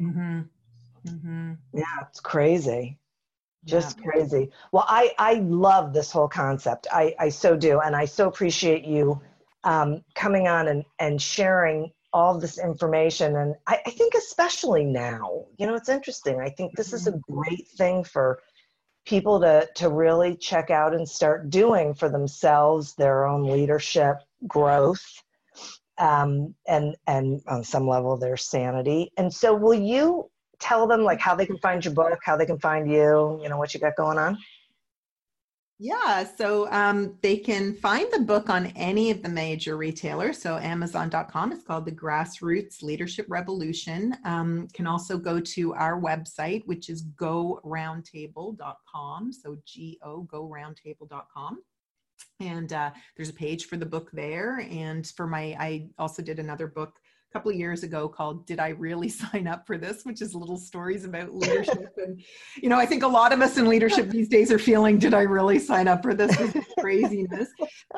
mm-hmm. 0.00 0.40
Mm-hmm. 1.06 1.52
yeah 1.74 1.84
it's 2.08 2.20
crazy 2.20 2.98
just 3.64 3.98
yeah. 3.98 4.04
crazy 4.04 4.50
well 4.72 4.86
i 4.88 5.12
i 5.18 5.34
love 5.34 5.92
this 5.92 6.10
whole 6.10 6.28
concept 6.28 6.86
i 6.92 7.14
i 7.18 7.28
so 7.28 7.56
do 7.56 7.80
and 7.80 7.94
i 7.94 8.04
so 8.04 8.28
appreciate 8.28 8.84
you 8.84 9.20
um, 9.62 10.02
coming 10.14 10.48
on 10.48 10.68
and 10.68 10.84
and 11.00 11.20
sharing 11.20 11.92
all 12.14 12.38
this 12.38 12.58
information 12.58 13.36
and 13.36 13.54
I, 13.66 13.78
I 13.86 13.90
think 13.90 14.14
especially 14.14 14.84
now 14.84 15.44
you 15.58 15.66
know 15.66 15.74
it's 15.74 15.90
interesting 15.90 16.40
i 16.40 16.48
think 16.48 16.74
this 16.76 16.94
is 16.94 17.06
a 17.06 17.12
mm-hmm. 17.12 17.34
great 17.34 17.68
thing 17.68 18.04
for 18.04 18.40
people 19.10 19.40
to 19.40 19.68
to 19.74 19.88
really 19.90 20.36
check 20.36 20.70
out 20.70 20.94
and 20.94 21.06
start 21.06 21.50
doing 21.50 21.92
for 21.92 22.08
themselves 22.08 22.94
their 22.94 23.26
own 23.26 23.42
leadership 23.42 24.16
growth 24.46 25.04
um, 25.98 26.54
and 26.68 26.96
and 27.08 27.42
on 27.48 27.64
some 27.64 27.86
level 27.88 28.16
their 28.16 28.36
sanity. 28.36 29.10
And 29.16 29.34
so 29.34 29.54
will 29.54 29.74
you 29.74 30.30
tell 30.60 30.86
them 30.86 31.02
like 31.02 31.18
how 31.18 31.34
they 31.34 31.46
can 31.46 31.58
find 31.58 31.84
your 31.84 31.94
book 31.94 32.18
how 32.22 32.36
they 32.36 32.46
can 32.46 32.58
find 32.58 32.88
you 32.90 33.40
you 33.42 33.48
know 33.48 33.56
what 33.56 33.72
you 33.74 33.80
got 33.80 33.96
going 33.96 34.18
on 34.18 34.38
yeah, 35.82 36.26
so 36.36 36.70
um, 36.70 37.16
they 37.22 37.38
can 37.38 37.72
find 37.72 38.06
the 38.12 38.20
book 38.20 38.50
on 38.50 38.66
any 38.76 39.10
of 39.10 39.22
the 39.22 39.30
major 39.30 39.78
retailers. 39.78 40.36
So 40.36 40.58
Amazon.com. 40.58 41.52
is 41.52 41.62
called 41.62 41.86
The 41.86 41.92
Grassroots 41.92 42.82
Leadership 42.82 43.24
Revolution. 43.30 44.14
Um, 44.26 44.68
can 44.74 44.86
also 44.86 45.16
go 45.16 45.40
to 45.40 45.72
our 45.72 45.98
website, 45.98 46.66
which 46.66 46.90
is 46.90 47.06
GoRoundtable.com. 47.16 49.32
So 49.32 49.56
G 49.64 49.98
O 50.02 50.28
GoRoundtable.com. 50.30 51.62
And 52.40 52.72
uh, 52.74 52.90
there's 53.16 53.30
a 53.30 53.34
page 53.34 53.64
for 53.64 53.78
the 53.78 53.86
book 53.86 54.10
there. 54.12 54.68
And 54.70 55.06
for 55.06 55.26
my, 55.26 55.56
I 55.58 55.88
also 55.98 56.20
did 56.20 56.38
another 56.38 56.66
book 56.66 56.92
couple 57.32 57.50
of 57.50 57.56
years 57.56 57.82
ago 57.82 58.08
called 58.08 58.46
Did 58.46 58.60
I 58.60 58.70
Really 58.70 59.08
Sign 59.22 59.46
Up 59.46 59.66
for 59.66 59.78
This? 59.78 60.04
which 60.04 60.20
is 60.22 60.34
little 60.34 60.56
stories 60.56 61.04
about 61.04 61.34
leadership. 61.34 61.92
and, 61.96 62.20
you 62.62 62.68
know, 62.68 62.78
I 62.78 62.86
think 62.86 63.02
a 63.02 63.08
lot 63.08 63.32
of 63.32 63.40
us 63.40 63.56
in 63.56 63.68
leadership 63.68 64.08
these 64.08 64.28
days 64.28 64.50
are 64.52 64.58
feeling, 64.58 64.98
Did 64.98 65.14
I 65.14 65.22
really 65.22 65.58
sign 65.58 65.88
up 65.88 66.02
for 66.02 66.14
this? 66.14 66.36
This 66.36 66.64
craziness. 66.78 67.48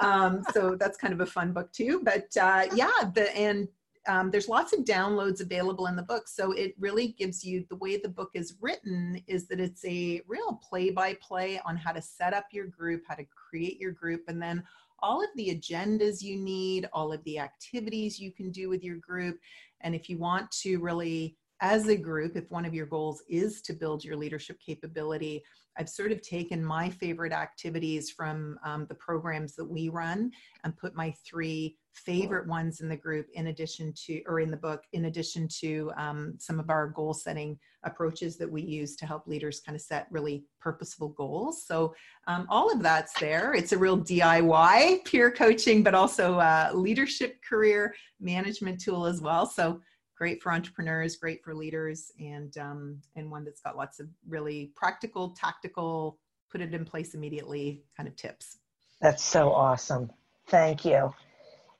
Um, 0.00 0.42
so 0.52 0.76
that's 0.78 0.96
kind 0.96 1.12
of 1.12 1.20
a 1.20 1.26
fun 1.26 1.52
book 1.52 1.72
too. 1.72 2.00
But 2.04 2.26
uh, 2.40 2.66
yeah, 2.74 3.10
the, 3.14 3.34
and 3.36 3.68
um, 4.06 4.30
there's 4.30 4.48
lots 4.48 4.72
of 4.72 4.80
downloads 4.80 5.40
available 5.40 5.86
in 5.86 5.96
the 5.96 6.02
book. 6.02 6.28
So 6.28 6.52
it 6.52 6.74
really 6.78 7.08
gives 7.18 7.44
you 7.44 7.64
the 7.68 7.76
way 7.76 7.96
the 7.96 8.08
book 8.08 8.30
is 8.34 8.56
written 8.60 9.22
is 9.26 9.46
that 9.48 9.60
it's 9.60 9.84
a 9.84 10.20
real 10.26 10.60
play 10.68 10.90
by 10.90 11.16
play 11.20 11.60
on 11.64 11.76
how 11.76 11.92
to 11.92 12.02
set 12.02 12.34
up 12.34 12.46
your 12.52 12.66
group, 12.66 13.02
how 13.06 13.14
to 13.14 13.24
create 13.24 13.78
your 13.78 13.92
group, 13.92 14.22
and 14.28 14.42
then 14.42 14.62
all 15.02 15.22
of 15.22 15.28
the 15.36 15.48
agendas 15.48 16.22
you 16.22 16.36
need, 16.36 16.88
all 16.92 17.12
of 17.12 17.22
the 17.24 17.38
activities 17.38 18.18
you 18.18 18.32
can 18.32 18.50
do 18.50 18.68
with 18.68 18.82
your 18.82 18.96
group. 18.96 19.38
And 19.82 19.94
if 19.94 20.08
you 20.08 20.18
want 20.18 20.50
to 20.62 20.78
really, 20.78 21.36
as 21.60 21.88
a 21.88 21.96
group, 21.96 22.36
if 22.36 22.50
one 22.50 22.64
of 22.64 22.74
your 22.74 22.86
goals 22.86 23.22
is 23.28 23.62
to 23.62 23.72
build 23.72 24.04
your 24.04 24.16
leadership 24.16 24.58
capability, 24.64 25.42
I've 25.76 25.88
sort 25.88 26.12
of 26.12 26.20
taken 26.22 26.64
my 26.64 26.90
favorite 26.90 27.32
activities 27.32 28.10
from 28.10 28.58
um, 28.64 28.86
the 28.88 28.94
programs 28.96 29.54
that 29.56 29.64
we 29.64 29.88
run 29.88 30.30
and 30.64 30.76
put 30.76 30.94
my 30.94 31.14
three 31.26 31.78
favorite 31.92 32.46
ones 32.46 32.80
in 32.80 32.88
the 32.88 32.96
group 32.96 33.26
in 33.34 33.48
addition 33.48 33.92
to 33.92 34.22
or 34.26 34.40
in 34.40 34.50
the 34.50 34.56
book 34.56 34.84
in 34.92 35.06
addition 35.06 35.46
to 35.46 35.90
um, 35.96 36.34
some 36.38 36.58
of 36.58 36.70
our 36.70 36.88
goal 36.88 37.12
setting 37.12 37.58
approaches 37.84 38.36
that 38.38 38.50
we 38.50 38.62
use 38.62 38.96
to 38.96 39.06
help 39.06 39.26
leaders 39.26 39.60
kind 39.60 39.76
of 39.76 39.82
set 39.82 40.06
really 40.10 40.44
purposeful 40.60 41.08
goals. 41.10 41.66
So 41.66 41.94
um, 42.26 42.46
all 42.48 42.72
of 42.72 42.82
that's 42.82 43.18
there. 43.20 43.52
It's 43.54 43.72
a 43.72 43.78
real 43.78 43.98
diy 43.98 45.04
peer 45.04 45.30
coaching 45.30 45.82
but 45.82 45.94
also 45.94 46.40
leadership 46.74 47.36
career 47.46 47.94
management 48.20 48.80
tool 48.80 49.06
as 49.06 49.20
well. 49.20 49.46
So 49.46 49.80
great 50.16 50.42
for 50.42 50.52
entrepreneurs 50.52 51.16
great 51.16 51.44
for 51.44 51.54
leaders 51.54 52.10
and 52.18 52.56
um, 52.56 52.98
and 53.16 53.30
one 53.30 53.44
that's 53.44 53.60
got 53.60 53.76
lots 53.76 54.00
of 54.00 54.08
really 54.26 54.72
practical 54.74 55.30
tactical 55.30 56.18
put 56.50 56.60
it 56.60 56.74
in 56.74 56.84
place 56.84 57.14
immediately 57.14 57.82
kind 57.96 58.08
of 58.08 58.16
tips. 58.16 58.58
That's 59.00 59.22
so 59.22 59.52
awesome. 59.52 60.10
Thank 60.46 60.84
you 60.84 61.12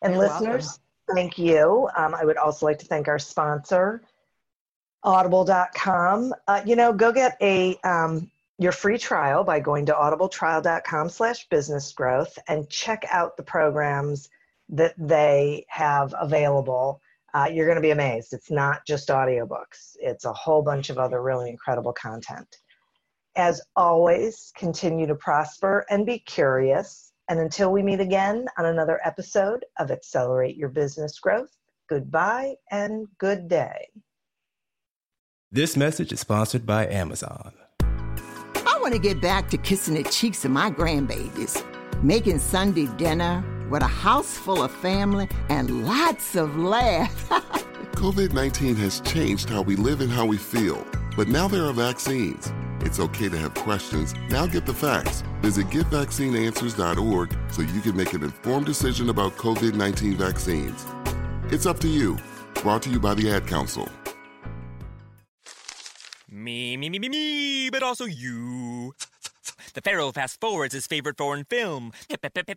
and 0.02 0.14
You're 0.14 0.22
listeners, 0.22 0.78
welcome. 1.08 1.14
thank 1.14 1.38
you. 1.38 1.88
Um, 1.96 2.14
I 2.14 2.24
would 2.24 2.36
also 2.36 2.66
like 2.66 2.78
to 2.80 2.86
thank 2.86 3.08
our 3.08 3.18
sponsor, 3.18 4.02
audible.com. 5.02 6.34
Uh, 6.46 6.62
you 6.66 6.76
know, 6.76 6.92
go 6.92 7.12
get 7.12 7.36
a 7.40 7.76
um, 7.84 8.30
your 8.58 8.72
free 8.72 8.98
trial 8.98 9.44
by 9.44 9.60
going 9.60 9.86
to 9.86 9.92
audibletrial.com 9.92 11.08
slash 11.08 11.48
business 11.48 11.92
growth 11.92 12.38
and 12.48 12.68
check 12.68 13.04
out 13.10 13.36
the 13.36 13.42
programs 13.42 14.28
that 14.68 14.94
they 14.96 15.64
have 15.68 16.14
available. 16.18 17.00
Uh, 17.34 17.48
you're 17.52 17.66
going 17.66 17.76
to 17.76 17.82
be 17.82 17.90
amazed. 17.90 18.32
It's 18.32 18.50
not 18.50 18.84
just 18.86 19.08
audiobooks, 19.08 19.96
it's 20.00 20.24
a 20.24 20.32
whole 20.32 20.62
bunch 20.62 20.90
of 20.90 20.98
other 20.98 21.22
really 21.22 21.50
incredible 21.50 21.92
content. 21.92 22.58
As 23.34 23.62
always, 23.76 24.52
continue 24.56 25.06
to 25.06 25.14
prosper 25.14 25.86
and 25.88 26.04
be 26.04 26.18
curious. 26.18 27.11
And 27.28 27.40
until 27.40 27.72
we 27.72 27.82
meet 27.82 28.00
again 28.00 28.46
on 28.58 28.66
another 28.66 29.00
episode 29.04 29.64
of 29.78 29.90
Accelerate 29.90 30.56
Your 30.56 30.68
Business 30.68 31.18
Growth, 31.18 31.50
goodbye 31.88 32.54
and 32.70 33.06
good 33.18 33.48
day. 33.48 33.88
This 35.50 35.76
message 35.76 36.12
is 36.12 36.20
sponsored 36.20 36.64
by 36.64 36.86
Amazon. 36.86 37.52
I 37.82 38.78
want 38.80 38.94
to 38.94 38.98
get 38.98 39.20
back 39.20 39.50
to 39.50 39.58
kissing 39.58 39.94
the 39.94 40.02
cheeks 40.04 40.44
of 40.44 40.50
my 40.50 40.70
grandbabies, 40.70 41.62
making 42.02 42.38
Sunday 42.38 42.86
dinner 42.96 43.44
with 43.70 43.82
a 43.82 43.86
house 43.86 44.36
full 44.36 44.62
of 44.62 44.72
family 44.72 45.28
and 45.48 45.86
lots 45.86 46.36
of 46.36 46.56
laughs. 46.56 47.24
COVID 47.94 48.32
19 48.32 48.74
has 48.76 49.00
changed 49.00 49.48
how 49.48 49.62
we 49.62 49.76
live 49.76 50.00
and 50.00 50.10
how 50.10 50.26
we 50.26 50.36
feel, 50.36 50.84
but 51.16 51.28
now 51.28 51.48
there 51.48 51.64
are 51.64 51.72
vaccines 51.72 52.52
it's 52.84 52.98
okay 52.98 53.28
to 53.28 53.38
have 53.38 53.54
questions. 53.54 54.12
Now 54.28 54.46
get 54.46 54.66
the 54.66 54.74
facts. 54.74 55.22
Visit 55.40 55.68
getvaccineanswers.org 55.68 57.38
so 57.50 57.62
you 57.62 57.80
can 57.80 57.96
make 57.96 58.12
an 58.12 58.22
informed 58.24 58.66
decision 58.66 59.08
about 59.08 59.36
COVID 59.36 59.74
19 59.74 60.16
vaccines. 60.16 60.84
It's 61.52 61.66
up 61.66 61.78
to 61.80 61.88
you. 61.88 62.18
Brought 62.54 62.82
to 62.82 62.90
you 62.90 62.98
by 62.98 63.14
the 63.14 63.30
Ad 63.30 63.46
Council. 63.46 63.88
Me, 66.28 66.76
me, 66.76 66.88
me, 66.88 66.98
me, 66.98 67.08
me, 67.08 67.70
but 67.70 67.82
also 67.82 68.04
you. 68.04 68.94
The 69.74 69.80
Pharaoh 69.80 70.12
fast 70.12 70.40
forwards 70.40 70.74
his 70.74 70.86
favorite 70.86 71.16
foreign 71.16 71.44
film, 71.44 71.92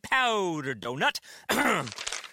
Powder 0.01 0.75
Donut. 0.75 1.19